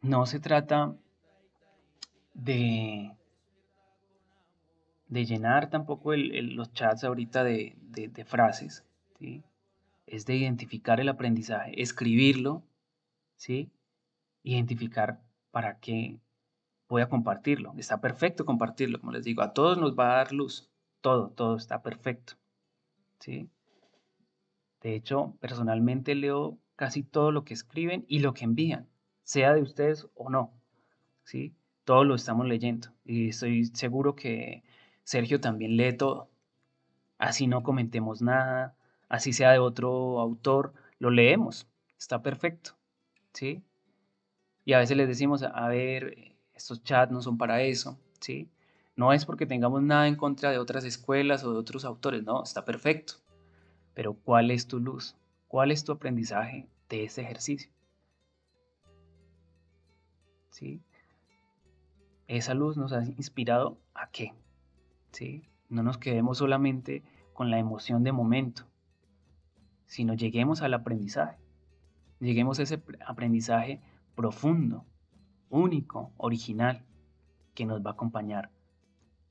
No 0.00 0.24
se 0.24 0.38
trata 0.38 0.94
de, 2.32 3.10
de 5.08 5.24
llenar 5.24 5.68
tampoco 5.68 6.14
los 6.14 6.72
chats 6.72 7.02
ahorita 7.02 7.42
de, 7.42 7.74
frases, 8.24 8.84
¿sí? 9.18 9.42
es 10.06 10.26
de 10.26 10.36
identificar 10.36 11.00
el 11.00 11.08
aprendizaje, 11.08 11.82
escribirlo, 11.82 12.62
¿sí? 13.34 13.72
identificar 14.44 15.20
para 15.50 15.80
qué 15.80 16.20
voy 16.88 17.02
a 17.02 17.08
compartirlo. 17.08 17.74
Está 17.76 18.00
perfecto 18.00 18.44
compartirlo, 18.44 19.00
como 19.00 19.10
les 19.10 19.24
digo, 19.24 19.42
a 19.42 19.52
todos 19.52 19.76
nos 19.76 19.98
va 19.98 20.12
a 20.12 20.16
dar 20.18 20.32
luz, 20.32 20.70
todo, 21.00 21.30
todo 21.30 21.56
está 21.56 21.82
perfecto. 21.82 22.34
¿sí? 23.18 23.50
De 24.82 24.94
hecho, 24.94 25.36
personalmente 25.40 26.14
leo 26.14 26.58
casi 26.76 27.02
todo 27.02 27.32
lo 27.32 27.44
que 27.44 27.54
escriben 27.54 28.04
y 28.08 28.18
lo 28.18 28.34
que 28.34 28.44
envían, 28.44 28.88
sea 29.22 29.54
de 29.54 29.62
ustedes 29.62 30.08
o 30.14 30.28
no. 30.30 30.52
¿sí? 31.24 31.54
todo 31.84 32.04
lo 32.04 32.14
estamos 32.14 32.46
leyendo 32.46 32.88
y 33.04 33.28
estoy 33.28 33.66
seguro 33.66 34.14
que 34.14 34.62
Sergio 35.04 35.40
también 35.40 35.76
lee 35.76 35.96
todo. 35.96 36.30
Así 37.18 37.46
no 37.46 37.62
comentemos 37.62 38.22
nada, 38.22 38.76
así 39.08 39.32
sea 39.32 39.52
de 39.52 39.58
otro 39.58 40.20
autor, 40.20 40.74
lo 40.98 41.10
leemos, 41.10 41.68
está 41.98 42.22
perfecto, 42.22 42.72
¿sí? 43.32 43.62
Y 44.64 44.74
a 44.74 44.78
veces 44.78 44.96
les 44.96 45.08
decimos, 45.08 45.42
a 45.42 45.68
ver, 45.68 46.36
estos 46.54 46.82
chats 46.84 47.12
no 47.12 47.22
son 47.22 47.38
para 47.38 47.62
eso, 47.62 47.98
¿sí? 48.20 48.50
No 48.96 49.12
es 49.12 49.24
porque 49.24 49.46
tengamos 49.46 49.82
nada 49.82 50.08
en 50.08 50.16
contra 50.16 50.50
de 50.50 50.58
otras 50.58 50.84
escuelas 50.84 51.44
o 51.44 51.52
de 51.52 51.58
otros 51.58 51.84
autores, 51.84 52.22
no, 52.24 52.42
está 52.42 52.64
perfecto. 52.64 53.14
Pero 53.94 54.14
¿cuál 54.14 54.50
es 54.50 54.66
tu 54.66 54.80
luz? 54.80 55.16
¿Cuál 55.48 55.70
es 55.70 55.84
tu 55.84 55.92
aprendizaje 55.92 56.68
de 56.88 57.04
ese 57.04 57.22
ejercicio? 57.22 57.70
¿Sí? 60.50 60.82
esa 62.36 62.54
luz 62.54 62.76
nos 62.76 62.92
ha 62.92 63.04
inspirado 63.04 63.78
a 63.94 64.08
qué? 64.10 64.32
¿Sí? 65.10 65.42
No 65.68 65.82
nos 65.82 65.98
quedemos 65.98 66.38
solamente 66.38 67.02
con 67.34 67.50
la 67.50 67.58
emoción 67.58 68.04
de 68.04 68.12
momento, 68.12 68.64
sino 69.86 70.14
lleguemos 70.14 70.62
al 70.62 70.74
aprendizaje. 70.74 71.36
Lleguemos 72.20 72.58
a 72.58 72.62
ese 72.62 72.82
aprendizaje 73.06 73.80
profundo, 74.14 74.86
único, 75.50 76.12
original, 76.16 76.84
que 77.54 77.66
nos 77.66 77.84
va 77.84 77.90
a 77.90 77.94
acompañar 77.94 78.50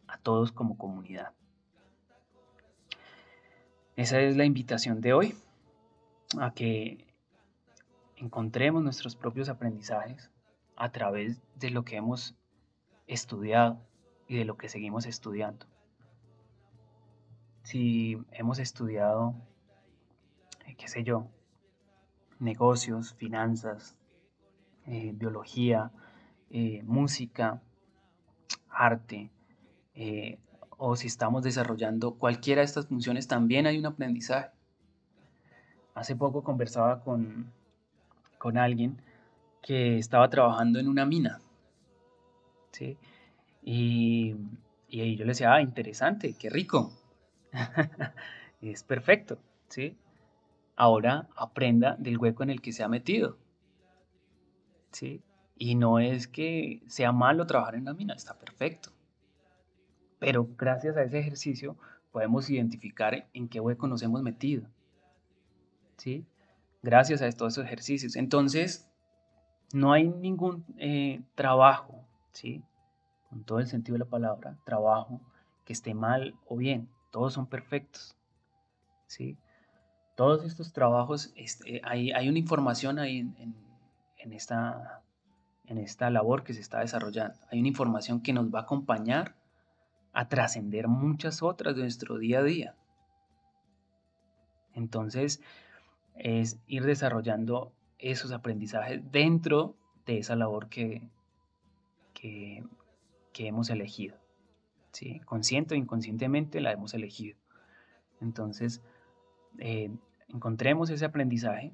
a 0.08 0.18
todos 0.20 0.52
como 0.52 0.78
comunidad. 0.78 1.34
Esa 4.02 4.20
es 4.20 4.36
la 4.36 4.46
invitación 4.46 5.00
de 5.00 5.14
hoy, 5.14 5.36
a 6.40 6.56
que 6.56 7.06
encontremos 8.16 8.82
nuestros 8.82 9.16
propios 9.16 9.48
aprendizajes 9.48 10.32
a 10.76 10.92
través 10.92 11.40
de 11.54 11.70
lo 11.70 11.86
que 11.86 11.98
hemos 11.98 12.36
estudiado 13.06 13.80
y 14.28 14.38
de 14.38 14.46
lo 14.46 14.58
que 14.58 14.70
seguimos 14.70 15.06
estudiando. 15.06 15.68
si 17.62 18.18
hemos 18.32 18.58
estudiado, 18.58 19.36
eh, 20.66 20.74
qué 20.76 20.88
sé 20.88 21.04
yo, 21.04 21.28
negocios, 22.40 23.14
finanzas, 23.14 23.96
eh, 24.88 25.12
biología, 25.14 25.92
eh, 26.50 26.82
música, 26.86 27.62
arte, 28.68 29.30
o 30.84 30.96
si 30.96 31.06
estamos 31.06 31.44
desarrollando 31.44 32.16
cualquiera 32.16 32.62
de 32.62 32.66
estas 32.66 32.88
funciones, 32.88 33.28
también 33.28 33.68
hay 33.68 33.78
un 33.78 33.86
aprendizaje. 33.86 34.50
Hace 35.94 36.16
poco 36.16 36.44
conversaba 36.44 37.04
con, 37.04 37.52
con 38.40 38.58
alguien 38.58 39.00
que 39.62 40.00
estaba 40.00 40.28
trabajando 40.32 40.80
en 40.80 40.88
una 40.88 41.06
mina, 41.06 41.40
¿sí? 42.72 42.98
Y, 43.62 44.36
y 44.88 45.16
yo 45.18 45.24
le 45.24 45.34
decía, 45.34 45.54
ah, 45.54 45.62
interesante, 45.62 46.34
qué 46.34 46.50
rico, 46.50 46.92
es 48.62 48.82
perfecto, 48.82 49.38
¿sí? 49.70 49.96
Ahora 50.76 51.28
aprenda 51.36 51.96
del 52.00 52.18
hueco 52.18 52.42
en 52.42 52.50
el 52.50 52.60
que 52.60 52.72
se 52.72 52.82
ha 52.82 52.88
metido, 52.88 53.38
¿sí? 54.92 55.22
Y 55.60 55.76
no 55.76 56.00
es 56.00 56.28
que 56.28 56.82
sea 56.88 57.12
malo 57.12 57.46
trabajar 57.46 57.76
en 57.76 57.86
la 57.86 57.94
mina, 57.94 58.16
está 58.16 58.34
perfecto. 58.34 58.92
Pero 60.22 60.48
gracias 60.56 60.98
a 60.98 61.02
ese 61.02 61.18
ejercicio 61.18 61.76
podemos 62.12 62.48
identificar 62.48 63.28
en 63.34 63.50
qué 63.50 63.60
hueco 63.60 63.88
nos 63.88 64.04
hemos 64.04 64.22
metido, 64.22 64.68
¿sí? 65.98 66.28
Gracias 66.84 67.24
a 67.24 67.28
estos 67.28 67.58
ejercicios. 67.58 68.16
Entonces, 68.16 68.88
no 69.74 69.94
hay 69.94 70.08
ningún 70.08 70.64
eh, 70.78 71.24
trabajo, 71.34 72.06
¿sí? 72.34 72.64
Con 73.32 73.44
todo 73.46 73.58
el 73.58 73.66
sentido 73.66 73.96
de 73.96 74.06
la 74.06 74.10
palabra, 74.12 74.60
trabajo 74.64 75.20
que 75.66 75.74
esté 75.74 75.96
mal 75.96 76.36
o 76.46 76.56
bien 76.56 76.88
todos 77.12 77.34
son 77.34 77.46
perfectos. 77.48 78.16
¿sí? 79.08 79.38
Todos 80.16 80.44
estos 80.46 80.74
trabajos, 80.74 81.34
este, 81.36 81.82
hay, 81.84 82.30
una 82.30 82.40
información 82.40 83.00
ahí 83.00 83.20
en, 83.20 84.34
esta, 84.34 85.02
en 85.66 85.78
esta 85.78 86.10
labor 86.10 86.44
que 86.44 86.54
se 86.54 86.62
está 86.62 86.80
desarrollando. 86.80 87.38
Hay 87.52 87.60
una 87.60 87.68
información 87.68 88.22
que 88.22 88.34
nos 88.34 88.54
va 88.54 88.60
a 88.60 88.64
acompañar 88.64 89.36
a 90.14 90.28
trascender 90.28 90.88
muchas 90.88 91.42
otras 91.42 91.76
de 91.76 91.82
nuestro 91.84 92.18
día 92.18 92.40
a 92.40 92.44
día. 92.44 92.76
Entonces, 94.74 95.42
es 96.16 96.60
ir 96.68 96.86
desarrollando 96.86 97.74
esos 97.98 98.32
aprendizajes 98.32 99.02
dentro 99.12 99.76
de 100.06 100.20
esa 100.20 100.36
labor 100.36 100.70
que, 100.70 101.10
que 102.14 102.64
hemos 103.36 103.70
elegido. 103.70 104.22
Consciente 105.26 105.74
o 105.74 105.78
inconscientemente 105.78 106.60
la 106.60 106.72
hemos 106.72 106.94
elegido. 106.94 107.38
Entonces, 108.20 108.82
eh, 109.58 109.90
encontremos 110.28 110.90
ese 110.90 111.06
aprendizaje 111.06 111.74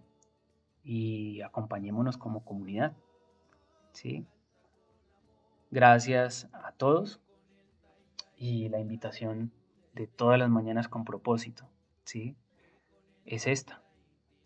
y 0.84 1.42
acompañémonos 1.42 2.18
como 2.18 2.46
comunidad. 2.46 2.96
¿sí? 3.92 4.26
Gracias 5.72 6.48
a 6.54 6.72
todos 6.72 7.20
y 8.38 8.70
la 8.70 8.80
invitación 8.80 9.52
de 9.94 10.08
todas 10.08 10.38
las 10.38 10.50
mañanas 10.50 10.88
con 10.88 11.04
propósito, 11.04 11.68
¿sí? 12.04 12.36
Es 13.26 13.48
esta, 13.48 13.82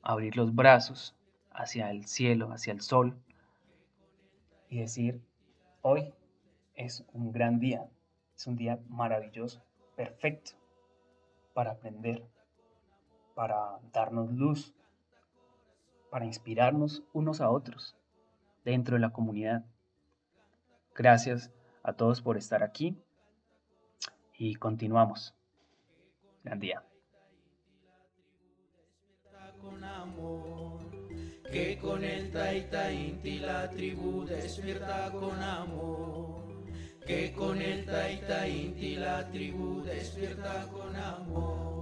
abrir 0.01 0.37
los 0.37 0.55
brazos 0.55 1.15
hacia 1.51 1.91
el 1.91 2.05
cielo, 2.05 2.51
hacia 2.53 2.71
el 2.71 2.81
sol 2.81 3.17
y 4.69 4.79
decir, 4.79 5.21
hoy 5.81 6.13
es 6.73 7.05
un 7.11 7.33
gran 7.33 7.59
día, 7.59 7.89
es 8.35 8.47
un 8.47 8.55
día 8.55 8.79
maravilloso, 8.87 9.61
perfecto 9.97 10.53
para 11.53 11.71
aprender, 11.71 12.23
para 13.35 13.79
darnos 13.91 14.31
luz, 14.31 14.73
para 16.09 16.25
inspirarnos 16.25 17.03
unos 17.11 17.41
a 17.41 17.49
otros 17.49 17.97
dentro 18.63 18.95
de 18.95 19.01
la 19.01 19.11
comunidad. 19.11 19.65
Gracias 20.95 21.51
a 21.83 21.93
todos 21.93 22.21
por 22.21 22.37
estar 22.37 22.63
aquí 22.63 22.97
y 24.41 24.55
continuamos. 24.55 25.35
Gran 26.43 26.59
día. 26.59 26.83
que 31.51 31.77
con 31.77 32.03
el 32.03 32.31
Taita 32.31 32.91
Inti 32.91 33.39
la 33.39 33.69
tribu 33.69 34.23
despierta 34.25 35.11
con 35.11 35.37
amor 35.43 36.63
que 37.05 37.33
con 37.33 37.61
el 37.61 37.85
Taita 37.85 38.47
Inti 38.47 38.95
la 38.95 39.29
tribu 39.29 39.83
despierta 39.83 40.67
con 40.71 40.95
amor. 40.95 41.80